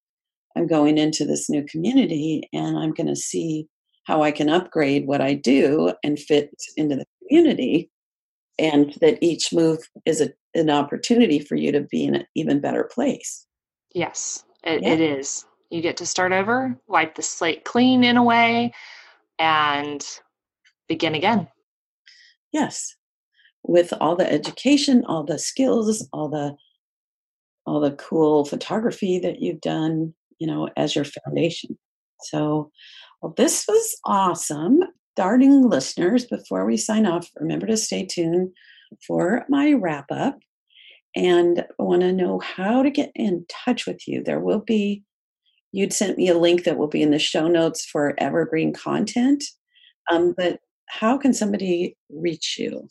I'm 0.57 0.67
going 0.67 0.99
into 0.99 1.25
this 1.25 1.49
new 1.49 1.65
community 1.65 2.49
and 2.53 2.77
I'm 2.77 2.93
going 2.93 3.07
to 3.07 3.17
see 3.17 3.67
how 4.05 4.23
I 4.23 4.33
can 4.33 4.49
upgrade 4.49 5.07
what 5.07 5.21
I 5.21 5.35
do 5.35 5.95
and 6.03 6.19
fit 6.19 6.51
into 6.77 6.97
the 6.97 7.07
community 7.23 7.91
and 8.59 8.95
that 9.01 9.19
each 9.23 9.53
move 9.53 9.79
is 10.05 10.21
a, 10.21 10.31
an 10.55 10.71
opportunity 10.71 11.39
for 11.39 11.57
you 11.57 11.73
to 11.73 11.81
be 11.81 12.05
in 12.05 12.15
an 12.15 12.27
even 12.35 12.61
better 12.61 12.85
place. 12.85 13.47
Yes, 13.95 14.45
it, 14.63 14.83
Yeah. 14.83 14.93
it 14.93 15.01
is. 15.01 15.47
You 15.75 15.81
get 15.81 15.97
to 15.97 16.07
start 16.07 16.31
over, 16.31 16.79
wipe 16.87 17.17
the 17.17 17.23
slate 17.23 17.65
clean 17.65 18.05
in 18.05 18.17
a 18.17 18.23
way, 18.23 18.73
and 19.41 20.07
begin 20.89 21.17
again. 21.17 21.49
Yes. 22.53 22.95
With 23.65 23.93
all 24.01 24.15
the 24.15 24.33
education, 24.33 25.05
all 25.05 25.25
the 25.25 25.37
skills, 25.37 26.07
all 26.13 26.29
the 26.29 26.55
all 27.67 27.81
the 27.81 27.91
cool 27.97 28.45
photography 28.45 29.19
that 29.19 29.43
you've 29.43 29.61
done, 29.63 30.15
you 30.39 30.47
know, 30.47 30.69
as 30.77 30.95
your 30.95 31.07
foundation. 31.07 31.77
So, 32.23 32.71
well, 33.21 33.35
this 33.37 33.65
was 33.67 33.97
awesome. 34.05 34.79
Darting 35.17 35.69
listeners, 35.69 36.25
before 36.25 36.67
we 36.67 36.77
sign 36.77 37.05
off, 37.05 37.29
remember 37.41 37.67
to 37.67 37.77
stay 37.77 38.07
tuned 38.07 38.51
for 39.05 39.45
my 39.49 39.73
wrap 39.73 40.07
up. 40.13 40.39
And 41.17 41.67
I 41.81 41.83
want 41.83 42.03
to 42.03 42.13
know 42.13 42.39
how 42.39 42.85
to 42.85 42.91
get 42.91 43.11
in 43.17 43.45
touch 43.49 43.89
with 43.89 44.07
you. 44.07 44.23
There 44.23 44.39
will 44.39 44.61
be, 44.61 45.03
you'd 45.75 45.93
sent 45.93 46.17
me 46.17 46.29
a 46.29 46.39
link 46.39 46.63
that 46.63 46.79
will 46.79 46.87
be 46.87 47.03
in 47.03 47.11
the 47.11 47.19
show 47.19 47.49
notes 47.49 47.85
for 47.85 48.15
evergreen 48.19 48.73
content. 48.73 49.43
Um, 50.09 50.33
but 50.37 50.61
how 50.87 51.19
can 51.19 51.35
somebody 51.35 51.97
reach 52.09 52.57
you? 52.59 52.89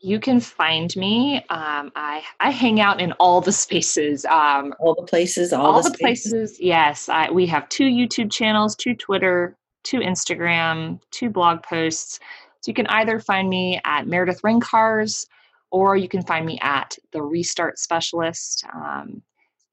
You 0.00 0.18
can 0.18 0.40
find 0.40 0.94
me. 0.96 1.36
Um, 1.50 1.92
I 1.94 2.22
I 2.40 2.50
hang 2.50 2.80
out 2.80 3.00
in 3.00 3.12
all 3.12 3.40
the 3.40 3.52
spaces. 3.52 4.24
Um, 4.24 4.74
All 4.80 4.94
the 4.94 5.06
places, 5.06 5.52
all, 5.52 5.66
all, 5.66 5.82
the, 5.82 5.90
the 5.90 5.98
places. 5.98 6.56
Yes, 6.60 7.08
I, 7.08 7.30
we 7.30 7.46
have 7.46 7.68
two 7.68 7.84
YouTube 7.84 8.30
channels, 8.32 8.74
two 8.74 8.94
Twitter, 8.94 9.56
two 9.84 9.98
Instagram, 9.98 11.00
two 11.10 11.30
blog 11.30 11.62
posts. 11.62 12.18
So 12.60 12.70
you 12.70 12.74
can 12.74 12.86
either 12.88 13.20
find 13.20 13.48
me 13.48 13.80
at 13.84 14.06
Meredith 14.08 14.42
Ryncarz, 14.42 15.26
or 15.70 15.96
you 15.96 16.08
can 16.08 16.22
find 16.22 16.44
me 16.44 16.58
at 16.60 16.96
the 17.12 17.22
Restart 17.22 17.78
Specialist. 17.78 18.64
Um, 18.74 19.22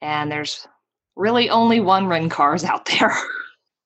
and 0.01 0.31
there's 0.31 0.67
really 1.15 1.49
only 1.49 1.79
one 1.79 2.05
Ryncarz 2.05 2.63
out 2.63 2.85
there. 2.85 3.15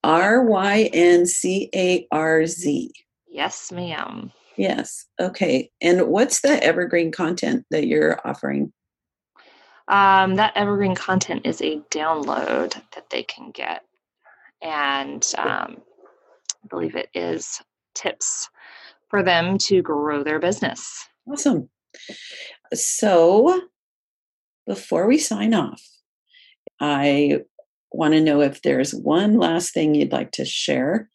R 0.03 0.43
Y 0.43 0.89
N 0.93 1.25
C 1.25 1.69
A 1.75 2.07
R 2.11 2.45
Z. 2.45 2.91
Yes, 3.27 3.71
ma'am. 3.71 4.31
Yes. 4.57 5.05
Okay. 5.19 5.71
And 5.81 6.07
what's 6.07 6.41
the 6.41 6.61
evergreen 6.63 7.11
content 7.11 7.65
that 7.71 7.87
you're 7.87 8.19
offering? 8.25 8.73
Um, 9.87 10.35
that 10.35 10.53
evergreen 10.55 10.95
content 10.95 11.41
is 11.45 11.61
a 11.61 11.81
download 11.91 12.73
that 12.93 13.09
they 13.09 13.23
can 13.23 13.51
get. 13.51 13.83
And 14.61 15.25
um, 15.37 15.77
I 16.63 16.67
believe 16.69 16.95
it 16.95 17.09
is 17.13 17.61
tips 17.95 18.49
for 19.07 19.23
them 19.23 19.57
to 19.57 19.81
grow 19.81 20.23
their 20.23 20.39
business. 20.39 21.07
Awesome. 21.27 21.69
So 22.73 23.61
before 24.67 25.07
we 25.07 25.17
sign 25.17 25.53
off, 25.53 25.81
I 26.79 27.39
want 27.91 28.13
to 28.13 28.21
know 28.21 28.41
if 28.41 28.61
there's 28.61 28.93
one 28.93 29.37
last 29.37 29.73
thing 29.73 29.95
you'd 29.95 30.11
like 30.11 30.31
to 30.33 30.45
share 30.45 31.09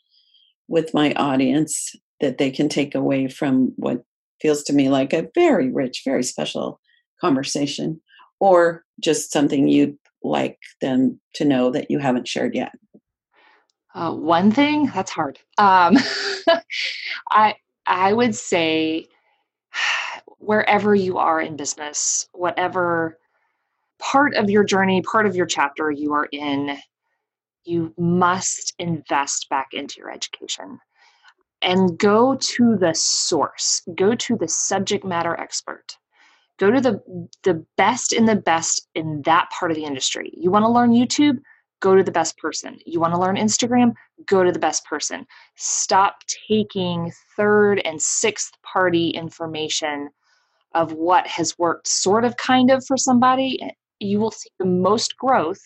with 0.69 0.95
my 0.95 1.13
audience 1.15 1.95
that 2.21 2.39
they 2.39 2.51
can 2.51 2.69
take 2.69 2.95
away 2.95 3.29
from 3.29 3.73
what 3.77 4.03
feels 4.41 4.63
to 4.65 4.73
me 4.73 4.89
like 4.89 5.13
a 5.13 5.29
very 5.35 5.71
rich, 5.71 6.03
very 6.05 6.23
special 6.23 6.81
conversation, 7.21 8.01
or 8.41 8.85
just 9.01 9.33
something 9.33 9.69
you'd 9.69 9.97
like 10.23 10.59
them 10.81 11.21
to 11.35 11.45
know 11.45 11.71
that 11.71 11.91
you 11.91 11.99
haven't 11.99 12.29
shared 12.29 12.55
yet. 12.55 12.73
Uh, 13.95 14.13
one 14.13 14.51
thing 14.51 14.91
that's 14.93 15.11
hard. 15.11 15.39
Um, 15.59 15.97
I 17.31 17.55
I 17.87 18.13
would 18.13 18.35
say 18.35 19.07
wherever 20.39 20.95
you 20.95 21.19
are 21.19 21.41
in 21.41 21.57
business, 21.57 22.29
whatever 22.33 23.19
part 24.05 24.35
of 24.35 24.51
your 24.51 24.65
journey, 24.65 25.03
part 25.03 25.27
of 25.27 25.35
your 25.35 25.47
chapter 25.47 25.91
you 25.91 26.13
are 26.13 26.29
in, 26.31 26.77
you 27.65 27.95
must 27.97 28.75
invest 28.79 29.49
back 29.49 29.69
into 29.73 29.97
your 29.99 30.11
education 30.11 30.79
and 31.63 31.99
go 31.99 32.37
to 32.37 32.77
the 32.77 32.95
source, 32.95 33.81
go 33.97 34.15
to 34.15 34.37
the 34.37 34.47
subject 34.47 35.05
matter 35.05 35.35
expert. 35.41 35.97
Go 36.59 36.71
to 36.71 36.81
the 36.81 37.01
the 37.43 37.65
best 37.77 38.13
in 38.13 38.27
the 38.27 38.37
best 38.37 38.89
in 38.95 39.23
that 39.23 39.49
part 39.51 39.73
of 39.73 39.77
the 39.77 39.85
industry. 39.85 40.31
You 40.37 40.53
want 40.53 40.65
to 40.65 40.71
learn 40.71 40.93
YouTube? 40.93 41.39
Go 41.81 41.97
to 41.97 42.05
the 42.05 42.13
best 42.13 42.39
person. 42.39 42.79
You 42.87 43.01
want 43.01 43.13
to 43.13 43.19
learn 43.19 43.37
Instagram? 43.37 43.93
Go 44.27 44.45
to 44.45 44.53
the 44.53 44.59
best 44.61 44.85
person. 44.85 45.27
Stop 45.57 46.19
taking 46.49 47.11
third 47.37 47.81
and 47.85 48.01
sixth 48.01 48.53
party 48.63 49.11
information 49.11 50.11
of 50.75 50.93
what 50.93 51.27
has 51.27 51.59
worked 51.59 51.89
sort 51.89 52.25
of 52.25 52.37
kind 52.37 52.71
of 52.71 52.85
for 52.87 52.97
somebody 52.97 53.59
you 54.01 54.19
will 54.19 54.31
see 54.31 54.51
the 54.59 54.67
most 54.67 55.17
growth 55.17 55.61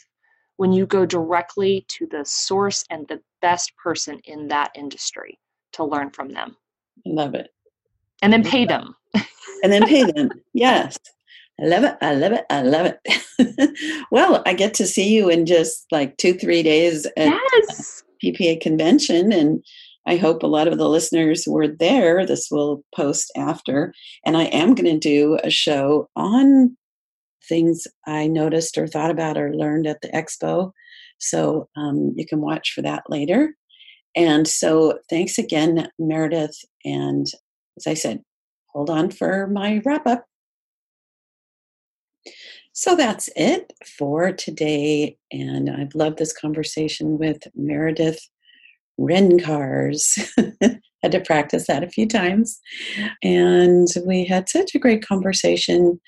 when 0.57 0.73
you 0.73 0.87
go 0.87 1.07
directly 1.07 1.85
to 1.89 2.07
the 2.07 2.25
source 2.25 2.85
and 2.91 3.07
the 3.09 3.21
best 3.41 3.73
person 3.77 4.21
in 4.25 4.49
that 4.49 4.71
industry 4.75 5.39
to 5.73 5.85
learn 5.85 6.11
from 6.11 6.33
them. 6.33 6.57
I 7.07 7.11
love 7.11 7.35
it. 7.35 7.51
And 8.23 8.33
then 8.33 8.43
pay 8.43 8.65
them. 8.65 8.95
and 9.63 9.73
then 9.73 9.87
pay 9.87 10.05
them. 10.05 10.31
Yes. 10.53 10.99
I 11.61 11.67
love 11.67 11.85
it. 11.85 11.97
I 12.01 12.15
love 12.15 12.33
it. 12.33 12.45
I 12.51 12.63
love 12.63 12.87
it. 12.87 14.07
well, 14.13 14.43
I 14.47 14.55
get 14.55 14.75
to 14.75 14.87
see 14.87 15.13
you 15.13 15.29
in 15.29 15.45
just 15.45 15.87
like 15.91 16.17
two, 16.17 16.35
three 16.35 16.63
days 16.63 17.05
at 17.17 17.37
yes. 17.53 18.05
PPA 18.25 18.61
convention. 18.61 19.33
And 19.33 19.65
I 20.07 20.17
hope 20.17 20.43
a 20.43 20.49
lot 20.49 20.69
of 20.69 20.79
the 20.79 20.89
listeners 20.89 21.45
were 21.49 21.67
there. 21.67 22.25
This 22.25 22.49
will 22.51 22.85
post 22.95 23.33
after. 23.37 23.93
And 24.25 24.37
I 24.37 24.45
am 24.45 24.75
going 24.75 24.93
to 24.93 24.99
do 24.99 25.39
a 25.43 25.51
show 25.51 26.09
on 26.15 26.77
things 27.49 27.87
I 28.07 28.27
noticed 28.27 28.79
or 28.79 28.87
thought 28.87 29.11
about 29.11 29.39
or 29.39 29.55
learned 29.55 29.87
at 29.87 30.01
the 30.01 30.09
expo. 30.09 30.73
So 31.19 31.69
um, 31.77 32.15
you 32.17 32.27
can 32.27 32.41
watch 32.41 32.73
for 32.75 32.83
that 32.83 33.05
later. 33.09 33.55
And 34.17 34.47
so 34.47 34.99
thanks 35.11 35.39
again, 35.39 35.89
Meredith. 35.99 36.57
And 36.85 37.27
as 37.77 37.87
I 37.87 37.95
said, 37.95 38.23
hold 38.73 38.91
on 38.91 39.11
for 39.11 39.47
my 39.47 39.81
wrap 39.85 40.07
up. 40.07 40.25
So 42.73 42.95
that's 42.95 43.29
it 43.35 43.73
for 43.99 44.33
today. 44.33 45.17
And 45.33 45.69
I've 45.71 45.95
loved 45.95 46.19
this 46.19 46.33
conversation 46.33 47.19
with 47.19 47.39
Meredith 47.55 48.21
Ryncarz. 49.01 50.31
had 51.03 51.13
to 51.13 51.21
practice 51.21 51.67
that 51.67 51.85
a 51.85 51.89
few 51.89 52.07
times. 52.07 52.61
And 53.23 53.87
we 54.07 54.25
had 54.25 54.49
such 54.49 54.75
a 54.75 54.79
great 54.79 55.07
conversation 55.07 56.01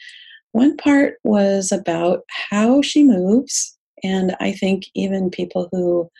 one 0.53 0.77
part 0.77 1.15
was 1.25 1.73
about 1.73 2.21
how 2.51 2.83
she 2.83 3.05
moves. 3.05 3.77
And 4.03 4.35
I 4.41 4.53
think 4.53 4.85
even 4.95 5.31
people 5.31 5.69
who 5.71 6.11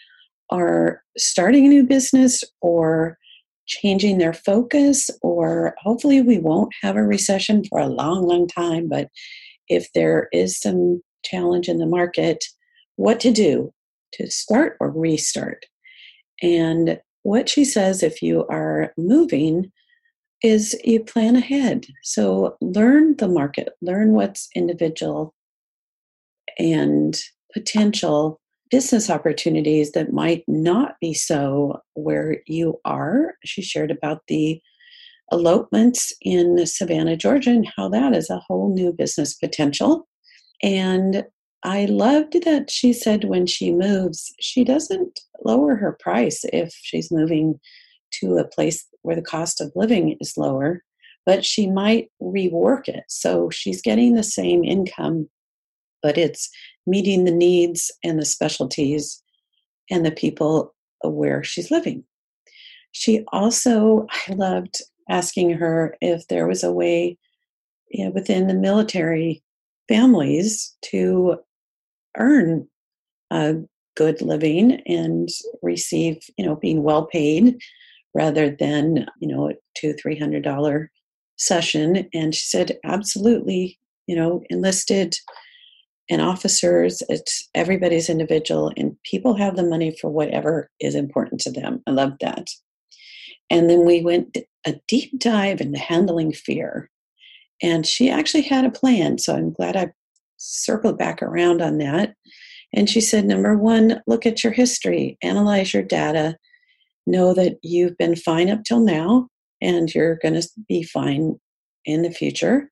are 0.51 1.03
starting 1.17 1.67
a 1.67 1.69
new 1.69 1.85
business 1.85 2.45
or 2.61 3.19
changing 3.67 4.19
their 4.19 4.33
focus, 4.33 5.11
or 5.23 5.75
hopefully 5.81 6.21
we 6.23 6.39
won't 6.39 6.75
have 6.83 6.97
a 6.97 7.05
recession 7.05 7.65
for 7.65 7.79
a 7.79 7.87
long, 7.87 8.27
long 8.27 8.49
time, 8.49 8.89
but 8.89 9.09
if 9.69 9.89
there 9.95 10.29
is 10.33 10.59
some 10.59 11.01
challenge 11.25 11.69
in 11.69 11.79
the 11.79 11.87
market, 11.87 12.45
what 12.97 13.21
to 13.21 13.31
do 13.31 13.73
to 14.15 14.31
start 14.31 14.77
or 14.81 14.91
restart. 14.91 15.67
And 16.43 17.01
what 17.23 17.49
she 17.49 17.65
says 17.65 18.03
if 18.03 18.23
you 18.23 18.47
are 18.49 18.93
moving, 18.99 19.71
is 20.43 20.79
you 20.85 21.01
plan 21.01 21.37
ahead. 21.37 21.87
So 22.03 22.57
learn 22.61 23.17
the 23.17 23.29
market, 23.29 23.71
learn 23.83 24.13
what's 24.13 24.49
individual 24.55 25.35
and 26.59 27.19
potential 27.53 28.41
business 28.71 29.11
opportunities 29.11 29.93
that 29.93 30.13
might 30.13 30.45
not 30.47 30.95
be 31.01 31.13
so 31.13 31.81
where 31.95 32.39
you 32.47 32.81
are. 32.85 33.35
She 33.45 33.63
shared 33.63 33.91
about 33.91 34.23
the 34.29 34.61
elopements 35.33 36.13
in 36.23 36.65
Savannah, 36.67 37.17
Georgia, 37.17 37.51
and 37.51 37.69
how 37.77 37.89
that 37.89 38.15
is 38.15 38.31
a 38.31 38.43
whole 38.47 38.73
new 38.73 38.93
business 38.93 39.35
potential. 39.35 40.09
And 40.63 41.25
I 41.63 41.87
loved 41.87 42.43
that 42.45 42.71
she 42.71 42.93
said 42.93 43.25
when 43.25 43.47
she 43.47 43.73
moves, 43.73 44.33
she 44.41 44.65
doesn't 44.65 45.21
lower 45.45 45.77
her 45.77 45.97
price 46.01 46.45
if 46.53 46.73
she's 46.81 47.11
moving 47.11 47.61
to 48.21 48.39
a 48.39 48.47
place 48.47 48.87
where 49.03 49.17
the 49.17 49.23
cost 49.23 49.61
of 49.61 49.73
living 49.75 50.17
is 50.21 50.37
lower, 50.37 50.83
but 51.27 51.45
she 51.45 51.67
might 51.67 52.11
rework 52.23 52.89
it. 52.89 53.05
So 53.09 53.51
she's 53.51 53.83
getting 53.83 54.15
the 54.15 54.23
same 54.23 54.65
income, 54.65 55.29
but 56.03 56.19
it's 56.19 56.51
meeting 56.87 57.25
the 57.25 57.31
needs 57.31 57.91
and 58.05 58.19
the 58.19 58.25
specialties 58.25 59.23
and 59.91 60.05
the 60.05 60.13
people 60.13 60.75
where 61.03 61.43
she's 61.43 61.71
living. 61.71 62.05
She 62.93 63.25
also, 63.33 64.07
I 64.29 64.35
loved 64.35 64.83
asking 65.09 65.51
her 65.55 65.97
if 66.01 66.27
there 66.29 66.47
was 66.47 66.63
a 66.63 66.73
way 66.73 67.19
you 67.91 68.05
know, 68.05 68.11
within 68.11 68.47
the 68.47 68.55
military 68.55 69.43
families 69.89 70.77
to 70.83 71.37
earn 72.17 72.67
a 73.31 73.57
good 73.97 74.23
living 74.23 74.81
and 74.87 75.29
receive, 75.63 76.19
you 76.37 76.47
know, 76.47 76.57
being 76.57 76.83
well 76.83 77.07
paid 77.07 77.61
rather 78.15 78.51
than 78.51 79.07
you 79.21 79.29
know 79.29 79.51
a 79.51 79.55
two 79.77 79.93
three 79.95 80.19
hundred 80.19 80.43
dollar 80.43 80.91
session. 81.37 82.09
And 82.13 82.35
she 82.35 82.43
said 82.43 82.79
absolutely 82.85 83.79
you 84.07 84.17
know 84.17 84.43
enlisted 84.51 85.17
and 86.11 86.21
officers 86.21 87.03
it's 87.09 87.49
everybody's 87.55 88.11
individual 88.11 88.73
and 88.77 88.97
people 89.05 89.37
have 89.37 89.57
the 89.57 89.63
money 89.63 89.97
for 90.01 90.11
whatever 90.11 90.71
is 90.81 90.95
important 90.95 91.41
to 91.43 91.53
them. 91.53 91.83
I 91.87 91.93
love 91.93 92.15
that. 92.21 92.49
And 93.49 93.71
then 93.71 93.87
we 93.87 94.03
went 94.03 94.37
a 94.67 94.75
deep 94.89 95.19
dive 95.19 95.61
into 95.61 95.79
handling 95.79 96.33
fear. 96.33 96.91
And 97.63 97.87
she 97.87 98.11
actually 98.11 98.43
had 98.43 98.65
a 98.65 98.71
plan 98.71 99.19
so 99.19 99.35
i'm 99.37 99.53
glad 99.53 99.77
i 99.77 99.93
circled 100.41 100.99
back 100.99 101.23
around 101.23 101.61
on 101.63 101.79
that. 101.79 102.15
And 102.73 102.89
she 102.89 103.01
said 103.01 103.25
number 103.25 103.57
one 103.57 104.01
look 104.07 104.27
at 104.27 104.43
your 104.43 104.53
history 104.53 105.19
analyze 105.23 105.73
your 105.73 105.83
data 105.83 106.37
know 107.07 107.35
that 107.35 107.59
you've 107.63 107.97
been 107.99 108.17
fine 108.17 108.49
up 108.49 108.65
till 108.65 108.81
now 108.81 109.29
and 109.61 109.93
you're 109.95 110.17
going 110.17 110.35
to 110.35 110.49
be 110.69 110.83
fine 110.83 111.39
in 111.85 112.03
the 112.03 112.11
future. 112.11 112.71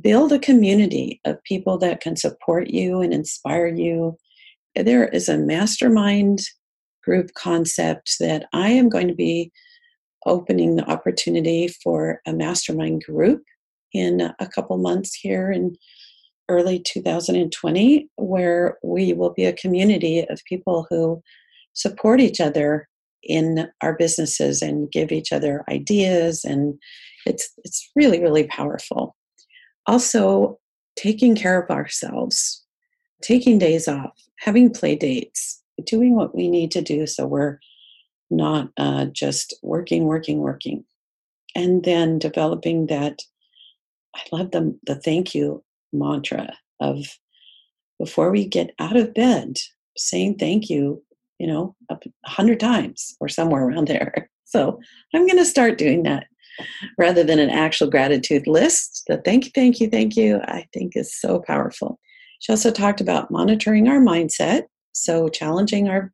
Build 0.00 0.32
a 0.32 0.38
community 0.38 1.20
of 1.24 1.42
people 1.44 1.78
that 1.78 2.00
can 2.00 2.16
support 2.16 2.68
you 2.68 3.00
and 3.00 3.12
inspire 3.12 3.66
you. 3.66 4.16
There 4.74 5.08
is 5.08 5.28
a 5.28 5.38
mastermind 5.38 6.40
group 7.04 7.34
concept 7.34 8.16
that 8.20 8.46
I 8.52 8.70
am 8.70 8.88
going 8.88 9.08
to 9.08 9.14
be 9.14 9.52
opening 10.24 10.76
the 10.76 10.88
opportunity 10.88 11.68
for 11.68 12.20
a 12.26 12.32
mastermind 12.32 13.02
group 13.04 13.42
in 13.92 14.32
a 14.38 14.46
couple 14.46 14.78
months 14.78 15.14
here 15.14 15.50
in 15.50 15.76
early 16.48 16.78
2020, 16.78 18.08
where 18.16 18.78
we 18.82 19.12
will 19.12 19.32
be 19.34 19.44
a 19.44 19.52
community 19.52 20.20
of 20.28 20.40
people 20.48 20.86
who 20.88 21.20
support 21.74 22.20
each 22.20 22.40
other 22.40 22.88
in 23.22 23.68
our 23.82 23.94
businesses 23.94 24.62
and 24.62 24.90
give 24.90 25.12
each 25.12 25.32
other 25.32 25.64
ideas 25.68 26.44
and 26.44 26.74
it's 27.26 27.52
it's 27.64 27.90
really 27.94 28.20
really 28.20 28.44
powerful 28.44 29.14
also 29.86 30.58
taking 30.96 31.34
care 31.34 31.62
of 31.62 31.70
ourselves 31.70 32.62
taking 33.22 33.58
days 33.58 33.88
off, 33.88 34.12
having 34.40 34.70
play 34.72 34.96
dates, 34.96 35.62
doing 35.86 36.14
what 36.14 36.34
we 36.34 36.48
need 36.48 36.70
to 36.72 36.82
do 36.82 37.06
so 37.06 37.26
we're 37.26 37.58
not 38.30 38.68
uh, 38.76 39.06
just 39.06 39.54
working, 39.62 40.04
working, 40.04 40.38
working. 40.38 40.84
And 41.54 41.84
then 41.84 42.18
developing 42.18 42.86
that, 42.86 43.20
I 44.14 44.20
love 44.32 44.50
the, 44.50 44.78
the 44.84 44.96
thank 44.96 45.34
you 45.34 45.62
mantra 45.92 46.54
of 46.80 47.18
before 47.98 48.30
we 48.30 48.46
get 48.46 48.74
out 48.78 48.96
of 48.96 49.14
bed, 49.14 49.58
saying 49.96 50.38
thank 50.38 50.68
you, 50.70 51.02
you 51.42 51.48
know, 51.48 51.74
a 51.90 51.98
hundred 52.24 52.60
times 52.60 53.16
or 53.20 53.28
somewhere 53.28 53.66
around 53.66 53.88
there. 53.88 54.30
So 54.44 54.78
I'm 55.14 55.26
going 55.26 55.38
to 55.38 55.46
start 55.46 55.78
doing 55.78 56.02
that 56.02 56.26
rather 56.98 57.24
than 57.24 57.38
an 57.38 57.48
actual 57.48 57.88
gratitude 57.88 58.46
list. 58.46 59.02
The 59.08 59.16
thank 59.24 59.46
you, 59.46 59.50
thank 59.54 59.80
you, 59.80 59.88
thank 59.88 60.14
you, 60.14 60.40
I 60.42 60.66
think 60.74 60.92
is 60.94 61.18
so 61.18 61.40
powerful. 61.46 61.98
She 62.40 62.52
also 62.52 62.70
talked 62.70 63.00
about 63.00 63.30
monitoring 63.30 63.88
our 63.88 63.98
mindset. 63.98 64.64
So 64.92 65.30
challenging 65.30 65.88
our 65.88 66.12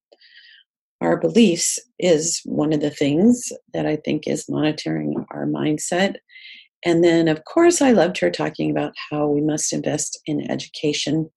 our 1.01 1.19
beliefs 1.19 1.81
is 1.99 2.41
one 2.45 2.73
of 2.73 2.81
the 2.81 2.91
things 2.93 3.51
that 3.75 3.87
I 3.87 3.97
think 3.97 4.29
is 4.29 4.49
monitoring 4.49 5.17
our 5.33 5.45
mindset. 5.45 6.15
And 6.85 7.03
then, 7.03 7.27
of 7.27 7.43
course, 7.45 7.83
I 7.83 7.91
loved 7.91 8.21
her 8.21 8.31
talking 8.31 8.71
about 8.71 8.93
how 9.11 9.27
we 9.27 9.41
must 9.41 9.73
invest 9.73 10.17
in 10.27 10.49
education 10.49 11.29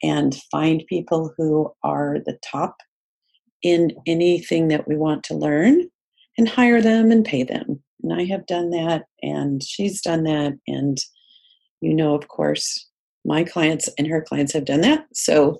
and 0.00 0.36
find 0.52 0.84
people 0.88 1.34
who 1.36 1.72
are 1.82 2.18
the 2.24 2.38
top 2.44 2.76
in 3.62 3.92
anything 4.06 4.68
that 4.68 4.86
we 4.86 4.96
want 4.96 5.24
to 5.24 5.34
learn 5.34 5.88
and 6.38 6.48
hire 6.48 6.82
them 6.82 7.10
and 7.10 7.24
pay 7.24 7.42
them. 7.42 7.82
And 8.02 8.12
I 8.12 8.24
have 8.26 8.46
done 8.46 8.70
that, 8.70 9.04
and 9.22 9.62
she's 9.62 10.00
done 10.02 10.24
that. 10.24 10.58
And 10.66 10.98
you 11.80 11.94
know, 11.94 12.14
of 12.14 12.28
course, 12.28 12.88
my 13.24 13.44
clients 13.44 13.88
and 13.98 14.06
her 14.06 14.22
clients 14.22 14.52
have 14.52 14.64
done 14.64 14.80
that. 14.82 15.06
So 15.12 15.58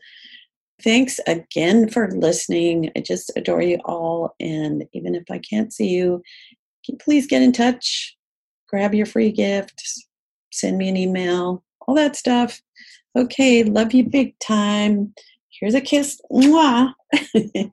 thanks 0.83 1.19
again 1.27 1.89
for 1.89 2.11
listening. 2.13 2.91
I 2.97 3.01
just 3.01 3.33
adore 3.37 3.63
you 3.63 3.79
all. 3.85 4.35
And 4.41 4.85
even 4.93 5.15
if 5.15 5.25
I 5.31 5.39
can't 5.39 5.73
see 5.73 5.89
you, 5.89 6.23
please 7.01 7.27
get 7.27 7.43
in 7.43 7.53
touch, 7.53 8.17
grab 8.69 8.95
your 8.95 9.07
free 9.07 9.33
gift, 9.33 9.83
send 10.53 10.79
me 10.79 10.89
an 10.89 10.97
email, 10.97 11.65
all 11.87 11.95
that 11.95 12.17
stuff. 12.17 12.61
Okay, 13.17 13.65
love 13.65 13.93
you 13.93 14.05
big 14.05 14.39
time. 14.39 15.15
Here's 15.49 15.75
a 15.75 15.81
kiss. 15.81 16.21
Mwah. 16.31 16.93